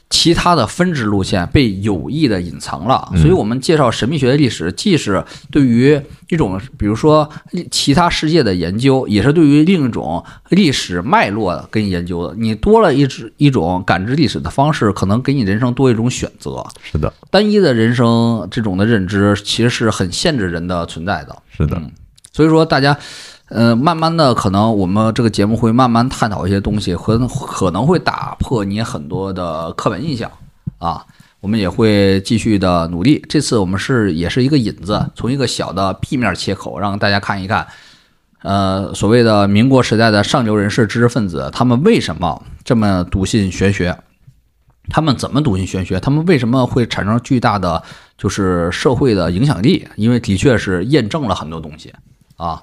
[0.09, 7.29] 其他的分支路线被有意的隐藏了，嗯所以我们介绍神秘学的历史，既是对于一种比如说
[7.69, 12.35] 其他世界的研究，也是对于另一种历史脉络跟研究的。
[12.35, 16.65] 你多了一种一种感知历史的方式，可能给你人生多一种选择。
[16.81, 21.37] 是的，单一的人生这种的认知，其实是很限制人的存在的。
[21.55, 21.79] 是的，
[22.31, 22.97] 所以说，大家，
[23.49, 30.31] 呃，慢慢的，可能我们这个节目会慢慢探讨一些东西，可可能会打破你很多的刻板印象
[30.77, 31.05] 啊。
[31.41, 33.25] 我们也会继续的努力。
[33.29, 37.65] 这次我们是也是一个引子，从一个小的 B 面切口，让大家看一看，
[38.41, 43.97] 呃，所谓的民国时代的上流人士、知识分子，他们为什么这么笃信玄学？
[44.89, 45.99] 他们怎么笃信玄学？
[45.99, 47.81] 他们为什么会产生巨大的
[48.17, 49.87] 就是社会的影响力？
[49.95, 51.93] 因为的确是验证了很多东西
[52.35, 52.61] 啊。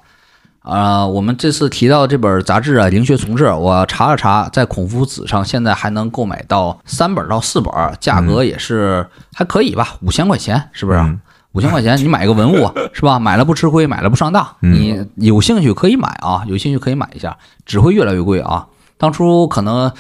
[0.67, 10.99] 啊、我们这次提到这本杂志啊，《灵学从志》，我查了查，在孔夫子上现在还能购买到三本到四本，价格也是还可以吧，五千块钱，是不是？
[10.99, 11.21] 嗯
[11.53, 13.19] 五千块钱你买个文物 是吧？
[13.19, 14.47] 买了不吃亏，买了不上当。
[14.61, 17.35] 你有兴趣可以买啊，有兴趣可以买一下，
[17.65, 18.67] 只会越来越贵啊。
[18.99, 19.91] 当初可能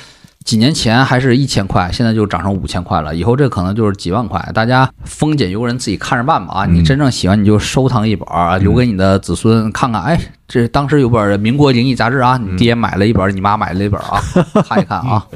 [0.44, 4.38] 几年前还是一千块，现在就涨成五千块了，以后这可能就是几万块。
[4.52, 6.66] 大家丰俭由人，自己看着办吧啊！
[6.66, 10.02] 你真正喜欢你就收藏一本儿，留给你的子孙看看。
[10.02, 14.20] 哎，这当时有本《民国灵异杂志》啊，你爹买了一本，你妈买了一本啊，
[14.68, 15.26] 看一看啊。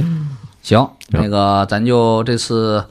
[0.63, 2.85] 行，那个咱就这次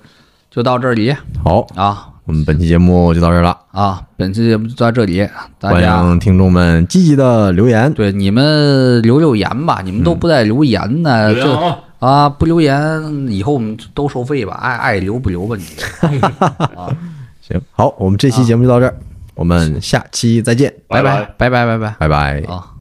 [0.49, 4.03] 就到这里好，啊我们本期节目就到这儿了，啊！
[4.15, 5.27] 本期节目就到这里，
[5.59, 5.97] 大欢家。
[6.03, 7.91] 迎听众们积极的留言。
[7.93, 16.19] 对你们留留言吧，你们都不带留言的，这流量啊啊不留言，以后我们都收费吧，爱爱留不留吧你。
[16.77, 16.95] 啊，
[17.41, 18.95] 行，好，我们这期节目就到这儿，
[19.39, 22.78] 我们下期再见，拜拜，拜拜，拜拜，拜拜。